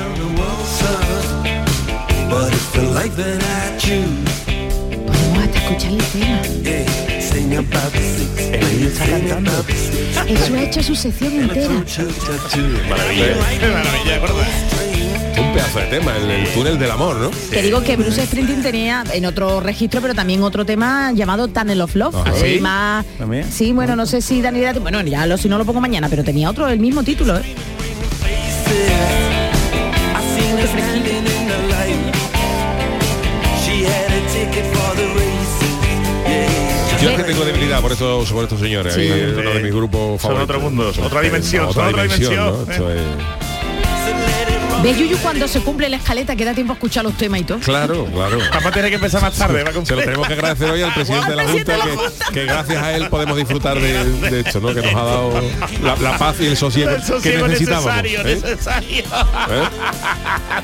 Vamos 5.08 5.38
a 5.38 5.43
escuchar 5.60 5.91
el 5.91 6.04
tema. 6.06 6.41
Eso 10.28 10.54
ha 10.56 10.64
hecho 10.64 10.82
su 10.84 10.95
sección 10.95 11.34
entera. 11.41 11.68
Maravilla. 12.89 13.26
Un 15.40 15.54
pedazo 15.54 15.80
de 15.80 15.86
tema, 15.86 16.16
el, 16.18 16.30
el 16.30 16.48
túnel 16.54 16.78
del 16.78 16.92
amor, 16.92 17.16
¿no? 17.18 17.30
Te 17.50 17.62
digo 17.62 17.82
que 17.84 17.96
Bruce 17.96 18.26
Springsteen 18.26 18.62
tenía 18.62 19.04
en 19.14 19.26
otro 19.26 19.60
registro, 19.60 20.02
pero 20.02 20.14
también 20.14 20.44
otro 20.44 20.66
tema 20.66 21.12
llamado 21.14 21.48
Tunnel 21.48 21.82
of 21.82 21.96
Love. 21.96 22.16
Eh, 22.28 22.56
¿Sí? 22.56 22.62
más, 22.62 23.06
¿También? 23.18 23.46
sí, 23.52 23.72
bueno, 23.72 23.96
no 23.96 24.06
sé 24.06 24.22
si 24.22 24.42
Daniela, 24.42 24.74
bueno, 24.80 25.02
ya 25.02 25.26
lo, 25.26 25.38
si 25.38 25.50
no 25.50 25.58
lo 25.58 25.66
pongo 25.66 25.82
mañana, 25.82 26.10
pero 26.10 26.24
tenía 26.24 26.50
otro, 26.50 26.68
el 26.68 26.80
mismo 26.80 27.04
título. 27.04 27.38
¿eh? 27.38 27.56
Yo 37.02 37.10
es 37.10 37.18
que 37.18 37.24
tengo 37.24 37.44
debilidad 37.46 37.82
por 37.82 37.92
estos, 37.92 38.32
por 38.32 38.44
estos 38.44 38.60
señores. 38.60 38.94
Sí. 38.94 39.02
ahí 39.02 39.22
es 39.22 39.34
uno 39.38 39.50
de 39.54 39.60
mis 39.64 39.74
grupos 39.74 40.22
Son 40.22 40.32
favoritos. 40.32 40.56
otro 40.56 40.60
mundo, 40.60 40.94
Son- 40.94 41.06
otra 41.06 41.22
dimensión, 41.22 41.66
otra 41.66 41.86
son 41.86 41.94
dimensión, 41.94 42.30
dimensión. 42.30 42.66
¿no? 42.68 42.72
Esto 42.72 42.92
es- 42.94 43.02
Ve 44.84 44.96
Yuyu 44.96 45.18
cuando 45.20 45.48
se 45.48 45.60
cumple 45.62 45.90
la 45.90 45.98
escaleta, 45.98 46.36
que 46.36 46.44
da 46.44 46.54
tiempo 46.56 46.74
a 46.74 46.76
escuchar 46.76 47.04
los 47.04 47.16
temas 47.16 47.42
y 47.42 47.44
todo. 47.44 47.60
Claro, 47.60 48.06
claro. 48.06 48.40
Papá 48.52 48.72
tiene 48.72 48.90
que 48.90 48.96
empezar 48.96 49.22
más 49.22 49.34
tarde. 49.36 49.64
va 49.64 49.70
a 49.70 49.86
Se 49.86 49.96
lo 49.96 50.02
tenemos 50.02 50.28
que 50.28 50.34
agradecer 50.34 50.72
hoy 50.72 50.82
al 50.82 50.92
presidente 50.94 51.30
de 51.30 51.36
la 51.36 51.48
Junta, 51.48 51.76
que, 52.28 52.34
que 52.34 52.46
gracias 52.46 52.82
a 52.84 52.96
él 52.96 53.08
podemos 53.10 53.38
disfrutar 53.38 53.80
de, 53.80 54.04
de 54.32 54.40
esto, 54.40 54.60
¿no? 54.60 54.70
Que 54.74 54.82
nos 54.82 54.96
ha 54.96 55.04
dado 55.04 55.42
la, 55.84 55.96
la 55.98 56.18
paz 56.18 56.38
y 56.40 56.48
el 56.48 56.58
sosiego, 56.58 56.90
El 56.92 57.04
sosiego 57.04 57.44
que 57.44 57.50
necesitábamos. 57.50 57.96
necesario, 58.04 58.22
¿eh? 58.22 58.42
necesario. 58.44 59.04
¿Eh? 59.04 59.64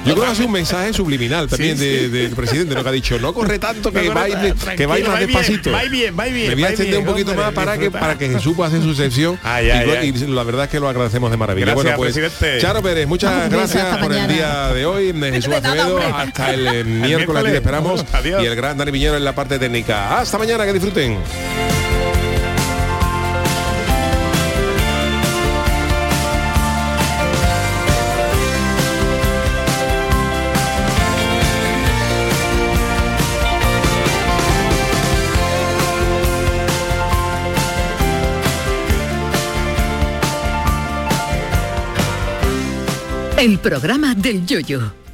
Yo 0.06 0.14
creo 0.16 0.26
que 0.26 0.32
es 0.32 0.40
un 0.40 0.52
mensaje 0.52 0.94
subliminal 0.94 1.48
también 1.48 1.78
Sí, 1.78 1.86
de- 1.86 2.00
sí. 2.00 2.08
del 2.08 2.32
presidente, 2.32 2.74
¿no? 2.74 2.82
Que 2.84 2.90
ha 2.90 2.94
dicho, 2.94 3.20
no 3.20 3.34
corre 3.34 3.60
tanto, 3.60 3.92
que 3.92 4.02
No 4.02 4.14
corre 4.14 4.30
vais 4.34 4.54
que 4.76 4.86
vais 4.88 5.08
más 5.08 5.18
bien, 5.20 5.28
despacito. 5.28 5.72
vais 5.72 5.92
bien, 5.92 6.16
vais 6.16 6.34
bien, 6.34 6.48
Me 6.50 6.56
voy 6.56 6.64
a 6.64 6.70
extender 6.70 7.00
un 7.00 7.06
poquito 7.06 7.32
hombre, 7.32 7.46
más 7.46 7.54
para 7.54 7.78
que, 7.78 7.92
para 7.92 8.18
que 8.18 8.30
Jesús 8.30 8.56
pueda 8.56 8.70
hacer 8.70 8.82
su 8.82 8.96
sección. 8.96 9.40
Ay, 9.44 9.68
y, 9.68 9.70
ay, 9.72 9.86
bueno, 9.86 10.02
ay. 10.02 10.08
y 10.10 10.28
la 10.28 10.44
verdad 10.44 10.66
es 10.66 10.72
que 10.72 10.80
lo 10.80 10.90
agradecemos 10.90 11.30
de 11.30 11.38
maravilla. 11.38 11.66
Gracias, 11.68 11.84
bueno, 11.84 11.98
pues, 11.98 12.14
presidente. 12.18 12.60
Charo 12.62 12.82
Pérez, 12.82 13.08
muchas 13.08 13.50
gracias 13.52 13.98
por 14.08 14.16
el 14.16 14.28
día 14.28 14.74
de 14.74 14.86
hoy. 14.86 15.12
De 15.18 15.32
Jesús 15.32 15.54
Acevedo 15.54 16.00
hasta 16.00 16.54
el, 16.54 16.86
miércoles 16.86 17.42
aquí 17.42 17.52
te 17.52 17.58
esperamos. 17.58 18.06
Adiós. 18.14 18.44
Y 18.44 18.46
el 18.46 18.56
gran 18.56 18.78
Dani 18.78 18.92
Piñero 18.92 19.18
en 19.18 19.26
la 19.26 19.34
parte 19.34 19.60
técnica. 19.60 20.20
Hasta 20.20 20.38
mañana, 20.38 20.66
que 20.66 20.74
disfruten. 20.74 21.18
El 43.48 43.60
programa 43.60 44.14
del 44.14 44.46
yoyo. 44.46 45.07